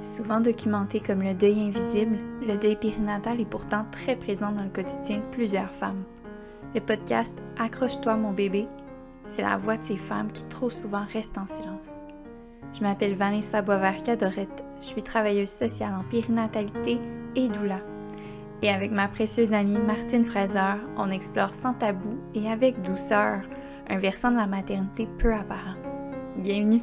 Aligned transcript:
Souvent 0.00 0.40
documenté 0.40 1.00
comme 1.00 1.22
le 1.22 1.34
deuil 1.34 1.60
invisible, 1.60 2.18
le 2.46 2.56
deuil 2.56 2.76
périnatal 2.76 3.40
est 3.40 3.50
pourtant 3.50 3.84
très 3.90 4.14
présent 4.14 4.52
dans 4.52 4.62
le 4.62 4.68
quotidien 4.68 5.16
de 5.16 5.30
plusieurs 5.32 5.70
femmes. 5.70 6.04
Le 6.74 6.80
podcast 6.80 7.42
Accroche-toi 7.58 8.16
mon 8.16 8.32
bébé, 8.32 8.68
c'est 9.26 9.42
la 9.42 9.56
voix 9.56 9.76
de 9.76 9.84
ces 9.84 9.96
femmes 9.96 10.30
qui 10.30 10.44
trop 10.44 10.70
souvent 10.70 11.04
restent 11.12 11.38
en 11.38 11.46
silence. 11.46 12.06
Je 12.72 12.80
m'appelle 12.82 13.14
Vanessa 13.14 13.60
Boisvert-Cadorette, 13.60 14.64
je 14.78 14.84
suis 14.84 15.02
travailleuse 15.02 15.50
sociale 15.50 15.94
en 15.94 16.04
périnatalité 16.04 17.00
et 17.34 17.48
doula. 17.48 17.80
Et 18.62 18.70
avec 18.70 18.92
ma 18.92 19.08
précieuse 19.08 19.52
amie 19.52 19.78
Martine 19.78 20.24
Fraser, 20.24 20.80
on 20.96 21.10
explore 21.10 21.54
sans 21.54 21.74
tabou 21.74 22.18
et 22.34 22.48
avec 22.48 22.80
douceur 22.82 23.42
un 23.88 23.98
versant 23.98 24.30
de 24.30 24.36
la 24.36 24.46
maternité 24.46 25.08
peu 25.18 25.32
apparent. 25.32 25.76
Bienvenue! 26.36 26.82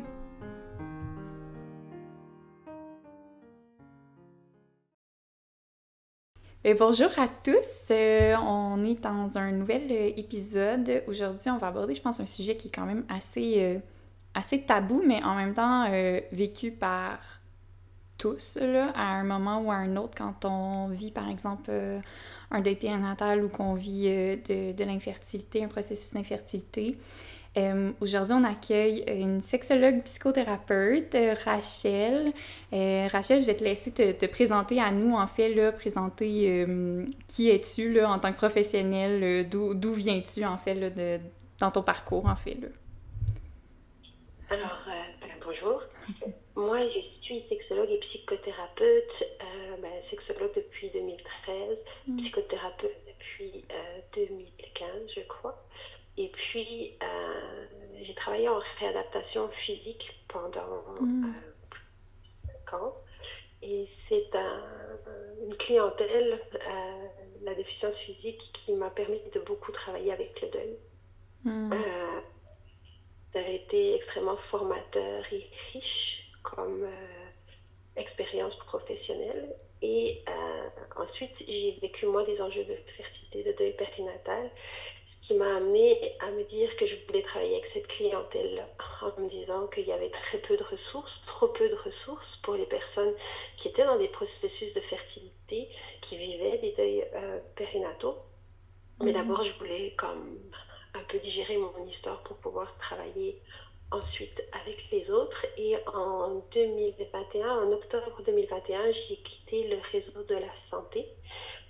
Bonjour 6.73 7.11
à 7.17 7.27
tous, 7.27 7.91
euh, 7.91 8.35
on 8.37 8.83
est 8.83 8.99
dans 9.03 9.37
un 9.37 9.51
nouvel 9.51 9.83
euh, 9.91 10.11
épisode. 10.17 11.03
Aujourd'hui, 11.05 11.51
on 11.51 11.59
va 11.59 11.67
aborder, 11.67 11.93
je 11.93 12.01
pense, 12.01 12.19
un 12.19 12.25
sujet 12.25 12.57
qui 12.57 12.69
est 12.69 12.71
quand 12.71 12.87
même 12.87 13.05
assez, 13.07 13.81
euh, 14.35 14.57
tabou, 14.65 15.03
mais 15.05 15.23
en 15.23 15.35
même 15.35 15.53
temps 15.53 15.87
vécu 16.31 16.71
par 16.71 17.19
tous, 18.17 18.57
à 18.95 19.19
un 19.19 19.23
moment 19.23 19.61
ou 19.61 19.71
à 19.71 19.75
un 19.75 19.95
autre, 19.95 20.15
quand 20.17 20.43
on 20.45 20.87
vit, 20.87 21.11
par 21.11 21.29
exemple, 21.29 21.71
un 22.49 22.61
deuil 22.61 22.75
périnatal 22.75 23.43
ou 23.43 23.49
qu'on 23.49 23.75
vit 23.75 24.07
de 24.07 24.83
l'infertilité, 24.83 25.63
un 25.63 25.67
processus 25.67 26.13
d'infertilité. 26.13 26.97
Euh, 27.57 27.93
aujourd'hui, 28.01 28.33
on 28.33 28.43
accueille 28.43 29.03
une 29.07 29.41
sexologue 29.41 30.03
psychothérapeute, 30.03 31.15
euh, 31.15 31.35
Rachel. 31.45 32.33
Euh, 32.73 33.07
Rachel, 33.09 33.41
je 33.41 33.47
vais 33.47 33.55
te 33.55 33.63
laisser 33.63 33.91
te, 33.91 34.25
présenter 34.25 34.81
à 34.81 34.91
nous, 34.91 35.15
en 35.15 35.27
fait, 35.27 35.53
là, 35.53 35.71
présenter 35.71 36.65
qui 37.27 37.49
es-tu 37.49 38.03
en 38.03 38.19
tant 38.19 38.33
que 38.33 38.37
professionnelle, 38.37 39.47
d'où 39.49 39.93
viens-tu, 39.93 40.43
en 40.43 40.57
fait, 40.57 40.75
là, 40.75 40.89
de, 40.89 41.19
dans 41.59 41.71
ton 41.71 41.81
parcours, 41.81 42.25
en 42.25 42.35
fait. 42.35 42.55
Là? 42.55 42.67
Alors, 44.49 44.87
ben, 45.21 45.29
bonjour. 45.45 45.81
Moi, 46.55 46.89
je 46.89 46.99
suis 47.01 47.39
sexologue 47.39 47.89
et 47.89 47.99
psychothérapeute, 47.99 49.23
ben, 49.81 50.01
sexologue 50.01 50.53
depuis 50.55 50.89
2013, 50.89 51.85
mm. 52.07 52.17
psychothérapeute 52.17 52.97
depuis 53.07 53.65
2015, 54.13 54.87
je 55.07 55.21
crois. 55.21 55.65
Et 56.17 56.29
puis, 56.29 56.97
euh, 57.03 57.65
j'ai 58.01 58.13
travaillé 58.13 58.47
en 58.47 58.59
réadaptation 58.79 59.47
physique 59.49 60.25
pendant 60.27 60.83
mm. 61.01 61.25
euh, 61.25 61.75
cinq 62.21 62.73
ans. 62.73 62.95
Et 63.61 63.85
c'est 63.85 64.29
une 65.43 65.55
clientèle, 65.57 66.39
euh, 66.53 67.07
la 67.41 67.55
déficience 67.55 67.97
physique, 67.97 68.51
qui 68.53 68.73
m'a 68.75 68.89
permis 68.89 69.21
de 69.33 69.39
beaucoup 69.41 69.71
travailler 69.71 70.11
avec 70.11 70.41
le 70.41 70.49
deuil. 70.49 70.77
Mm. 71.43 71.73
ça 73.31 73.39
a 73.39 73.49
été 73.49 73.93
extrêmement 73.93 74.37
formateur 74.37 75.23
et 75.31 75.49
riche 75.73 76.31
comme 76.41 76.87
expérience 77.95 78.55
professionnelle. 78.55 79.55
Et 79.87 80.23
euh, 80.27 80.69
ensuite, 80.95 81.43
j'ai 81.47 81.77
vécu 81.79 82.07
moi 82.07 82.23
des 82.23 82.41
enjeux 82.41 82.65
de 82.65 82.73
fertilité, 82.87 83.43
de 83.43 83.55
deuil 83.55 83.73
périnatal, 83.73 84.49
ce 85.05 85.19
qui 85.19 85.35
m'a 85.35 85.57
amené 85.57 86.17
à 86.21 86.31
me 86.31 86.43
dire 86.43 86.75
que 86.75 86.87
je 86.87 86.95
voulais 87.05 87.21
travailler 87.21 87.53
avec 87.53 87.67
cette 87.67 87.85
clientèle 87.87 88.65
en 89.03 89.21
me 89.21 89.29
disant 89.29 89.67
qu'il 89.67 89.85
y 89.85 89.91
avait 89.91 90.09
très 90.09 90.39
peu 90.39 90.57
de 90.57 90.63
ressources, 90.63 91.23
trop 91.27 91.49
peu 91.49 91.69
de 91.69 91.75
ressources 91.75 92.37
pour 92.37 92.55
les 92.55 92.65
personnes 92.65 93.13
qui 93.57 93.67
étaient 93.67 93.85
dans 93.85 93.99
des 93.99 94.07
processus 94.07 94.73
de 94.73 94.79
fertilité, 94.81 95.69
qui 96.01 96.17
vivaient 96.17 96.57
des 96.57 96.71
deuils 96.71 97.05
euh, 97.13 97.39
périnataux. 97.55 98.15
Mais 99.01 99.11
mhm. 99.11 99.17
d'abord, 99.17 99.43
je 99.43 99.53
voulais 99.53 99.93
comme 99.95 100.39
un 100.95 101.03
peu 101.03 101.19
digérer 101.19 101.57
mon 101.57 101.85
histoire 101.85 102.23
pour 102.23 102.37
pouvoir 102.37 102.75
travailler 102.79 103.39
ensuite 103.95 104.43
avec 104.63 104.89
les 104.91 105.11
autres. 105.11 105.45
Et 105.57 105.75
en 105.87 106.43
2021, 106.53 107.63
en 107.63 107.71
octobre 107.71 108.21
2021, 108.23 108.91
j'ai 108.91 109.17
quitté 109.17 109.67
le 109.67 109.77
réseau 109.91 110.23
de 110.23 110.35
la 110.35 110.55
santé 110.55 111.07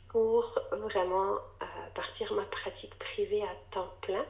pour 0.10 0.60
vraiment 0.72 1.34
euh, 1.34 1.66
partir 1.94 2.34
ma 2.34 2.46
pratique 2.46 2.98
privée 2.98 3.44
à 3.44 3.56
temps 3.72 3.94
plein 4.02 4.26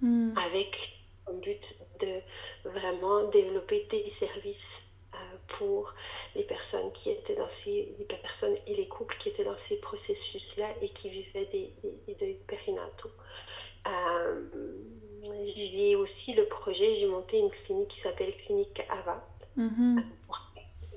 hmm. 0.00 0.34
avec 0.38 0.92
un 1.26 1.34
but 1.34 1.76
de 2.00 2.70
vraiment 2.70 3.24
développer 3.28 3.86
des 3.90 4.08
services 4.08 4.84
euh, 5.14 5.18
pour 5.48 5.94
les 6.36 6.44
personnes 6.44 6.92
qui 6.92 7.10
étaient 7.10 7.34
dans 7.34 7.48
ces 7.48 7.96
les 7.98 8.04
personnes 8.04 8.54
et 8.68 8.76
les 8.76 8.86
couples 8.86 9.16
qui 9.18 9.30
étaient 9.30 9.44
dans 9.44 9.56
ces 9.56 9.80
processus 9.80 10.56
là 10.58 10.68
et 10.80 10.88
qui 10.90 11.10
vivaient 11.10 11.46
des, 11.46 11.74
des, 12.06 12.14
deuils 12.14 12.40
périnataux. 12.46 13.10
Euh, 13.88 14.44
j'ai 15.44 15.96
aussi 15.96 16.34
le 16.34 16.44
projet, 16.46 16.94
j'ai 16.94 17.06
monté 17.06 17.38
une 17.38 17.50
clinique 17.50 17.88
qui 17.88 18.00
s'appelle 18.00 18.34
Clinique 18.34 18.82
Ava, 18.88 19.26
mm-hmm. 19.58 20.02
pour 20.26 20.40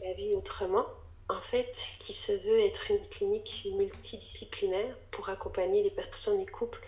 la 0.03 0.13
vie 0.13 0.33
autrement, 0.35 0.85
en 1.27 1.41
fait, 1.41 1.71
qui 1.99 2.13
se 2.13 2.31
veut 2.31 2.59
être 2.59 2.91
une 2.91 3.07
clinique 3.07 3.67
multidisciplinaire 3.75 4.95
pour 5.11 5.29
accompagner 5.29 5.83
les 5.83 5.91
personnes 5.91 6.39
et 6.39 6.45
couples 6.45 6.81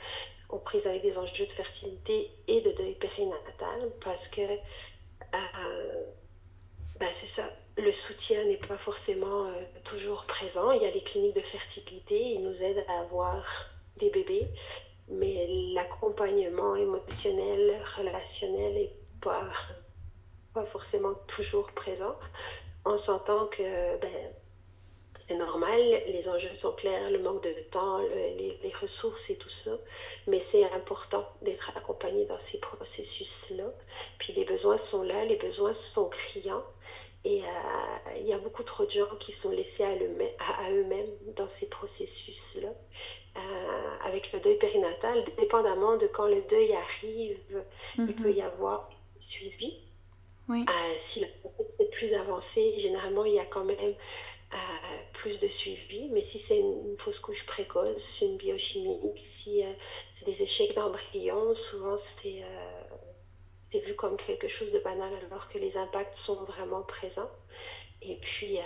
en 0.49 0.57
prise 0.57 0.87
avec 0.87 1.01
des 1.01 1.17
enjeux 1.17 1.45
de 1.45 1.51
fertilité 1.51 2.31
et 2.47 2.61
de 2.61 2.71
deuil 2.71 2.95
périnatal, 2.95 3.91
parce 4.03 4.27
que 4.27 4.41
euh, 4.41 6.03
ben, 6.99 7.09
c'est 7.11 7.27
ça, 7.27 7.49
le 7.77 7.91
soutien 7.91 8.43
n'est 8.45 8.57
pas 8.57 8.77
forcément 8.77 9.45
euh, 9.45 9.63
toujours 9.83 10.25
présent. 10.25 10.71
Il 10.71 10.81
y 10.81 10.85
a 10.85 10.91
les 10.91 11.01
cliniques 11.01 11.35
de 11.35 11.41
fertilité, 11.41 12.19
ils 12.19 12.43
nous 12.43 12.61
aident 12.61 12.85
à 12.87 12.99
avoir 13.01 13.43
des 13.97 14.09
bébés, 14.09 14.47
mais 15.11 15.47
l'accompagnement 15.73 16.75
émotionnel, 16.75 17.81
relationnel 17.97 18.73
n'est 18.73 18.95
pas, 19.21 19.47
pas 20.53 20.65
forcément 20.65 21.13
toujours 21.27 21.71
présent. 21.71 22.15
On 22.85 22.97
s'entend 22.97 23.47
que 23.47 23.97
ben, 23.99 24.33
c'est 25.17 25.37
normal, 25.37 25.79
les 26.07 26.29
enjeux 26.29 26.53
sont 26.53 26.73
clairs, 26.73 27.11
le 27.11 27.19
manque 27.19 27.43
de 27.43 27.53
temps, 27.69 27.99
les, 27.99 28.57
les, 28.63 28.73
ressources 28.73 29.29
et 29.29 29.37
tout 29.37 29.49
ça, 29.49 29.71
mais 30.25 30.39
c'est 30.39 30.63
important 30.71 31.23
d'être 31.43 31.71
accompagné 31.77 32.25
dans 32.25 32.39
ces 32.39 32.59
processus-là. 32.59 33.71
Puis 34.17 34.33
les 34.33 34.45
besoins 34.45 34.77
sont 34.77 35.03
là, 35.03 35.23
les 35.25 35.35
besoins 35.35 35.73
sont 35.73 36.09
criants. 36.09 36.63
Et 37.23 37.43
euh, 37.43 38.17
il 38.17 38.25
y 38.25 38.33
a 38.33 38.37
beaucoup 38.39 38.63
trop 38.63 38.85
de 38.85 38.89
gens 38.89 39.15
qui 39.19 39.31
sont 39.31 39.51
laissés 39.51 39.83
à, 39.83 40.71
eux-mêmes 40.71 41.11
dans 41.35 41.47
ces 41.47 41.69
processus-là. 41.69 42.69
Euh, 43.37 43.39
avec 44.03 44.33
le 44.33 44.41
deuil 44.41 44.57
périnatal, 44.57 45.23
dépendamment 45.37 45.95
de 45.95 46.07
quand 46.07 46.27
le 46.27 46.41
deuil 46.49 46.73
arrive, 46.73 47.37
il 47.97 48.03
mhm. 48.03 48.15
peut 48.15 48.31
y 48.31 48.41
avoir 48.41 48.89
suivi. 49.19 49.77
Oui. 50.49 50.65
Euh, 50.67 50.93
si 50.97 51.21
la 51.21 51.27
est 51.27 51.91
plus 51.91 52.13
avancée, 52.13 52.73
généralement, 52.77 53.23
il 53.23 53.35
y 53.35 53.39
a 53.39 53.45
quand 53.45 53.63
même 53.63 53.77
plus 55.13 55.39
de 55.39 55.47
suivi. 55.47 56.09
Mais 56.11 56.21
si 56.21 56.39
c'est 56.39 56.59
une, 56.59 56.97
fausse 56.97 57.21
couche 57.21 57.45
précoce, 57.45 58.21
une 58.21 58.35
biochimie, 58.35 58.99
si 59.15 59.63
c'est 60.13 60.25
des 60.25 60.43
échecs 60.43 60.75
d'embryon, 60.75 61.55
souvent 61.55 61.95
c'est 61.95 62.43
c'est 63.71 63.79
vu 63.79 63.95
comme 63.95 64.17
quelque 64.17 64.47
chose 64.47 64.71
de 64.71 64.79
banal 64.79 65.13
alors 65.27 65.47
que 65.47 65.57
les 65.57 65.77
impacts 65.77 66.15
sont 66.15 66.43
vraiment 66.43 66.81
présents. 66.81 67.31
Et 68.01 68.15
puis, 68.15 68.57
euh, 68.57 68.61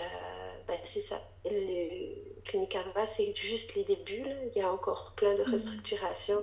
ben, 0.66 0.78
c'est 0.84 1.02
ça. 1.02 1.20
Le 1.44 2.42
Clinique 2.42 2.74
Arva, 2.74 3.06
c'est 3.06 3.34
juste 3.34 3.74
les 3.74 3.84
débuts. 3.84 4.26
Il 4.50 4.58
y 4.58 4.62
a 4.62 4.72
encore 4.72 5.12
plein 5.14 5.34
de 5.34 5.44
mm. 5.44 5.52
restructurations. 5.52 6.42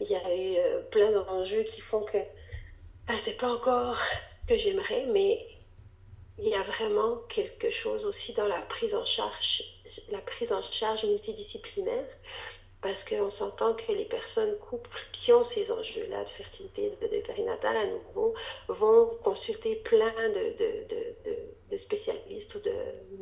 Il 0.00 0.08
y 0.08 0.14
a 0.14 0.34
eu 0.34 0.56
euh, 0.58 0.82
plein 0.82 1.10
d'enjeux 1.10 1.62
qui 1.64 1.80
font 1.80 2.02
que 2.02 2.18
ben, 3.06 3.16
c'est 3.18 3.36
pas 3.36 3.52
encore 3.52 3.98
ce 4.24 4.46
que 4.46 4.56
j'aimerais, 4.56 5.06
mais 5.06 5.46
il 6.38 6.48
y 6.48 6.54
a 6.54 6.62
vraiment 6.62 7.16
quelque 7.28 7.70
chose 7.70 8.06
aussi 8.06 8.32
dans 8.34 8.46
la 8.48 8.60
prise 8.60 8.94
en 8.94 9.04
charge, 9.04 9.62
la 10.10 10.18
prise 10.18 10.52
en 10.52 10.62
charge 10.62 11.04
multidisciplinaire 11.04 12.08
parce 12.84 13.02
qu'on 13.02 13.30
s'entend 13.30 13.72
que 13.72 13.92
les 13.92 14.04
personnes 14.04 14.58
couples 14.58 14.90
qui 15.10 15.32
ont 15.32 15.42
ces 15.42 15.72
enjeux-là 15.72 16.22
de 16.22 16.28
fertilité, 16.28 16.90
de, 16.90 17.08
de, 17.08 17.22
périnatal 17.22 17.74
à 17.74 17.86
nouveau, 17.86 18.34
vont 18.68 19.06
consulter 19.22 19.76
plein 19.76 20.12
de, 20.28 20.54
de, 20.54 21.70
de, 21.70 21.76
spécialistes 21.78 22.54
ou 22.56 22.60
de 22.60 22.74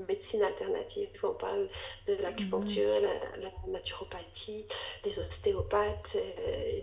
médecine 0.09 0.43
alternative. 0.43 1.09
On 1.23 1.35
parle 1.35 1.69
de 2.09 2.15
l'acupuncture, 2.15 3.01
mm-hmm. 3.01 3.41
la, 3.41 3.51
naturopathie, 3.69 4.67
les 5.05 5.19
ostéopathes. 5.21 6.17
Euh, 6.17 6.81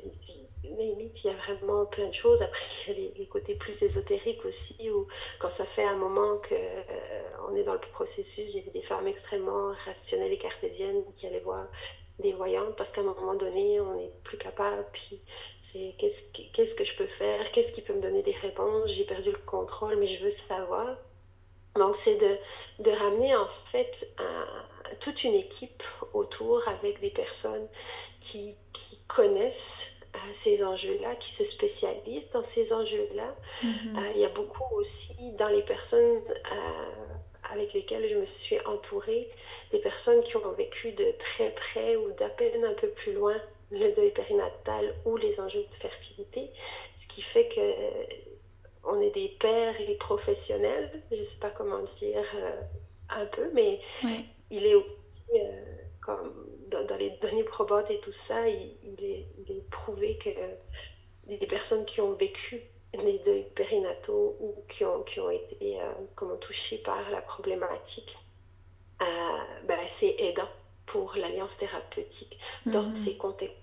il 0.64 1.26
y 1.26 1.30
a 1.30 1.34
vraiment 1.34 1.86
plein 1.86 2.08
de 2.08 2.14
choses. 2.14 2.42
Après, 2.42 2.64
il 2.88 3.04
y 3.04 3.08
a 3.08 3.12
les, 3.18 3.28
côtés 3.28 3.56
plus 3.56 3.84
ésotériques 3.84 4.46
aussi, 4.46 4.90
où 4.90 5.06
quand 5.38 5.50
ça 5.50 5.66
fait 5.66 5.84
un 5.84 5.98
moment 5.98 6.38
qu'on 6.38 6.56
euh, 6.56 7.56
est 7.58 7.64
dans 7.64 7.74
le 7.74 7.80
processus, 7.92 8.54
j'ai 8.54 8.62
vu 8.62 8.72
des 8.72 8.82
femmes 8.82 9.08
extrêmement 9.08 9.74
rationnelles 9.86 10.32
et 10.32 10.38
cartésiennes 10.38 11.04
qui 11.14 11.28
allaient 11.28 11.42
voir 11.42 11.68
des 12.20 12.34
voyants 12.34 12.72
parce 12.78 12.92
qu'à 12.92 13.02
un 13.02 13.06
moment 13.06 13.34
donné, 13.34 13.80
on 13.80 13.96
n'est 13.96 14.12
plus 14.24 14.38
capable. 14.38 14.86
Puis 14.92 15.22
c'est 15.62 15.96
qu'est-ce, 15.98 16.32
qu'est-ce 16.54 16.76
que 16.76 16.84
je 16.84 16.96
peux 16.96 17.08
faire 17.08 17.52
Qu'est-ce 17.52 17.72
qui 17.72 17.82
peut 17.82 17.94
me 17.94 18.02
donner 18.02 18.22
des 18.24 18.36
réponses 18.42 18.92
J'ai 18.92 19.06
perdu 19.06 19.32
le 19.32 19.38
contrôle, 19.38 19.96
mais 19.98 20.08
je 20.08 20.24
veux 20.24 20.32
savoir. 20.32 20.98
Donc, 21.76 21.96
c'est 21.96 22.18
de, 22.18 22.84
de, 22.84 22.92
ramener 22.92 23.36
en 23.36 23.48
fait 23.48 24.14
toute 25.00 25.24
une 25.24 25.36
équipe 25.36 25.84
autour 26.14 26.68
avec 26.68 27.00
des 27.00 27.12
personnes 27.12 27.68
qui, 28.20 28.58
qui 28.74 29.00
connaissent 29.08 30.00
euh, 30.16 30.20
ces 30.32 30.64
enjeux-là, 30.64 31.16
qui 31.16 31.32
se 31.32 31.46
spécialisent 31.46 32.32
dans 32.32 32.44
ces 32.44 32.74
enjeux-là. 32.74 33.36
Mm-hmm. 33.64 33.98
Euh, 33.98 34.12
il 34.16 34.22
y 34.22 34.26
a 34.26 34.30
beaucoup 34.30 34.76
aussi 34.76 35.34
dans 35.34 35.50
les 35.50 35.62
personnes 35.62 36.22
euh, 36.52 37.09
avec 37.52 37.74
lesquelles 37.74 38.08
je 38.10 38.16
me 38.16 38.26
suis 38.26 38.60
entourée, 38.66 39.30
des 39.72 39.80
personnes 39.80 40.22
qui 40.24 40.38
ont 40.38 40.52
vécu 40.52 40.92
de 40.92 41.12
très 41.18 41.52
près 41.52 41.96
ou 41.96 42.12
d'à 42.12 42.30
peine 42.30 42.64
un 42.66 42.74
peu 42.74 42.90
plus 42.90 43.14
loin 43.14 43.36
le 43.72 43.94
deuil 43.94 44.12
périnatal 44.12 44.96
ou 45.06 45.18
les 45.18 45.40
enjeux 45.40 45.66
de 45.70 45.76
fertilité, 45.76 46.52
ce 46.96 47.08
qui 47.08 47.22
fait 47.22 47.48
que 47.48 47.62
on 48.84 49.00
est 49.00 49.12
des 49.12 49.30
pères 49.40 49.80
et 49.82 49.96
professionnels, 49.96 51.04
je 51.12 51.18
ne 51.18 51.24
sais 51.24 51.38
pas 51.38 51.50
comment 51.50 51.80
dire 51.80 52.26
un 53.10 53.26
peu, 53.26 53.50
mais 53.54 53.80
il 54.50 54.66
est 54.66 54.76
aussi 54.76 55.28
comme 56.02 56.34
dans, 56.70 56.98
les 56.98 57.12
données 57.22 57.44
probantes 57.44 57.92
et 57.92 58.00
tout 58.00 58.12
ça, 58.12 58.48
il, 58.48 59.04
est, 59.04 59.28
prouvé 59.70 60.18
que 60.18 60.30
les 61.28 61.48
personnes 61.48 61.86
qui 61.86 62.02
ont 62.02 62.14
vécu 62.14 62.62
les 62.94 63.20
deuils 63.20 63.48
périnataux 63.56 64.38
ou 64.40 64.64
qui 64.68 64.84
ont, 64.86 65.04
qui 65.04 65.20
ont 65.20 65.30
été 65.30 65.80
euh, 65.80 65.92
comment, 66.16 66.38
touchées 66.38 66.80
par 66.80 67.10
la 67.10 67.22
problématique, 67.22 68.18
euh, 69.02 69.06
ben, 69.66 69.80
c'est 69.88 70.16
aidant 70.20 70.50
pour 70.86 71.16
l'alliance 71.16 71.58
thérapeutique 71.58 72.40
dans 72.66 72.84
mhm. 72.84 72.96
ces 72.96 73.18
contextes. 73.18 73.56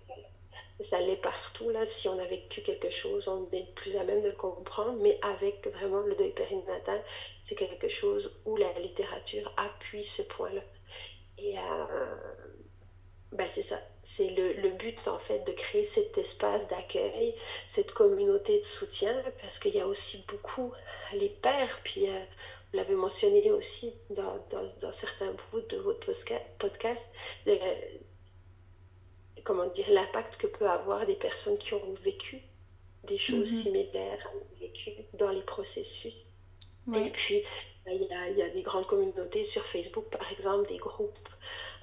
Ça 0.79 1.01
l'est 1.01 1.17
partout, 1.17 1.71
là. 1.71 1.87
Si 1.87 2.07
on 2.07 2.19
a 2.19 2.25
vécu 2.27 2.61
quelque 2.61 2.91
chose, 2.91 3.29
on 3.29 3.49
est 3.51 3.75
plus 3.75 3.97
à 3.97 4.05
même 4.05 4.23
de 4.23 4.29
le 4.29 4.37
comprendre, 4.37 4.99
mais 5.01 5.19
avec 5.23 5.67
vraiment 5.69 6.01
le 6.01 6.15
deuil 6.15 6.33
périnatal, 6.33 7.03
c'est 7.41 7.55
quelque 7.55 7.89
chose 7.89 8.43
où 8.45 8.57
la 8.59 8.71
littérature 8.75 9.51
appuie 9.57 10.05
ce 10.05 10.21
point-là. 10.23 10.61
Et 11.39 11.59
euh, 11.59 11.63
ben 13.33 13.49
c'est 13.49 13.63
ça, 13.63 13.79
c'est 14.03 14.31
le, 14.31 14.53
le, 14.55 14.71
but 14.71 15.09
en 15.09 15.19
fait 15.19 15.45
de 15.47 15.53
créer 15.53 15.85
cet 15.85 16.17
espace 16.17 16.69
d'accueil, 16.69 17.35
cette 17.67 17.93
communauté 17.93 18.59
de 18.59 18.65
soutien, 18.65 19.13
parce 19.41 19.59
qu'il 19.59 19.75
y 19.75 19.81
a 19.81 19.87
aussi 19.87 20.25
beaucoup 20.29 20.73
les 21.13 21.29
pères, 21.29 21.81
puis 21.83 22.09
euh, 22.09 22.19
vous 22.71 22.79
l'avez 22.79 22.95
mentionné 22.95 23.51
aussi 23.51 23.95
dans, 24.11 24.37
dans, 24.51 24.65
dans, 24.81 24.93
certains 24.93 25.33
bouts 25.33 25.61
de 25.61 25.77
votre 25.79 26.07
podcast, 26.59 27.13
le, 27.47 27.59
comment 29.45 29.67
dire, 29.67 29.91
l'impact 29.91 30.37
que 30.37 30.47
peut 30.47 30.69
avoir 30.69 31.05
des 31.07 31.17
personnes 31.17 31.59
qui 31.59 31.75
ont 31.75 31.95
vécu 32.03 32.43
des 33.05 33.19
choses 33.19 33.51
mm-hmm. 33.51 33.63
similaires, 33.63 34.31
vécu 34.61 34.91
dans 35.15 35.31
les 35.31 35.43
processus. 35.43 36.33
Et 36.95 37.11
puis, 37.11 37.43
il 37.89 38.03
y, 38.03 38.13
a, 38.13 38.29
il 38.29 38.39
y, 38.39 38.43
a, 38.43 38.49
des 38.49 38.63
grandes 38.63 38.87
communautés 38.87 39.45
sur 39.45 39.63
Facebook, 39.63 40.07
par 40.11 40.31
exemple, 40.33 40.69
des 40.69 40.79
groupes 40.79 41.29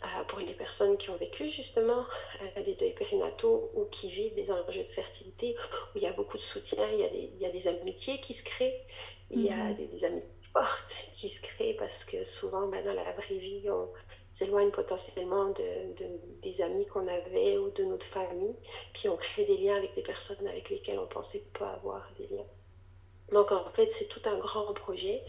euh, 0.03 0.23
pour 0.27 0.39
les 0.39 0.53
personnes 0.53 0.97
qui 0.97 1.09
ont 1.09 1.15
vécu 1.15 1.49
justement 1.49 2.05
euh, 2.57 2.63
des 2.63 2.75
deuils 2.75 2.93
périnataux 2.93 3.71
ou 3.73 3.85
qui 3.85 4.09
vivent 4.09 4.33
des 4.33 4.51
enjeux 4.51 4.83
de 4.83 4.89
fertilité, 4.89 5.55
où 5.93 5.97
il 5.97 6.03
y 6.03 6.07
a 6.07 6.13
beaucoup 6.13 6.37
de 6.37 6.41
soutien, 6.41 6.85
il 6.91 6.99
y 6.99 7.03
a 7.05 7.09
des, 7.09 7.31
il 7.35 7.41
y 7.41 7.45
a 7.45 7.49
des 7.49 7.67
amitiés 7.67 8.19
qui 8.19 8.33
se 8.33 8.43
créent, 8.43 8.85
il 9.31 9.45
y 9.45 9.49
a 9.49 9.55
mhm. 9.55 9.75
des, 9.75 9.85
des, 9.85 10.03
amitiés 10.03 10.29
fortes 10.53 11.07
qui 11.13 11.29
se 11.29 11.41
créent 11.41 11.73
parce 11.75 12.05
que 12.05 12.23
souvent 12.23 12.67
ben, 12.67 12.83
dans 12.83 12.93
la 12.93 13.11
vraie 13.13 13.37
vie, 13.37 13.63
on 13.69 13.89
s'éloigne 14.29 14.71
potentiellement 14.71 15.45
de, 15.45 15.93
de, 15.95 16.05
des 16.41 16.61
amis 16.61 16.85
qu'on 16.85 17.07
avait 17.07 17.57
ou 17.57 17.69
de 17.71 17.83
notre 17.85 18.05
famille, 18.05 18.55
puis 18.93 19.07
on 19.09 19.15
crée 19.15 19.45
des 19.45 19.57
liens 19.57 19.77
avec 19.77 19.95
des 19.95 20.03
personnes 20.03 20.45
avec 20.47 20.69
lesquelles 20.69 20.99
on 20.99 21.07
pensait 21.07 21.43
pas 21.57 21.69
avoir 21.69 22.09
des 22.17 22.27
liens. 22.27 22.45
Donc 23.31 23.51
en 23.51 23.69
fait, 23.71 23.91
c'est 23.91 24.07
tout 24.07 24.21
un 24.25 24.37
grand 24.37 24.73
projet, 24.73 25.23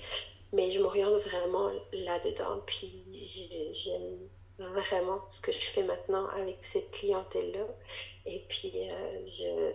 mais 0.55 0.71
je 0.71 0.81
m'oriente 0.81 1.21
vraiment 1.21 1.71
là-dedans, 1.93 2.61
puis 2.67 3.05
j'aime 3.73 4.29
vraiment 4.59 5.21
ce 5.29 5.41
que 5.41 5.53
je 5.53 5.59
fais 5.59 5.83
maintenant 5.83 6.27
avec 6.29 6.59
cette 6.63 6.91
clientèle-là. 6.93 7.67
Et 8.27 8.45
puis, 8.49 8.73
euh, 8.77 9.27
je, 9.27 9.73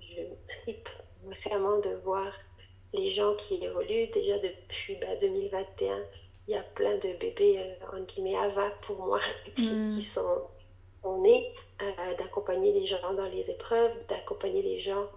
je 0.00 0.22
tripe 0.46 0.88
vraiment 1.22 1.78
de 1.80 1.90
voir 2.04 2.32
les 2.94 3.08
gens 3.08 3.34
qui 3.34 3.62
évoluent. 3.62 4.08
Déjà 4.12 4.38
depuis 4.38 4.98
2021, 5.20 5.98
bah, 5.98 6.04
il 6.48 6.54
y 6.54 6.56
a 6.56 6.62
plein 6.62 6.96
de 6.96 7.18
bébés, 7.18 7.58
euh, 7.58 7.96
en 7.96 8.02
guillemets, 8.02 8.36
AVA 8.36 8.70
pour 8.82 8.98
moi, 9.04 9.20
qui, 9.56 9.70
mm. 9.70 9.88
qui 9.88 10.02
sont 10.02 10.48
nés, 11.18 11.52
euh, 11.82 12.14
d'accompagner 12.18 12.72
les 12.72 12.84
gens 12.84 13.14
dans 13.14 13.26
les 13.26 13.50
épreuves, 13.50 13.92
d'accompagner 14.08 14.62
les 14.62 14.78
gens 14.78 15.08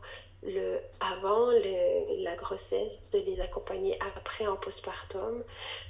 le, 0.44 0.80
avant 1.00 1.51
le, 1.51 2.24
la 2.24 2.36
grossesse, 2.36 3.12
de 3.12 3.19
les 3.19 3.41
accompagner 3.41 3.97
après 4.15 4.47
en 4.47 4.56
postpartum. 4.56 5.44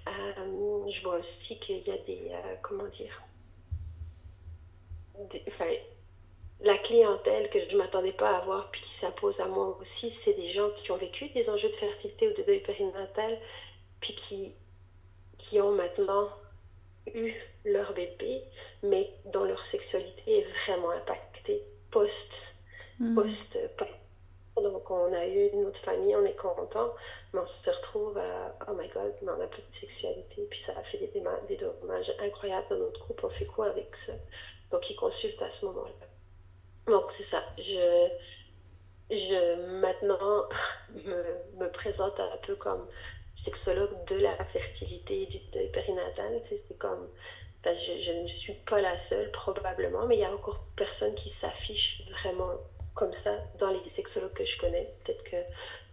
Euh, 0.07 0.89
je 0.89 1.01
vois 1.03 1.17
aussi 1.17 1.59
qu'il 1.59 1.81
y 1.81 1.91
a 1.91 1.97
des, 1.97 2.31
euh, 2.31 2.55
comment 2.61 2.87
dire, 2.87 3.23
la 6.61 6.77
clientèle 6.77 7.49
que 7.49 7.59
je 7.59 7.73
ne 7.73 7.77
m'attendais 7.81 8.11
pas 8.11 8.31
à 8.31 8.37
avoir, 8.37 8.71
puis 8.71 8.81
qui 8.81 8.93
s'impose 8.93 9.39
à 9.39 9.47
moi 9.47 9.77
aussi, 9.79 10.09
c'est 10.09 10.33
des 10.33 10.47
gens 10.47 10.69
qui 10.71 10.91
ont 10.91 10.97
vécu 10.97 11.29
des 11.29 11.49
enjeux 11.49 11.69
de 11.69 11.75
fertilité 11.75 12.29
ou 12.29 12.33
de 12.33 12.41
deuil 12.43 12.61
périnatal, 12.61 13.37
puis 13.99 14.15
qui, 14.15 14.53
qui 15.37 15.61
ont 15.61 15.71
maintenant 15.71 16.29
eu 17.13 17.33
leur 17.65 17.93
bébé, 17.93 18.43
mais 18.83 19.13
dont 19.25 19.43
leur 19.43 19.63
sexualité 19.63 20.39
est 20.39 20.65
vraiment 20.65 20.91
impactée 20.91 21.63
post, 21.91 22.55
mm. 22.99 23.15
post, 23.15 23.59
post 23.77 23.89
donc, 24.61 24.89
on 24.91 25.13
a 25.13 25.25
eu 25.25 25.49
une 25.53 25.65
autre 25.65 25.79
famille, 25.79 26.15
on 26.15 26.23
est 26.25 26.35
content, 26.35 26.93
mais 27.33 27.39
on 27.39 27.45
se 27.45 27.69
retrouve 27.69 28.17
à 28.17 28.55
oh 28.67 28.73
my 28.73 28.87
god, 28.89 29.13
mais 29.21 29.31
on 29.31 29.37
n'a 29.37 29.47
plus 29.47 29.61
de 29.61 29.73
sexualité. 29.73 30.47
Puis 30.49 30.59
ça 30.59 30.73
a 30.77 30.83
fait 30.83 30.97
des, 30.97 31.55
dommages 31.57 32.13
incroyables 32.19 32.67
dans 32.69 32.77
notre 32.77 33.05
couple. 33.05 33.25
On 33.25 33.29
fait 33.29 33.45
quoi 33.45 33.67
avec 33.67 33.95
ça? 33.95 34.13
Donc, 34.71 34.89
ils 34.89 34.95
consultent 34.95 35.41
à 35.41 35.49
ce 35.49 35.65
moment-là. 35.65 36.07
Donc, 36.87 37.11
c'est 37.11 37.23
ça. 37.23 37.43
Je, 37.57 38.09
je 39.09 39.79
maintenant 39.79 40.49
me, 41.59 41.67
présente 41.71 42.19
un 42.19 42.37
peu 42.37 42.55
comme 42.55 42.87
sexologue 43.35 44.05
de 44.05 44.19
la 44.19 44.43
fertilité 44.45 45.23
et 45.23 45.25
du 45.25 45.39
deuil 45.51 45.71
périnatal. 45.71 46.41
C'est 46.43 46.77
comme. 46.77 47.09
je, 47.65 47.99
je 47.99 48.11
ne 48.11 48.27
suis 48.27 48.53
pas 48.53 48.81
la 48.81 48.97
seule, 48.97 49.31
probablement, 49.31 50.05
mais 50.07 50.17
il 50.17 50.21
y 50.21 50.25
a 50.25 50.33
encore 50.33 50.65
personne 50.75 51.15
qui 51.15 51.29
s'affiche 51.29 52.03
vraiment 52.11 52.57
comme 52.93 53.13
ça 53.13 53.35
dans 53.57 53.71
les 53.71 53.89
sexologues 53.89 54.33
que 54.33 54.45
je 54.45 54.57
connais. 54.57 54.93
Peut-être 55.03 55.23
que, 55.23 55.37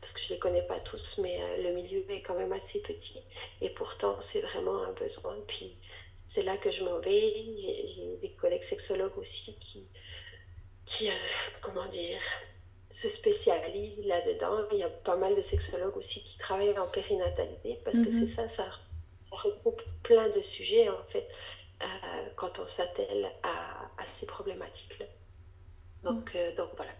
parce 0.00 0.12
que 0.12 0.20
je 0.20 0.28
ne 0.28 0.34
les 0.34 0.38
connais 0.38 0.62
pas 0.62 0.80
tous, 0.80 1.18
mais 1.18 1.40
euh, 1.40 1.62
le 1.62 1.74
milieu 1.74 2.04
est 2.10 2.22
quand 2.22 2.34
même 2.34 2.52
assez 2.52 2.80
petit. 2.80 3.22
Et 3.60 3.70
pourtant, 3.70 4.20
c'est 4.20 4.40
vraiment 4.40 4.82
un 4.82 4.92
besoin. 4.92 5.36
Puis 5.46 5.76
c'est 6.14 6.42
là 6.42 6.56
que 6.56 6.70
je 6.70 6.84
m'en 6.84 6.98
vais. 6.98 7.54
J'ai 7.56 8.16
des 8.20 8.32
collègues 8.32 8.62
sexologues 8.62 9.16
aussi 9.18 9.56
qui, 9.58 9.88
qui 10.84 11.08
euh, 11.08 11.14
comment 11.62 11.86
dire, 11.86 12.20
se 12.90 13.08
spécialisent 13.08 14.04
là-dedans. 14.04 14.64
Il 14.72 14.78
y 14.78 14.82
a 14.82 14.88
pas 14.88 15.16
mal 15.16 15.34
de 15.34 15.42
sexologues 15.42 15.96
aussi 15.96 16.22
qui 16.22 16.38
travaillent 16.38 16.78
en 16.78 16.88
périnatalité 16.88 17.80
parce 17.84 18.00
que 18.00 18.10
c'est 18.10 18.24
mm-hmm. 18.24 18.48
ça, 18.48 18.48
ça 18.48 18.70
regroupe 19.30 19.82
plein 20.02 20.28
de 20.28 20.40
sujets 20.40 20.88
en 20.88 21.04
fait 21.08 21.28
euh, 21.82 21.86
quand 22.36 22.58
on 22.58 22.66
s'attelle 22.66 23.30
à, 23.42 23.90
à 23.98 24.06
ces 24.06 24.26
problématiques-là. 24.26 25.06
Donc, 26.06 26.32
euh, 26.34 26.54
donc 26.54 26.68
voilà. 26.76 26.92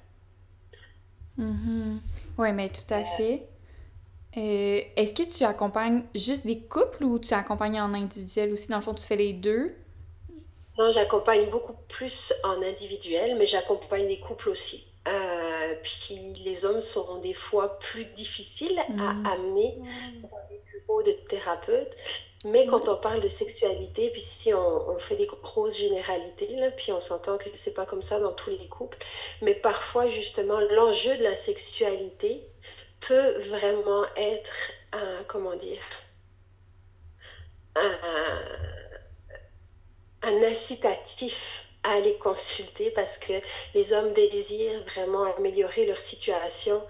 Mm-hmm. 1.38 1.98
Oui, 2.38 2.52
mais 2.52 2.68
tout 2.68 2.92
à 2.92 3.04
fait. 3.04 3.48
Euh, 4.36 4.82
est-ce 4.96 5.12
que 5.12 5.22
tu 5.22 5.44
accompagnes 5.44 6.02
juste 6.14 6.46
des 6.46 6.60
couples 6.60 7.04
ou 7.04 7.18
tu 7.18 7.32
accompagnes 7.32 7.80
en 7.80 7.94
individuel 7.94 8.52
aussi? 8.52 8.68
Dans 8.68 8.76
le 8.76 8.82
fond, 8.82 8.94
tu 8.94 9.02
fais 9.02 9.16
les 9.16 9.32
deux? 9.32 9.74
Non, 10.78 10.92
j'accompagne 10.92 11.48
beaucoup 11.50 11.74
plus 11.88 12.34
en 12.44 12.60
individuel, 12.62 13.36
mais 13.38 13.46
j'accompagne 13.46 14.06
des 14.06 14.20
couples 14.20 14.50
aussi. 14.50 14.92
Euh, 15.08 15.74
puis 15.82 16.34
les 16.44 16.66
hommes 16.66 16.82
seront 16.82 17.18
des 17.18 17.32
fois 17.32 17.78
plus 17.78 18.04
difficiles 18.06 18.78
à 18.98 19.14
mm. 19.14 19.26
amener 19.26 19.78
dans 20.20 20.38
les 20.50 20.60
bureaux 20.70 21.02
de 21.02 21.12
thérapeutes. 21.28 21.96
Mais 22.46 22.64
quand 22.66 22.88
on 22.88 22.96
parle 22.96 23.18
de 23.18 23.28
sexualité, 23.28 24.08
puis 24.10 24.20
si 24.20 24.54
on, 24.54 24.96
fait 25.00 25.16
des 25.16 25.26
grosses 25.26 25.78
généralités, 25.78 26.46
puis 26.76 26.92
on 26.92 27.00
s'entend 27.00 27.38
que 27.38 27.48
c'est 27.54 27.74
pas 27.74 27.86
comme 27.86 28.02
ça 28.02 28.20
dans 28.20 28.32
tous 28.32 28.50
les 28.50 28.68
couples, 28.68 28.98
mais 29.42 29.54
parfois 29.54 30.06
justement 30.08 30.60
l'enjeu 30.60 31.16
de 31.16 31.24
la 31.24 31.34
sexualité 31.34 32.46
peut 33.00 33.32
vraiment 33.38 34.04
être 34.16 34.70
un, 34.92 35.24
comment 35.26 35.56
dire, 35.56 35.82
un 40.22 40.42
incitatif 40.44 41.66
à 41.82 41.94
aller 41.94 42.16
consulter 42.18 42.92
parce 42.92 43.18
que 43.18 43.32
les 43.74 43.92
hommes 43.92 44.12
désirent 44.12 44.84
vraiment 44.84 45.24
améliorer 45.36 45.86
leur 45.86 46.00
situation 46.00 46.80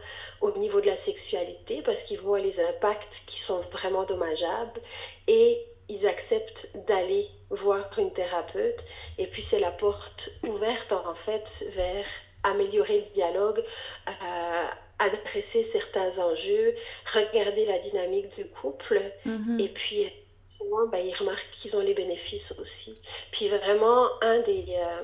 au 0.40 0.52
niveau 0.58 0.80
de 0.80 0.86
la 0.86 0.96
sexualité 0.96 1.82
parce 1.82 2.02
qu'ils 2.02 2.18
voient 2.20 2.38
les 2.40 2.60
impacts 2.60 3.22
qui 3.26 3.40
sont 3.40 3.60
vraiment 3.72 4.04
dommageables 4.04 4.80
et 5.26 5.64
ils 5.88 6.06
acceptent 6.06 6.70
d'aller 6.88 7.28
voir 7.50 7.88
une 7.98 8.12
thérapeute 8.12 8.84
et 9.18 9.26
puis 9.26 9.42
c'est 9.42 9.60
la 9.60 9.70
porte 9.70 10.30
ouverte 10.44 10.92
en 10.92 11.14
fait 11.14 11.64
vers 11.70 12.04
améliorer 12.42 12.98
le 13.00 13.10
dialogue, 13.12 13.62
euh, 14.08 14.64
adresser 14.98 15.62
certains 15.64 16.18
enjeux, 16.20 16.74
regarder 17.12 17.64
la 17.64 17.78
dynamique 17.78 18.28
du 18.36 18.48
couple, 18.48 19.00
Mhm. 19.24 19.58
et 19.60 19.68
puis 19.68 20.12
souvent, 20.48 20.86
ben, 20.86 21.04
ils 21.04 21.14
remarquent 21.14 21.50
qu'ils 21.52 21.76
ont 21.76 21.80
les 21.80 21.94
bénéfices 21.94 22.54
aussi. 22.60 23.00
Puis 23.32 23.48
vraiment, 23.48 24.08
un 24.22 24.38
des... 24.40 24.64
euh, 24.68 25.02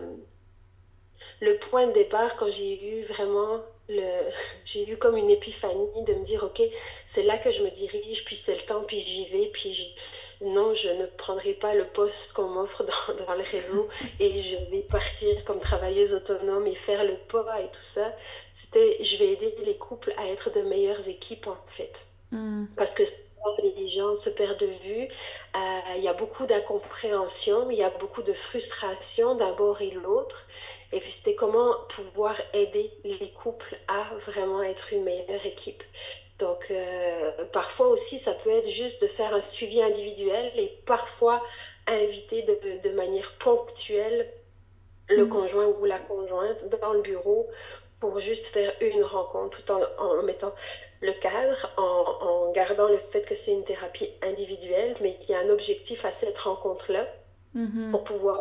le 1.41 1.59
point 1.59 1.87
de 1.89 1.93
départ, 1.93 2.37
quand 2.37 2.51
j'ai 2.51 3.01
eu 3.01 3.03
vraiment 3.05 3.61
le... 3.89 4.31
J'ai 4.65 4.89
eu 4.91 4.97
comme 4.97 5.17
une 5.17 5.31
épiphanie 5.31 6.05
de 6.07 6.15
me 6.15 6.25
dire, 6.25 6.45
OK, 6.45 6.62
c'est 7.07 7.23
là 7.23 7.39
que 7.39 7.51
je 7.51 7.62
me 7.62 7.71
dirige, 7.71 8.25
puis 8.25 8.37
c'est 8.37 8.55
le 8.55 8.62
temps, 8.62 8.83
puis 8.85 8.99
j'y 8.99 9.27
vais, 9.27 9.47
puis 9.47 9.73
j'y- 9.73 9.95
non, 10.43 10.75
je 10.75 10.89
ne 10.89 11.07
prendrai 11.07 11.55
pas 11.55 11.75
le 11.75 11.87
poste 11.87 12.33
qu'on 12.33 12.49
m'offre 12.49 12.85
dans, 12.85 13.15
dans 13.27 13.35
le 13.35 13.43
réseau 13.45 13.89
et 14.19 14.43
je 14.43 14.57
vais 14.71 14.81
partir 14.81 15.45
comme 15.45 15.61
travailleuse 15.61 16.15
autonome 16.15 16.67
et 16.67 16.75
faire 16.75 17.05
le 17.05 17.17
pas 17.17 17.61
et 17.61 17.69
tout 17.69 17.83
ça. 17.83 18.12
C'était, 18.53 19.03
je 19.03 19.19
vais 19.19 19.33
aider 19.33 19.55
les 19.65 19.77
couples 19.77 20.12
à 20.17 20.27
être 20.29 20.51
de 20.53 20.62
meilleures 20.62 21.09
équipes, 21.09 21.47
en 21.47 21.59
fait. 21.69 22.07
Mm. 22.33 22.65
Parce 22.77 22.95
que 22.95 23.05
les 23.77 23.89
gens 23.89 24.15
se 24.15 24.31
perdent 24.31 24.59
de 24.59 24.67
vue. 24.67 25.09
Euh, 25.57 25.81
il 25.97 26.03
y 26.03 26.09
a 26.09 26.12
beaucoup 26.12 26.47
d'incompréhension, 26.47 27.71
il 27.71 27.79
y 27.79 27.83
a 27.83 27.91
beaucoup 27.91 28.23
de 28.23 28.33
frustration 28.33 29.35
d'un 29.35 29.53
bord 29.53 29.81
et 29.83 29.91
l'autre. 29.91 30.49
Et 30.92 31.00
puis, 31.00 31.12
c'était 31.12 31.34
comment 31.34 31.75
pouvoir 31.88 32.37
aider 32.52 32.92
les 33.04 33.30
couples 33.32 33.78
à 33.88 34.11
vraiment 34.18 34.62
être 34.62 34.92
une 34.92 35.04
meilleure 35.04 35.46
équipe. 35.46 35.82
Donc, 36.38 36.68
euh, 36.70 37.30
parfois 37.52 37.88
aussi, 37.88 38.18
ça 38.18 38.34
peut 38.34 38.50
être 38.50 38.68
juste 38.70 39.02
de 39.02 39.06
faire 39.08 39.34
un 39.34 39.40
suivi 39.40 39.82
individuel 39.82 40.52
et 40.56 40.68
parfois 40.87 41.42
inviter 41.87 42.42
de, 42.42 42.88
de 42.88 42.94
manière 42.94 43.32
ponctuelle 43.38 44.30
le 45.08 45.25
Mm. 45.25 45.28
conjoint 45.28 45.66
ou 45.66 45.84
la 45.84 45.99
conjointe 45.99 46.68
dans 46.80 46.92
le 46.92 47.02
bureau 47.02 47.49
pour 48.00 48.18
juste 48.20 48.46
faire 48.49 48.72
une 48.80 49.02
rencontre 49.04 49.64
tout 49.64 49.72
en, 49.72 49.82
en 49.99 50.22
mettant 50.22 50.54
le 51.00 51.12
cadre, 51.14 51.70
en, 51.76 51.82
en 52.20 52.52
gardant 52.52 52.88
le 52.88 52.99
fait 52.99 53.22
que 53.22 53.34
c'est 53.34 53.52
une 53.52 53.64
thérapie 53.64 54.11
individuelle, 54.22 54.96
mais 55.00 55.16
qu'il 55.18 55.30
y 55.30 55.34
a 55.34 55.40
un 55.40 55.49
objectif 55.50 56.04
à 56.04 56.11
cette 56.11 56.38
rencontre-là 56.38 57.06
Mhm. 57.54 57.90
pour 57.90 58.04
pouvoir 58.04 58.40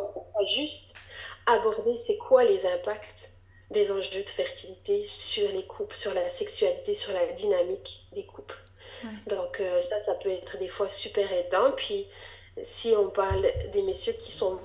juste 0.55 0.96
aborder 1.46 1.96
c'est 1.96 2.18
quoi 2.18 2.44
les 2.44 2.66
impacts 2.66 3.32
des 3.70 3.92
enjeux 3.92 4.24
de 4.24 4.30
fertilité 4.30 5.06
sur 5.06 5.48
les 5.50 5.66
couples, 5.66 5.96
sur 5.96 6.14
la 6.14 6.30
sexualité, 6.30 6.94
sur 6.94 7.14
la 7.14 7.28
dynamique 7.28 8.06
des 8.14 8.26
couples? 8.26 8.58
Ouais. 9.04 9.36
Donc 9.36 9.60
euh, 9.60 9.82
ça, 9.82 10.00
ça 10.00 10.16
peut 10.16 10.30
être 10.30 10.58
des 10.58 10.68
fois 10.68 10.90
super 10.90 11.32
aidant. 11.32 11.72
Puis 11.76 12.08
si 12.64 12.94
on 12.98 13.10
parle 13.10 13.46
des 13.72 13.82
messieurs 13.82 14.14
qui 14.14 14.32
sont 14.32 14.60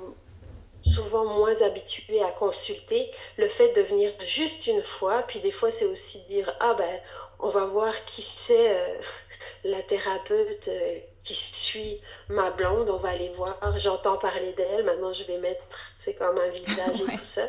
souvent 0.82 1.24
moins 1.24 1.62
habitués 1.62 2.22
à 2.22 2.30
consulter, 2.30 3.10
le 3.36 3.48
fait 3.48 3.72
de 3.72 3.82
venir 3.82 4.12
juste 4.20 4.66
une 4.66 4.82
fois, 4.82 5.22
puis 5.22 5.40
des 5.40 5.50
fois 5.50 5.70
c'est 5.70 5.86
aussi 5.86 6.20
dire, 6.26 6.54
ah 6.60 6.74
ben, 6.74 7.00
on 7.38 7.48
va 7.48 7.64
voir 7.66 8.04
qui 8.04 8.22
c'est 8.22 8.74
euh, 8.74 8.98
la 9.64 9.82
thérapeute 9.82 10.68
euh, 10.68 10.98
qui 11.34 11.34
suit 11.34 12.00
ma 12.28 12.50
blonde, 12.50 12.90
on 12.90 12.96
va 12.98 13.10
aller 13.10 13.30
voir, 13.30 13.58
j'entends 13.78 14.18
parler 14.18 14.52
d'elle, 14.52 14.84
maintenant 14.84 15.12
je 15.12 15.24
vais 15.24 15.38
mettre, 15.38 15.64
c'est 15.98 16.14
comme 16.16 16.38
un 16.38 16.48
visage 16.48 17.00
Ouais. 17.02 17.14
et 17.14 17.14
tout 17.18 17.24
ça. 17.26 17.48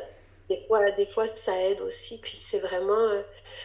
Des 0.50 0.58
fois, 0.68 0.92
des 0.92 1.06
fois 1.06 1.28
ça 1.28 1.62
aide 1.62 1.82
aussi, 1.82 2.20
puis 2.22 2.38
c'est 2.38 2.60
vraiment 2.60 2.98
euh, 2.98 3.22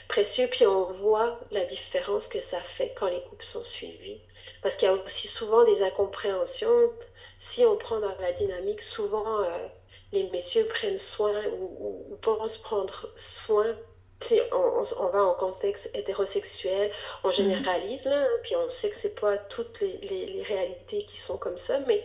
précieux, 0.08 0.48
puis 0.50 0.66
on 0.66 0.84
voit 0.92 1.38
la 1.52 1.64
différence 1.64 2.28
que 2.28 2.40
ça 2.40 2.60
fait 2.60 2.92
quand 2.96 3.06
les 3.08 3.22
couples 3.22 3.44
sont 3.44 3.64
suivis. 3.64 4.20
Parce 4.62 4.76
qu'il 4.76 4.88
y 4.88 4.90
a 4.90 4.94
aussi 4.94 5.28
souvent 5.28 5.64
des 5.64 5.82
incompréhensions. 5.82 6.92
Si 7.38 7.64
on 7.64 7.76
prend 7.76 8.00
dans 8.00 8.16
la 8.20 8.32
dynamique, 8.32 8.82
souvent 8.82 9.42
euh, 9.44 9.68
les 10.12 10.24
messieurs 10.30 10.66
prennent 10.66 10.98
soin 10.98 11.32
ou, 11.52 11.76
ou- 11.80 12.12
ou 12.12 12.16
pensent 12.16 12.58
prendre 12.58 13.08
soin. 13.16 13.76
Si 14.22 14.40
on, 14.52 15.06
va 15.08 15.22
en 15.24 15.34
contexte 15.34 15.90
hétérosexuel, 15.94 16.90
on 17.24 17.28
Mhm. 17.28 17.34
généralise 17.34 18.04
là, 18.06 18.22
hein, 18.22 18.28
puis 18.42 18.54
on 18.56 18.70
sait 18.70 18.90
que 18.90 18.96
c'est 18.96 19.18
pas 19.20 19.36
toutes 19.38 19.80
les, 19.80 19.98
les- 19.98 20.26
les 20.26 20.42
réalités 20.42 21.04
qui 21.04 21.18
sont 21.18 21.38
comme 21.38 21.56
ça, 21.58 21.80
mais. 21.86 22.04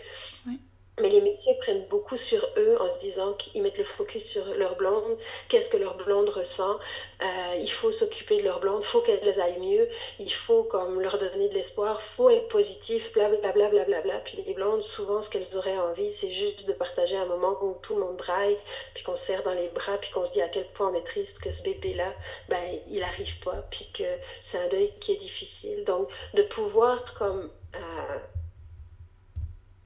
Mais 0.99 1.09
les 1.09 1.21
messieurs 1.21 1.53
prennent 1.59 1.85
beaucoup 1.87 2.17
sur 2.17 2.43
eux 2.57 2.77
en 2.79 2.91
se 2.93 2.99
disant 2.99 3.33
qu'ils 3.33 3.61
mettent 3.61 3.77
le 3.77 3.83
focus 3.83 4.25
sur 4.25 4.45
leur 4.55 4.75
blonde, 4.75 5.17
qu'est-ce 5.47 5.69
que 5.69 5.77
leur 5.77 5.95
blonde 5.95 6.29
ressent, 6.29 6.77
euh, 7.21 7.25
il 7.59 7.69
faut 7.69 7.91
s'occuper 7.91 8.39
de 8.39 8.43
leur 8.43 8.59
blonde, 8.59 8.83
faut 8.83 9.01
qu'elles 9.01 9.39
aillent 9.39 9.59
mieux, 9.59 9.87
il 10.19 10.31
faut 10.31 10.63
comme 10.63 10.99
leur 10.99 11.17
donner 11.17 11.49
de 11.49 11.53
l'espoir, 11.53 12.01
faut 12.01 12.29
être 12.29 12.47
positif, 12.47 13.13
blablabla, 13.13 13.69
bla, 13.69 13.83
bla, 13.85 14.01
bla. 14.01 14.19
Puis 14.19 14.43
les 14.45 14.53
blondes, 14.53 14.81
souvent, 14.81 15.21
ce 15.21 15.29
qu'elles 15.29 15.55
auraient 15.55 15.77
envie, 15.77 16.11
c'est 16.13 16.31
juste 16.31 16.67
de 16.67 16.73
partager 16.73 17.17
un 17.17 17.25
moment 17.25 17.57
où 17.61 17.77
tout 17.81 17.95
le 17.95 18.01
monde 18.01 18.17
braille, 18.17 18.57
puis 18.95 19.03
qu'on 19.03 19.15
se 19.15 19.25
serre 19.25 19.43
dans 19.43 19.53
les 19.53 19.69
bras, 19.69 19.97
puis 19.97 20.11
qu'on 20.11 20.25
se 20.25 20.31
dit 20.31 20.41
à 20.41 20.49
quel 20.49 20.67
point 20.69 20.89
on 20.89 20.95
est 20.95 21.05
triste 21.05 21.39
que 21.39 21.51
ce 21.51 21.61
bébé-là, 21.63 22.13
ben, 22.49 22.79
il 22.89 23.03
arrive 23.03 23.39
pas, 23.39 23.67
puis 23.69 23.87
que 23.93 24.03
c'est 24.41 24.57
un 24.57 24.67
deuil 24.67 24.91
qui 24.99 25.11
est 25.13 25.17
difficile. 25.17 25.83
Donc, 25.83 26.09
de 26.33 26.41
pouvoir 26.41 27.13
comme... 27.13 27.51
euh, 27.75 28.17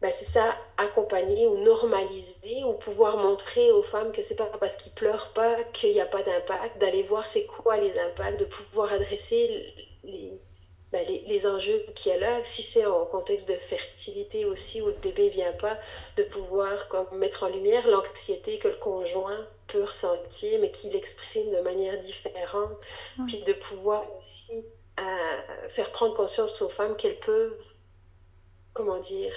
ben 0.01 0.11
c'est 0.11 0.25
ça, 0.25 0.55
accompagner 0.77 1.45
ou 1.47 1.57
normaliser 1.57 2.63
ou 2.63 2.73
pouvoir 2.73 3.17
montrer 3.17 3.71
aux 3.71 3.83
femmes 3.83 4.11
que 4.11 4.23
c'est 4.23 4.35
pas 4.35 4.47
parce 4.59 4.75
qu'ils 4.75 4.93
pleurent 4.93 5.31
pas 5.33 5.63
qu'il 5.65 5.93
n'y 5.93 6.01
a 6.01 6.07
pas 6.07 6.23
d'impact, 6.23 6.79
d'aller 6.79 7.03
voir 7.03 7.27
c'est 7.27 7.45
quoi 7.45 7.77
les 7.77 7.97
impacts, 7.99 8.39
de 8.39 8.45
pouvoir 8.45 8.91
adresser 8.93 9.73
les, 10.03 10.41
ben 10.91 11.05
les, 11.07 11.21
les 11.27 11.45
enjeux 11.45 11.85
qu'il 11.95 12.11
y 12.11 12.15
a 12.15 12.19
là, 12.19 12.43
si 12.43 12.63
c'est 12.63 12.85
en 12.85 13.05
contexte 13.05 13.47
de 13.47 13.53
fertilité 13.53 14.45
aussi 14.45 14.81
où 14.81 14.87
le 14.87 14.93
bébé 14.93 15.29
vient 15.29 15.53
pas, 15.53 15.77
de 16.17 16.23
pouvoir 16.23 16.87
comme 16.87 17.07
mettre 17.17 17.43
en 17.43 17.49
lumière 17.49 17.87
l'anxiété 17.87 18.57
que 18.57 18.69
le 18.69 18.75
conjoint 18.75 19.47
peut 19.67 19.83
ressentir 19.83 20.59
mais 20.59 20.71
qu'il 20.71 20.95
exprime 20.95 21.51
de 21.51 21.61
manière 21.61 21.97
différente, 21.99 22.71
puis 23.27 23.43
de 23.43 23.53
pouvoir 23.53 24.03
aussi 24.17 24.65
euh, 24.99 25.69
faire 25.69 25.91
prendre 25.91 26.15
conscience 26.15 26.61
aux 26.61 26.69
femmes 26.69 26.95
qu'elles 26.95 27.19
peuvent, 27.19 27.55
comment 28.73 28.99
dire, 28.99 29.33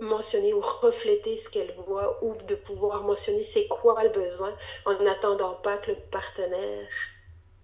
mentionner 0.00 0.54
ou 0.54 0.60
refléter 0.60 1.36
ce 1.36 1.50
qu'elles 1.50 1.74
voient 1.86 2.22
ou 2.24 2.34
de 2.46 2.54
pouvoir 2.54 3.04
mentionner 3.04 3.44
c'est 3.44 3.66
quoi 3.68 4.02
le 4.04 4.10
besoin 4.10 4.54
en 4.86 4.94
n'attendant 5.02 5.54
pas 5.56 5.78
que 5.78 5.90
le 5.92 5.96
partenaire 6.10 6.88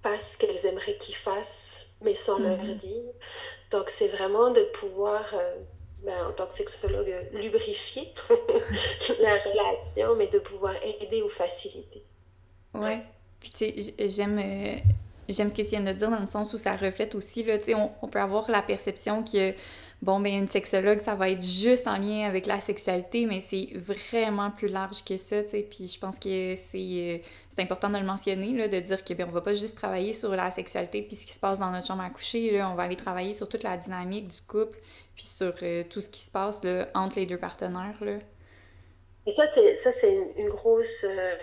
fasse 0.03 0.33
ce 0.35 0.39
qu'elles 0.39 0.67
aimeraient 0.67 0.97
qu'il 0.99 1.15
fasse, 1.17 1.89
mais 2.03 2.15
sans 2.15 2.39
leur 2.41 2.59
Mhm. 2.59 2.75
dire. 2.79 3.13
Donc, 3.71 3.91
c'est 3.91 4.09
vraiment 4.09 4.51
de 4.51 4.63
pouvoir, 4.75 5.35
euh, 5.35 5.57
ben, 6.01 6.27
en 6.29 6.33
tant 6.33 6.47
que 6.47 6.53
sexologue, 6.55 7.29
lubrifier 7.33 8.13
la 9.21 9.37
relation, 9.41 10.17
mais 10.17 10.29
de 10.29 10.39
pouvoir 10.39 10.75
aider 10.83 11.23
ou 11.23 11.29
faciliter. 11.29 12.05
Ouais. 12.75 13.03
Puis 13.41 13.51
tu 13.51 13.59
sais, 13.59 14.09
j'aime 14.09 14.39
euh, 14.39 14.77
j'aime 15.29 15.51
ce 15.51 15.55
que 15.55 15.63
tu 15.63 15.69
viens 15.69 15.81
de 15.83 15.93
dire 15.93 16.11
dans 16.11 16.19
le 16.21 16.27
sens 16.27 16.53
où 16.55 16.57
ça 16.57 16.77
reflète 16.77 17.15
aussi 17.15 17.43
là, 17.45 17.59
tu 17.59 17.67
sais, 17.67 17.75
on, 17.75 17.93
on 18.03 18.09
peut 18.09 18.21
avoir 18.21 18.51
la 18.51 18.63
perception 18.63 19.23
que 19.23 19.55
bon 20.03 20.21
ben 20.21 20.33
une 20.33 20.49
sexologue 20.49 21.01
ça 21.01 21.15
va 21.15 21.31
être 21.31 21.45
juste 21.45 21.87
en 21.87 21.99
lien 21.99 22.27
avec 22.27 22.47
la 22.47 22.61
sexualité, 22.61 23.27
mais 23.27 23.41
c'est 23.41 23.69
vraiment 23.75 24.51
plus 24.51 24.69
large 24.69 25.05
que 25.05 25.17
ça, 25.17 25.43
tu 25.43 25.51
sais. 25.51 25.67
Puis 25.69 25.89
je 25.89 25.99
pense 25.99 26.19
que 26.19 26.55
c'est 26.57 27.23
euh, 27.57 27.63
important 27.63 27.91
de 27.91 27.99
le 27.99 28.05
mentionner 28.05 28.53
là, 28.53 28.69
de 28.69 28.81
dire 28.81 29.05
que 29.05 29.15
ben 29.15 29.27
on 29.29 29.33
va 29.33 29.41
pas 29.41 29.55
juste 29.55 29.77
travailler 29.77 30.13
sur 30.13 30.31
la 30.31 30.51
sexualité 30.51 31.03
puis 31.03 31.17
ce 31.17 31.27
qui 31.27 31.33
se 31.33 31.41
passe 31.41 31.61
dans 31.61 31.71
notre 31.71 31.87
chambre 31.87 32.03
à 32.03 32.11
coucher 32.11 32.57
là, 32.57 32.71
on 32.71 32.75
va 32.75 32.85
aller 32.85 32.97
travailler 32.97 33.33
sur 33.33 33.49
toute 33.49 33.63
la 33.63 33.77
dynamique 33.77 34.29
du 34.29 34.41
couple 34.47 34.79
puis 35.17 35.27
sur 35.27 35.55
euh, 35.63 35.85
tout 35.91 36.01
ce 36.01 36.09
qui 36.09 36.21
se 36.21 36.31
passe 36.31 36.65
là, 36.65 36.89
entre 36.95 37.17
les 37.17 37.27
deux 37.27 37.39
partenaires 37.39 38.03
là. 38.03 38.19
Et 39.27 39.33
ça, 39.33 39.47
c'est 39.47 39.75
ça, 39.77 39.91
c'est 39.93 40.13
une, 40.13 40.33
une 40.37 40.49
grosse 40.51 41.05
euh, 41.05 41.35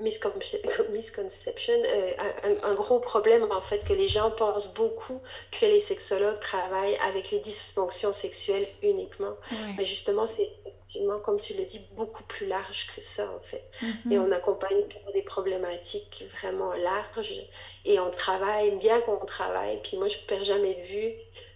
misconception, 0.90 1.72
euh, 1.74 2.10
un, 2.42 2.70
un 2.70 2.74
gros 2.74 3.00
problème 3.00 3.46
en 3.50 3.60
fait 3.60 3.84
que 3.84 3.92
les 3.92 4.08
gens 4.08 4.30
pensent 4.32 4.74
beaucoup 4.74 5.20
que 5.52 5.66
les 5.66 5.80
sexologues 5.80 6.40
travaillent 6.40 6.96
avec 6.96 7.30
les 7.30 7.38
dysfonctions 7.38 8.12
sexuelles 8.12 8.66
uniquement. 8.82 9.34
Mais 9.76 9.84
justement, 9.84 10.26
c'est 10.26 10.48
effectivement, 10.66 11.18
comme 11.20 11.38
tu 11.40 11.54
le 11.54 11.64
dis, 11.64 11.80
beaucoup 11.92 12.24
plus 12.24 12.46
large 12.46 12.88
que 12.94 13.00
ça 13.00 13.30
en 13.30 13.40
fait. 13.40 13.64
Et 14.10 14.18
Mhm. 14.18 14.24
on 14.28 14.32
accompagne 14.32 14.82
pour 14.88 15.12
des 15.12 15.22
problématiques 15.22 16.24
vraiment 16.40 16.72
larges 16.74 17.40
et 17.84 17.98
on 18.00 18.10
travaille, 18.10 18.72
bien 18.78 19.00
qu'on 19.02 19.24
travaille, 19.24 19.80
puis 19.82 19.96
moi 19.96 20.08
je 20.08 20.18
perds 20.18 20.44
jamais 20.44 20.74
de 20.74 20.82
vue 20.82 21.12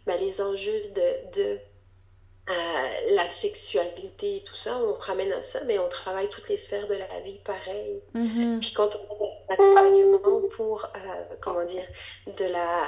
ben, 0.06 0.18
les 0.20 0.40
enjeux 0.40 0.82
de, 0.94 1.38
de 1.40 1.58
euh, 2.50 3.14
la 3.14 3.31
sexualité 3.31 4.37
et 4.37 4.40
tout 4.40 4.55
ça, 4.55 4.78
on 4.78 4.95
ramène 4.95 5.33
à 5.33 5.43
ça, 5.43 5.61
mais 5.67 5.78
on 5.78 5.88
travaille 5.88 6.31
toutes 6.31 6.49
les 6.49 6.57
sphères 6.57 6.87
de 6.87 6.95
la 6.95 7.21
vie 7.21 7.38
pareil. 7.45 8.00
Mhm. 8.14 8.61
Puis 8.61 8.73
quand 8.73 8.88
on 9.11 9.25
a 9.25 9.28
un 9.28 9.55
accompagnement 9.55 10.49
pour, 10.57 10.85
euh, 10.85 11.35
comment 11.40 11.64
dire, 11.64 11.85
de 12.26 12.45
la, 12.47 12.87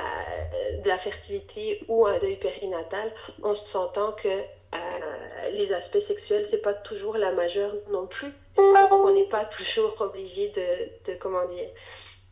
de 0.82 0.88
la 0.88 0.96
fertilité 0.96 1.84
ou 1.88 2.06
un 2.06 2.18
deuil 2.18 2.36
périnatal, 2.36 3.12
on 3.42 3.54
s'entend 3.54 4.12
que 4.12 4.28
euh, 4.28 5.50
les 5.52 5.72
aspects 5.72 5.98
sexuels, 5.98 6.46
c'est 6.46 6.62
pas 6.62 6.74
toujours 6.74 7.18
la 7.18 7.32
majeure 7.32 7.74
non 7.90 8.06
plus. 8.06 8.32
Donc 8.56 8.92
on 8.92 9.12
n'est 9.12 9.28
pas 9.28 9.44
toujours 9.44 9.94
obligé 10.00 10.48
de, 10.48 11.10
de, 11.12 11.18
comment 11.18 11.44
dire, 11.46 11.68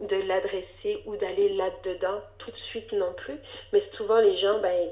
de 0.00 0.16
l'adresser 0.26 1.02
ou 1.06 1.16
d'aller 1.16 1.50
là-dedans 1.50 2.20
tout 2.38 2.50
de 2.50 2.56
suite 2.56 2.92
non 2.92 3.12
plus. 3.14 3.38
Mais 3.72 3.80
souvent, 3.80 4.18
les 4.18 4.36
gens, 4.36 4.60
ben, 4.60 4.88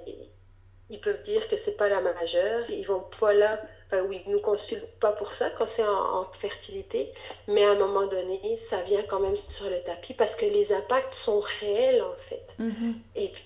ils 0.88 1.00
peuvent 1.00 1.22
dire 1.22 1.48
que 1.48 1.56
c'est 1.56 1.76
pas 1.76 1.88
la 1.88 2.00
majeure, 2.00 2.70
ils 2.70 2.86
vont 2.86 3.04
pas 3.20 3.32
là, 3.32 3.60
enfin 3.86 4.02
oui, 4.02 4.22
ils 4.26 4.32
nous 4.32 4.40
consultent 4.40 4.98
pas 5.00 5.12
pour 5.12 5.34
ça 5.34 5.50
quand 5.50 5.66
c'est 5.66 5.86
en, 5.86 6.26
fertilité, 6.32 7.12
mais 7.48 7.64
à 7.64 7.70
un 7.70 7.74
moment 7.74 8.06
donné, 8.06 8.56
ça 8.56 8.82
vient 8.82 9.02
quand 9.02 9.20
même 9.20 9.36
sur 9.36 9.68
le 9.68 9.82
tapis 9.82 10.14
parce 10.14 10.36
que 10.36 10.46
les 10.46 10.72
impacts 10.72 11.14
sont 11.14 11.40
réels 11.60 12.02
en 12.02 12.14
fait. 12.14 12.46
Mm-hmm. 12.60 12.94
Et 13.16 13.28
puis, 13.28 13.44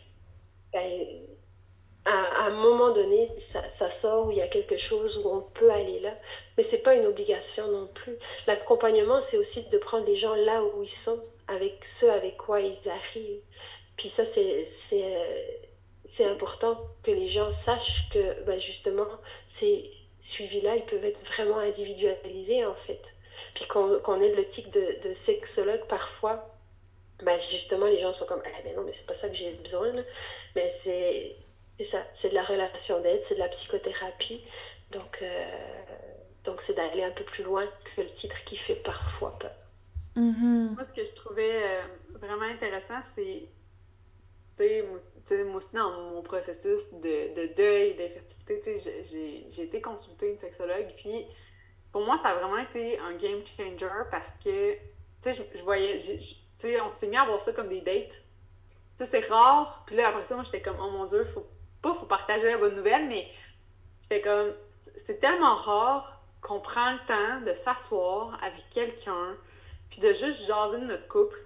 ben, 0.73 1.07
à, 2.05 2.47
un 2.47 2.51
moment 2.51 2.93
donné, 2.93 3.31
ça, 3.39 3.69
ça, 3.69 3.91
sort 3.91 4.27
où 4.27 4.31
il 4.31 4.39
y 4.39 4.43
a 4.43 4.49
quelque 4.49 4.77
chose 4.77 5.19
où 5.19 5.29
on 5.29 5.41
peut 5.41 5.71
aller 5.71 6.01
là, 6.01 6.15
mais 6.57 6.63
c'est 6.63 6.83
pas 6.83 6.95
une 6.95 7.07
obligation 7.07 7.69
non 7.69 7.87
plus. 7.87 8.17
L'accompagnement, 8.47 9.21
c'est 9.21 9.39
aussi 9.39 9.69
de 9.71 9.79
prendre 9.79 10.07
les 10.07 10.17
gens 10.17 10.35
là 10.35 10.63
où 10.63 10.83
ils 10.83 10.89
sont, 10.89 11.19
avec 11.49 11.85
ceux 11.85 12.11
avec 12.11 12.37
quoi 12.37 12.61
ils 12.61 12.89
arrivent. 12.89 13.43
Puis 13.97 14.09
ça, 14.09 14.25
c'est 14.25 14.67
c'est 16.05 16.25
important 16.25 16.81
que 17.03 17.11
les 17.11 17.29
gens 17.29 17.53
sachent 17.53 18.09
que 18.11 18.43
ben 18.45 18.59
justement, 18.61 19.09
ces 19.47 19.91
suivis-là, 20.19 20.77
ils 20.77 20.85
peuvent 20.85 21.05
être 21.05 21.25
vraiment 21.27 21.59
individualisés 21.59 22.65
en 22.65 22.75
fait. 22.75 23.15
Puis 23.55 23.67
qu'on 23.67 24.21
ait 24.21 24.35
le 24.35 24.47
tic 24.47 24.71
de, 24.71 25.09
de 25.09 25.15
sexologue 25.15 25.87
parfois, 25.87 26.55
ben 27.23 27.39
justement, 27.39 27.87
les 27.87 27.99
gens 27.99 28.13
sont 28.13 28.27
comme, 28.27 28.43
eh 28.45 28.63
ben 28.63 28.77
non, 28.77 28.83
mais 28.85 28.93
c'est 28.93 29.07
pas 29.07 29.15
ça 29.15 29.29
que 29.29 29.35
j'ai 29.35 29.53
besoin. 29.53 29.93
Mais 30.55 30.69
c'est 30.71 31.37
c'est 31.69 31.85
ça, 31.85 32.03
c'est 32.13 32.31
de 32.31 32.35
la 32.35 32.43
relation 32.43 33.01
d'aide, 33.01 33.23
c'est 33.23 33.37
de 33.37 33.41
la 33.41 33.49
psychothérapie. 33.49 34.45
Donc, 34.91 35.21
euh, 35.23 35.45
donc 36.45 36.61
c'est 36.61 36.75
d'aller 36.75 37.05
un 37.05 37.11
peu 37.11 37.25
plus 37.25 37.43
loin 37.43 37.65
que 37.85 38.03
le 38.03 38.09
titre 38.09 38.45
qui 38.45 38.57
fait 38.57 38.75
parfois 38.75 39.39
peur. 39.39 39.55
Mm-hmm. 40.17 40.75
Moi, 40.75 40.85
ce 40.85 40.93
que 40.93 41.05
je 41.05 41.13
trouvais 41.13 41.63
euh, 41.63 41.83
vraiment 42.15 42.43
intéressant, 42.43 43.01
c'est, 43.15 43.45
tu 43.45 43.49
sais, 44.55 44.85
moi 45.45 45.57
aussi, 45.57 45.75
dans 45.75 45.91
mon 45.91 46.23
processus 46.23 46.93
de, 46.95 47.35
de 47.35 47.55
deuil, 47.55 47.95
d'infertilité, 47.95 49.45
j'ai 49.51 49.63
été 49.63 49.81
consultée 49.81 50.33
une 50.33 50.39
sexologue, 50.39 50.89
puis 50.97 51.27
pour 51.93 52.05
moi, 52.05 52.19
ça 52.19 52.29
a 52.29 52.35
vraiment 52.35 52.59
été 52.59 52.99
un 52.99 53.15
game 53.15 53.41
changer 53.45 54.05
parce 54.11 54.37
que, 54.39 54.75
tu 54.75 55.33
sais, 55.33 55.47
je, 55.55 55.63
voyais, 55.63 55.97
tu 56.59 56.81
on 56.81 56.91
s'est 56.91 57.09
mis 57.09 57.17
à 57.17 57.25
voir 57.25 57.41
ça 57.41 57.53
comme 57.53 57.69
des 57.69 57.81
dates. 57.81 58.23
Tu 58.97 59.05
sais, 59.05 59.07
c'est 59.07 59.29
rare, 59.29 59.83
puis 59.87 59.97
là, 59.97 60.09
après 60.09 60.25
ça, 60.25 60.35
moi, 60.35 60.45
j'étais 60.45 60.61
comme, 60.61 60.77
oh 60.81 60.91
mon 60.91 61.05
Dieu, 61.05 61.25
faut 61.25 61.47
pas 61.83 61.95
faut 61.95 62.07
partager 62.07 62.51
la 62.51 62.59
bonne 62.59 62.77
nouvelle, 62.77 63.09
mais 63.09 63.27
je 64.03 64.07
fais 64.07 64.21
comme, 64.21 64.53
c'est 64.97 65.19
tellement 65.19 65.57
rare 65.57 66.23
qu'on 66.41 66.61
prend 66.61 66.93
le 66.93 66.99
temps 67.07 67.41
de 67.47 67.55
s'asseoir 67.55 68.39
avec 68.43 68.69
quelqu'un, 68.71 69.37
puis 69.91 70.01
de 70.01 70.13
juste 70.13 70.47
jaser 70.47 70.81
de 70.81 70.87
notre 70.87 71.09
couple. 71.09 71.39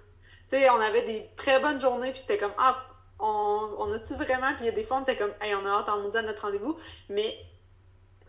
Tu 0.49 0.57
sais, 0.57 0.69
on 0.69 0.79
avait 0.79 1.05
des 1.05 1.29
très 1.35 1.59
bonnes 1.59 1.81
journées, 1.81 2.11
puis 2.11 2.19
c'était 2.19 2.37
comme, 2.37 2.53
ah, 2.57 2.85
on, 3.19 3.75
on 3.77 3.91
a-tu 3.93 4.13
vraiment? 4.13 4.53
Puis 4.55 4.63
il 4.63 4.65
y 4.65 4.69
a 4.69 4.71
des 4.71 4.83
fois, 4.83 4.97
on 4.97 5.01
était 5.03 5.17
comme, 5.17 5.33
hey, 5.41 5.55
on 5.55 5.65
a 5.65 5.69
hâte 5.69 5.89
en 5.89 6.09
à 6.13 6.21
notre 6.21 6.41
rendez-vous, 6.41 6.77
mais 7.09 7.37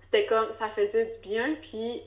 c'était 0.00 0.26
comme, 0.26 0.52
ça 0.52 0.68
faisait 0.68 1.06
du 1.06 1.18
bien, 1.18 1.56
puis, 1.60 2.02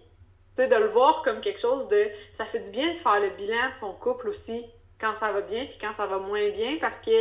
tu 0.55 0.63
sais, 0.63 0.67
de 0.67 0.75
le 0.75 0.88
voir 0.88 1.21
comme 1.24 1.41
quelque 1.41 1.59
chose 1.59 1.88
de, 1.88 2.07
ça 2.33 2.45
fait 2.45 2.59
du 2.59 2.71
bien 2.71 2.89
de 2.89 2.93
faire 2.93 3.19
le 3.19 3.29
bilan 3.31 3.71
de 3.71 3.75
son 3.75 3.93
couple 3.93 4.29
aussi, 4.29 4.65
quand 5.00 5.15
ça 5.15 5.31
va 5.31 5.41
bien, 5.41 5.65
puis 5.65 5.77
quand 5.79 5.93
ça 5.93 6.05
va 6.07 6.17
moins 6.17 6.50
bien, 6.50 6.77
parce 6.79 6.98
que 7.00 7.12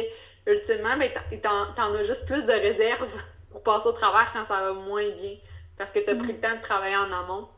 ultimement, 0.46 0.96
ben, 0.96 1.10
t'en 1.42 1.94
as 1.94 2.04
juste 2.04 2.26
plus 2.26 2.46
de 2.46 2.52
réserves 2.52 3.22
pour 3.50 3.62
passer 3.62 3.88
au 3.88 3.92
travers 3.92 4.32
quand 4.32 4.44
ça 4.44 4.60
va 4.60 4.72
moins 4.72 5.08
bien. 5.10 5.36
Parce 5.76 5.92
que 5.92 6.00
t'as 6.00 6.16
pris 6.16 6.32
le 6.32 6.40
temps 6.40 6.56
de 6.56 6.60
travailler 6.60 6.96
en 6.96 7.12
amont. 7.12 7.48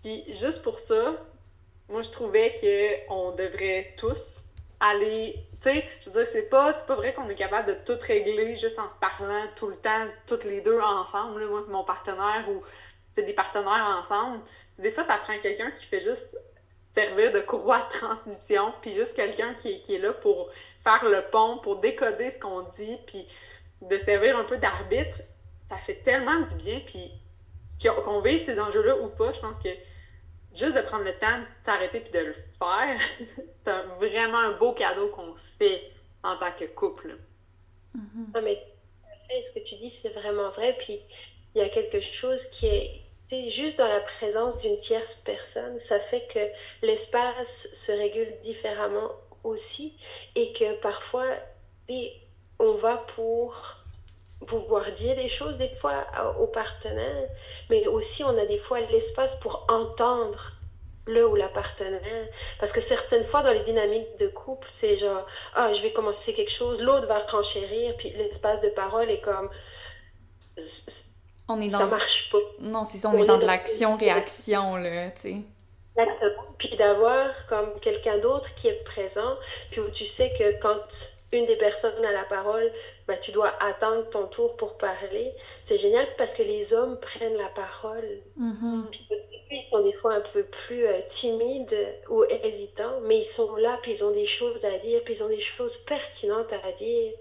Puis 0.00 0.24
juste 0.34 0.62
pour 0.62 0.78
ça, 0.78 1.24
moi 1.88 2.02
je 2.02 2.10
trouvais 2.10 2.54
qu'on 2.60 3.32
devrait 3.32 3.94
tous 3.96 4.46
aller. 4.80 5.36
Tu 5.62 5.70
sais, 5.70 5.84
je 6.00 6.10
veux 6.10 6.16
dire, 6.16 6.26
c'est 6.26 6.48
pas, 6.48 6.72
pas 6.72 6.96
vrai 6.96 7.14
qu'on 7.14 7.28
est 7.28 7.36
capable 7.36 7.68
de 7.68 7.74
tout 7.74 7.98
régler 8.00 8.56
juste 8.56 8.78
en 8.78 8.90
se 8.90 8.98
parlant 8.98 9.44
tout 9.54 9.68
le 9.68 9.76
temps, 9.76 10.06
toutes 10.26 10.44
les 10.44 10.60
deux 10.60 10.80
ensemble, 10.80 11.46
moi 11.46 11.62
et 11.66 11.70
mon 11.70 11.84
partenaire 11.84 12.46
ou 12.48 12.62
des 13.20 13.32
partenaires 13.32 14.00
ensemble. 14.00 14.40
des 14.78 14.90
fois, 14.90 15.04
ça 15.04 15.18
prend 15.18 15.38
quelqu'un 15.38 15.70
qui 15.70 15.84
fait 15.84 16.00
juste 16.00 16.36
servir 16.86 17.32
de 17.32 17.40
courroie 17.40 17.78
de 17.78 17.98
transmission, 17.98 18.72
puis 18.82 18.92
juste 18.92 19.14
quelqu'un 19.14 19.54
qui, 19.54 19.80
qui, 19.82 19.94
est 19.94 19.98
là 19.98 20.12
pour 20.12 20.50
faire 20.80 21.04
le 21.04 21.22
pont, 21.30 21.58
pour 21.58 21.80
décoder 21.80 22.30
ce 22.30 22.38
qu'on 22.38 22.62
dit, 22.76 22.98
puis 23.06 23.26
de 23.82 23.96
servir 23.98 24.36
un 24.36 24.44
peu 24.44 24.58
d'arbitre, 24.58 25.18
ça 25.62 25.76
fait 25.76 26.02
tellement 26.02 26.40
du 26.40 26.54
bien, 26.56 26.80
puis 26.84 27.12
qu'on 28.04 28.20
vive 28.20 28.38
ces 28.38 28.60
enjeux-là 28.60 28.96
ou 28.98 29.08
pas, 29.08 29.32
je 29.32 29.40
pense 29.40 29.58
que 29.58 29.68
juste 30.54 30.76
de 30.76 30.82
prendre 30.82 31.04
le 31.04 31.12
temps 31.18 31.38
de 31.38 31.64
s'arrêter 31.64 32.00
puis 32.00 32.12
de 32.12 32.26
le 32.26 32.32
faire, 32.32 32.98
c'est 33.64 33.82
vraiment 33.98 34.38
un 34.38 34.52
beau 34.52 34.72
cadeau 34.72 35.08
qu'on 35.08 35.34
se 35.36 35.56
fait 35.56 35.92
en 36.22 36.36
tant 36.36 36.52
que 36.52 36.64
couple. 36.64 37.18
Mm 37.94 38.40
mais 38.42 38.62
ce 39.40 39.52
que 39.52 39.60
tu 39.60 39.76
dis, 39.76 39.88
c'est 39.88 40.10
vraiment 40.10 40.50
vrai, 40.50 40.76
puis 40.78 41.00
il 41.54 41.62
y 41.62 41.64
a 41.64 41.68
quelque 41.70 42.00
chose 42.00 42.46
qui 42.46 42.66
est 42.66 43.02
juste 43.48 43.78
dans 43.78 43.88
la 43.88 44.00
présence 44.00 44.58
d'une 44.58 44.76
tierce 44.76 45.14
personne, 45.14 45.78
ça 45.78 45.98
fait 45.98 46.26
que 46.26 46.86
l'espace 46.86 47.68
se 47.72 47.92
régule 47.92 48.34
différemment 48.42 49.10
aussi 49.42 49.96
et 50.34 50.52
que 50.52 50.74
parfois 50.80 51.26
on 52.58 52.74
va 52.74 52.96
pour 52.96 53.81
pouvoir 54.46 54.90
dire 54.92 55.16
des 55.16 55.28
choses 55.28 55.58
des 55.58 55.74
fois 55.80 56.04
au 56.40 56.46
partenaire, 56.46 57.28
mais 57.70 57.86
aussi 57.86 58.24
on 58.24 58.36
a 58.38 58.46
des 58.46 58.58
fois 58.58 58.80
l'espace 58.80 59.36
pour 59.36 59.66
entendre 59.68 60.52
le 61.06 61.26
ou 61.26 61.34
la 61.34 61.48
partenaire. 61.48 62.28
Parce 62.60 62.72
que 62.72 62.80
certaines 62.80 63.24
fois, 63.24 63.42
dans 63.42 63.52
les 63.52 63.62
dynamiques 63.62 64.18
de 64.18 64.28
couple, 64.28 64.68
c'est 64.70 64.96
genre, 64.96 65.26
ah, 65.54 65.72
je 65.72 65.82
vais 65.82 65.92
commencer 65.92 66.32
quelque 66.32 66.50
chose, 66.50 66.80
l'autre 66.82 67.08
va 67.08 67.18
renchérir, 67.20 67.96
puis 67.96 68.10
l'espace 68.10 68.60
de 68.60 68.68
parole 68.68 69.10
est 69.10 69.20
comme, 69.20 69.48
on 71.48 71.60
est 71.60 71.70
dans... 71.70 71.78
Ça 71.78 71.86
marche 71.86 72.30
pas. 72.30 72.38
Non, 72.60 72.84
c'est 72.84 72.98
ça, 72.98 73.10
on, 73.10 73.18
est 73.22 73.26
dans 73.26 73.38
de 73.38 73.46
l'action-réaction, 73.46 74.76
là, 74.76 75.10
tu 75.10 75.20
sais. 75.20 75.36
Puis 76.58 76.70
d'avoir 76.76 77.46
comme 77.46 77.78
quelqu'un 77.80 78.18
d'autre 78.18 78.54
qui 78.54 78.68
est 78.68 78.84
présent, 78.84 79.36
puis 79.70 79.80
où 79.80 79.90
tu 79.90 80.06
sais 80.06 80.32
que 80.38 80.60
quand 80.60 80.80
une 81.32 81.46
des 81.46 81.56
personnes 81.56 82.04
a 82.04 82.12
la 82.12 82.24
parole, 82.24 82.70
ben, 83.06 83.18
tu 83.20 83.32
dois 83.32 83.52
attendre 83.60 84.08
ton 84.10 84.26
tour 84.26 84.56
pour 84.56 84.76
parler. 84.76 85.32
C'est 85.64 85.78
génial 85.78 86.06
parce 86.16 86.34
que 86.34 86.42
les 86.42 86.74
hommes 86.74 86.98
prennent 87.00 87.36
la 87.36 87.48
parole. 87.48 88.20
Mm-hmm. 88.38 88.90
Puis 88.90 89.08
ils 89.50 89.62
sont 89.62 89.82
des 89.82 89.92
fois 89.92 90.14
un 90.14 90.20
peu 90.20 90.44
plus 90.44 90.86
euh, 90.86 91.00
timides 91.08 91.76
ou 92.08 92.24
hésitants, 92.24 93.00
mais 93.02 93.18
ils 93.18 93.24
sont 93.24 93.56
là, 93.56 93.78
puis 93.82 93.92
ils 93.92 94.04
ont 94.04 94.12
des 94.12 94.26
choses 94.26 94.64
à 94.64 94.78
dire, 94.78 95.00
puis 95.04 95.14
ils 95.14 95.24
ont 95.24 95.28
des 95.28 95.40
choses 95.40 95.78
pertinentes 95.78 96.52
à 96.52 96.72
dire. 96.72 97.12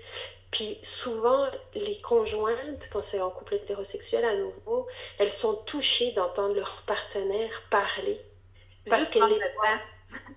Puis 0.49 0.77
souvent, 0.81 1.47
les 1.75 1.97
conjointes, 2.01 2.89
quand 2.91 3.01
c'est 3.01 3.21
en 3.21 3.29
couple 3.29 3.55
hétérosexuel 3.55 4.25
à 4.25 4.35
nouveau, 4.35 4.87
elles 5.17 5.31
sont 5.31 5.63
touchées 5.65 6.11
d'entendre 6.11 6.55
leur 6.55 6.83
partenaire 6.85 7.63
parler. 7.69 8.19
Parce 8.87 9.09
qu'elle 9.09 9.23
est... 9.23 9.35
le 9.35 9.39
temps. 9.39 10.17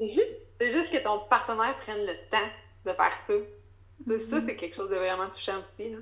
Mhm. 0.00 0.20
C'est 0.60 0.70
juste 0.70 0.90
que 0.90 0.98
ton 0.98 1.20
partenaire 1.20 1.76
prenne 1.76 2.04
le 2.04 2.14
temps 2.28 2.48
de 2.84 2.92
faire 2.92 3.12
ça. 3.12 3.34
Ça, 4.18 4.36
mhm. 4.36 4.46
c'est 4.46 4.56
quelque 4.56 4.74
chose 4.74 4.90
de 4.90 4.96
vraiment 4.96 5.28
touchant 5.28 5.60
aussi. 5.60 5.90
Là. 5.90 5.98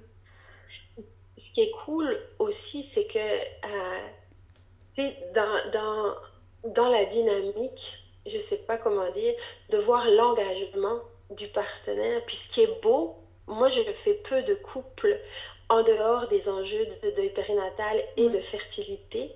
Ce 1.36 1.52
qui 1.52 1.62
est 1.62 1.70
cool 1.84 2.18
aussi, 2.38 2.82
c'est 2.82 3.06
que 3.06 3.18
euh, 3.18 5.10
dans, 5.34 5.70
dans, 5.70 6.14
dans 6.70 6.88
la 6.88 7.04
dynamique, 7.04 8.10
je 8.26 8.38
sais 8.38 8.58
pas 8.58 8.78
comment 8.78 9.10
dire, 9.10 9.34
de 9.70 9.78
voir 9.78 10.08
l'engagement 10.08 11.00
du 11.30 11.48
partenaire. 11.48 12.24
Puis 12.26 12.36
ce 12.36 12.48
qui 12.50 12.62
est 12.62 12.82
beau, 12.82 13.16
moi, 13.46 13.68
je 13.68 13.82
fais 13.82 14.14
peu 14.14 14.42
de 14.42 14.54
couples 14.54 15.18
en 15.68 15.82
dehors 15.82 16.28
des 16.28 16.48
enjeux 16.48 16.86
de 17.02 17.10
deuil 17.10 17.30
périnatal 17.30 18.02
et 18.16 18.28
de 18.28 18.40
fertilité. 18.40 19.32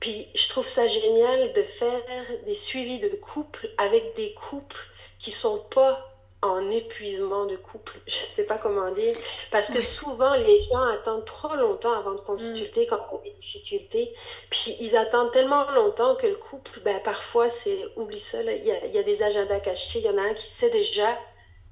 Puis 0.00 0.28
je 0.34 0.48
trouve 0.48 0.66
ça 0.66 0.86
génial 0.86 1.52
de 1.52 1.62
faire 1.62 2.02
des 2.46 2.54
suivis 2.54 2.98
de 2.98 3.08
couples 3.08 3.70
avec 3.78 4.16
des 4.16 4.32
couples 4.34 4.88
qui 5.18 5.30
sont 5.30 5.62
pas 5.70 6.10
en 6.42 6.70
épuisement 6.70 7.44
de 7.44 7.56
couple, 7.56 7.98
je 8.06 8.16
sais 8.16 8.44
pas 8.44 8.56
comment 8.56 8.90
dire, 8.92 9.14
parce 9.50 9.70
que 9.70 9.82
souvent 9.82 10.34
les 10.34 10.62
gens 10.62 10.84
attendent 10.84 11.24
trop 11.24 11.54
longtemps 11.54 11.92
avant 11.92 12.14
de 12.14 12.20
consulter 12.20 12.86
quand 12.86 12.98
ils 12.98 13.14
ont 13.14 13.20
des 13.22 13.30
difficultés, 13.32 14.14
puis 14.48 14.76
ils 14.80 14.96
attendent 14.96 15.32
tellement 15.32 15.70
longtemps 15.72 16.16
que 16.16 16.26
le 16.26 16.36
couple, 16.36 16.80
ben 16.80 16.98
parfois 17.00 17.50
c'est, 17.50 17.84
oublie 17.96 18.20
ça, 18.20 18.42
il 18.42 18.64
y 18.64 18.72
a, 18.72 18.86
y 18.86 18.98
a, 18.98 19.02
des 19.02 19.22
agendas 19.22 19.60
cachés, 19.60 19.98
il 19.98 20.06
y 20.06 20.08
en 20.08 20.16
a 20.16 20.22
un 20.22 20.34
qui 20.34 20.46
sait 20.46 20.70
déjà 20.70 21.18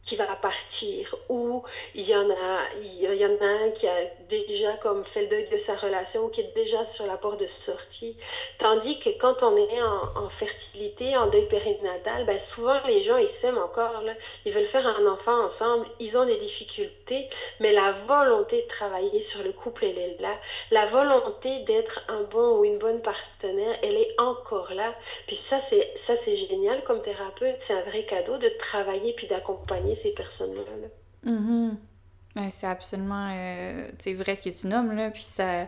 qui 0.03 0.17
va 0.17 0.27
partir 0.37 1.15
ou 1.29 1.63
il 1.95 2.09
y 2.09 2.15
en 2.15 2.31
a 2.31 2.61
il 2.81 3.15
y 3.15 3.27
en 3.27 3.37
a 3.41 3.65
un 3.65 3.71
qui 3.71 3.89
a 3.89 3.95
déjà 4.29 4.73
comme 4.75 5.05
fait 5.05 5.23
le 5.23 5.29
deuil 5.29 5.49
de 5.49 5.59
sa 5.59 5.75
relation 5.77 6.29
qui 6.29 6.41
est 6.41 6.55
déjà 6.55 6.85
sur 6.85 7.07
la 7.07 7.17
porte 7.17 7.41
de 7.41 7.47
sortie. 7.47 8.17
Tandis 8.59 8.99
que 9.01 9.11
quand 9.19 9.43
on 9.43 9.57
est 9.57 9.83
en, 9.83 10.29
fertilité 10.31 11.17
en 11.17 11.27
deuil 11.27 11.49
périnatal 11.49 12.25
ben 12.27 12.39
souvent 12.39 12.79
les 12.87 13.03
gens 13.03 13.17
ils 13.17 13.29
s'aiment 13.29 13.59
encore 13.59 14.03
là. 14.03 14.13
Ils 14.45 14.53
veulent 14.53 14.67
faire 14.67 14.87
un 14.87 15.07
enfant 15.07 15.45
ensemble. 15.45 15.87
Ils 15.99 16.17
ont 16.17 16.25
des 16.25 16.37
difficultés 16.37 17.29
mais 17.61 17.73
la 17.73 17.93
volonté 17.93 18.63
de 18.63 18.69
travailler 18.69 19.21
sur 19.21 19.43
le 19.43 19.53
couple 19.53 19.87
elle 19.87 19.99
est 19.99 20.21
là. 20.21 20.35
La 20.71 20.87
volonté 20.87 21.61
d'être 21.61 22.03
un 22.09 22.23
bon 22.23 22.59
ou 22.59 22.65
une 22.65 22.79
bonne 22.79 23.03
partenaire 23.03 23.77
elle 23.83 23.97
est 23.97 24.15
encore 24.19 24.73
là. 24.75 24.95
Puis 25.27 25.37
ça 25.37 25.61
c'est 25.61 25.93
ça 25.97 26.17
c'est 26.17 26.37
génial 26.37 26.85
comme 26.85 27.03
thérapeute. 27.03 27.57
C'est 27.59 27.75
un 27.75 27.83
vrai 27.83 28.05
cadeau 28.05 28.39
de 28.39 28.49
travailler 28.49 29.13
puis 29.13 29.27
d'accompagner 29.27 29.88
ces 29.95 30.13
personnes-là. 30.15 31.31
Mm-hmm. 31.31 32.51
c'est 32.51 32.67
absolument 32.67 33.31
euh, 33.33 33.91
vrai 34.17 34.37
ce 34.37 34.43
que 34.43 34.51
tu 34.51 34.67
nommes, 34.67 34.93
là, 34.93 35.11
puis 35.11 35.23
ça... 35.23 35.67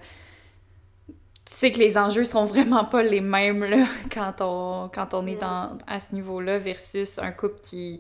Tu 1.47 1.57
sais 1.57 1.73
que 1.73 1.79
les 1.79 1.99
enjeux 1.99 2.25
sont 2.25 2.45
vraiment 2.45 2.85
pas 2.85 3.03
les 3.03 3.21
mêmes, 3.21 3.65
là, 3.65 3.87
quand 4.13 4.35
on, 4.41 4.89
quand 4.93 5.15
on 5.15 5.27
est 5.27 5.37
dans, 5.37 5.77
à 5.87 5.99
ce 5.99 6.15
niveau-là, 6.15 6.59
versus 6.59 7.19
un 7.19 7.33
couple 7.33 7.61
qui, 7.63 7.99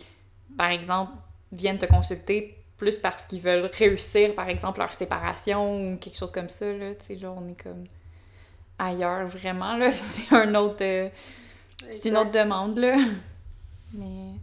par 0.57 0.71
exemple, 0.71 1.13
viennent 1.51 1.79
te 1.79 1.87
consulter 1.87 2.57
plus 2.77 2.97
parce 2.97 3.27
qu'ils 3.27 3.41
veulent 3.41 3.69
réussir, 3.73 4.35
par 4.35 4.49
exemple, 4.49 4.79
leur 4.79 4.95
séparation 4.95 5.85
ou 5.85 5.97
quelque 5.97 6.17
chose 6.17 6.31
comme 6.31 6.49
ça, 6.49 6.73
là, 6.73 6.95
tu 6.95 7.07
sais, 7.07 7.15
là, 7.17 7.33
on 7.37 7.49
est 7.49 7.61
comme 7.61 7.85
ailleurs, 8.79 9.27
vraiment, 9.27 9.77
là, 9.77 9.93
c'est 9.97 10.35
un 10.35 10.55
autre... 10.55 10.83
Euh, 10.83 11.09
c'est 11.91 12.09
une 12.11 12.17
autre 12.17 12.31
demande, 12.31 12.79
là. 12.79 12.97
Mais... 13.95 14.35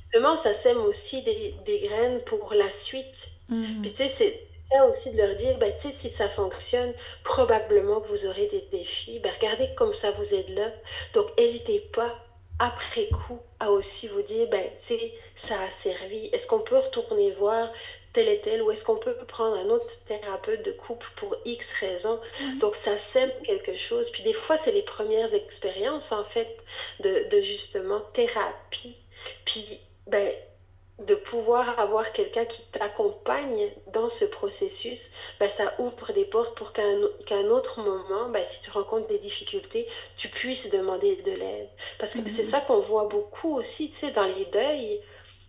Justement, 0.00 0.34
ça 0.34 0.54
sème 0.54 0.78
aussi 0.86 1.22
des, 1.24 1.54
des 1.66 1.80
graines 1.80 2.22
pour 2.24 2.54
la 2.54 2.70
suite. 2.70 3.32
Mhm. 3.50 3.82
Puis 3.82 3.90
tu 3.90 3.96
sais, 3.98 4.08
c'est 4.08 4.48
ça 4.58 4.86
aussi 4.86 5.10
de 5.10 5.18
leur 5.18 5.36
dire, 5.36 5.58
ben, 5.58 5.70
tu 5.74 5.88
sais, 5.88 5.92
si 5.92 6.08
ça 6.08 6.26
fonctionne, 6.26 6.94
probablement 7.22 8.00
que 8.00 8.08
vous 8.08 8.24
aurez 8.26 8.46
des 8.46 8.62
défis. 8.72 9.18
Ben, 9.18 9.30
regardez 9.38 9.74
comme 9.74 9.92
ça 9.92 10.10
vous 10.12 10.34
aide 10.34 10.48
là. 10.56 10.72
Donc, 11.12 11.26
n'hésitez 11.36 11.80
pas, 11.80 12.14
après 12.58 13.08
coup, 13.08 13.40
à 13.58 13.70
aussi 13.70 14.08
vous 14.08 14.22
dire, 14.22 14.48
ben, 14.48 14.64
tu 14.78 14.86
sais, 14.86 15.12
ça 15.34 15.60
a 15.60 15.70
servi. 15.70 16.30
Est-ce 16.32 16.46
qu'on 16.46 16.60
peut 16.60 16.78
retourner 16.78 17.32
voir 17.32 17.70
tel 18.14 18.28
et 18.28 18.40
tel, 18.40 18.62
ou 18.62 18.70
est-ce 18.70 18.86
qu'on 18.86 18.96
peut 18.96 19.14
prendre 19.28 19.56
un 19.56 19.68
autre 19.68 19.86
thérapeute 20.06 20.64
de 20.64 20.72
couple 20.72 21.08
pour 21.16 21.36
X 21.44 21.74
raisons? 21.74 22.18
Mhm. 22.40 22.58
Donc 22.58 22.74
ça 22.74 22.96
sème 22.96 23.30
quelque 23.44 23.76
chose. 23.76 24.08
Puis 24.10 24.22
des 24.22 24.32
fois, 24.32 24.56
c'est 24.56 24.72
les 24.72 24.82
premières 24.82 25.34
expériences, 25.34 26.12
en 26.12 26.24
fait, 26.24 26.56
de, 27.00 27.28
de 27.30 27.42
justement 27.42 28.00
thérapie. 28.14 28.96
Puis, 29.44 29.80
ben, 30.06 30.32
de 31.06 31.14
pouvoir 31.14 31.80
avoir 31.80 32.12
quelqu'un 32.12 32.44
qui 32.44 32.62
t'accompagne 32.72 33.70
dans 33.92 34.08
ce 34.08 34.26
processus, 34.26 35.12
ben, 35.38 35.48
ça 35.48 35.74
ouvre 35.78 36.12
des 36.12 36.26
portes 36.26 36.54
pour 36.54 36.72
qu'à 36.72 36.82
un, 36.82 37.48
autre 37.48 37.80
moment, 37.80 38.28
ben, 38.28 38.44
si 38.44 38.60
tu 38.60 38.70
rencontres 38.70 39.06
des 39.06 39.18
difficultés, 39.18 39.86
tu 40.16 40.28
puisses 40.28 40.70
demander 40.70 41.16
de 41.16 41.32
l'aide. 41.32 41.68
Parce 41.98 42.14
que 42.14 42.28
c'est 42.28 42.42
mhm. 42.42 42.48
ça 42.48 42.60
qu'on 42.60 42.80
voit 42.80 43.06
beaucoup 43.06 43.56
aussi, 43.56 43.90
tu 43.90 43.96
sais, 43.96 44.10
dans 44.10 44.26
les 44.26 44.44
deuils 44.46 45.00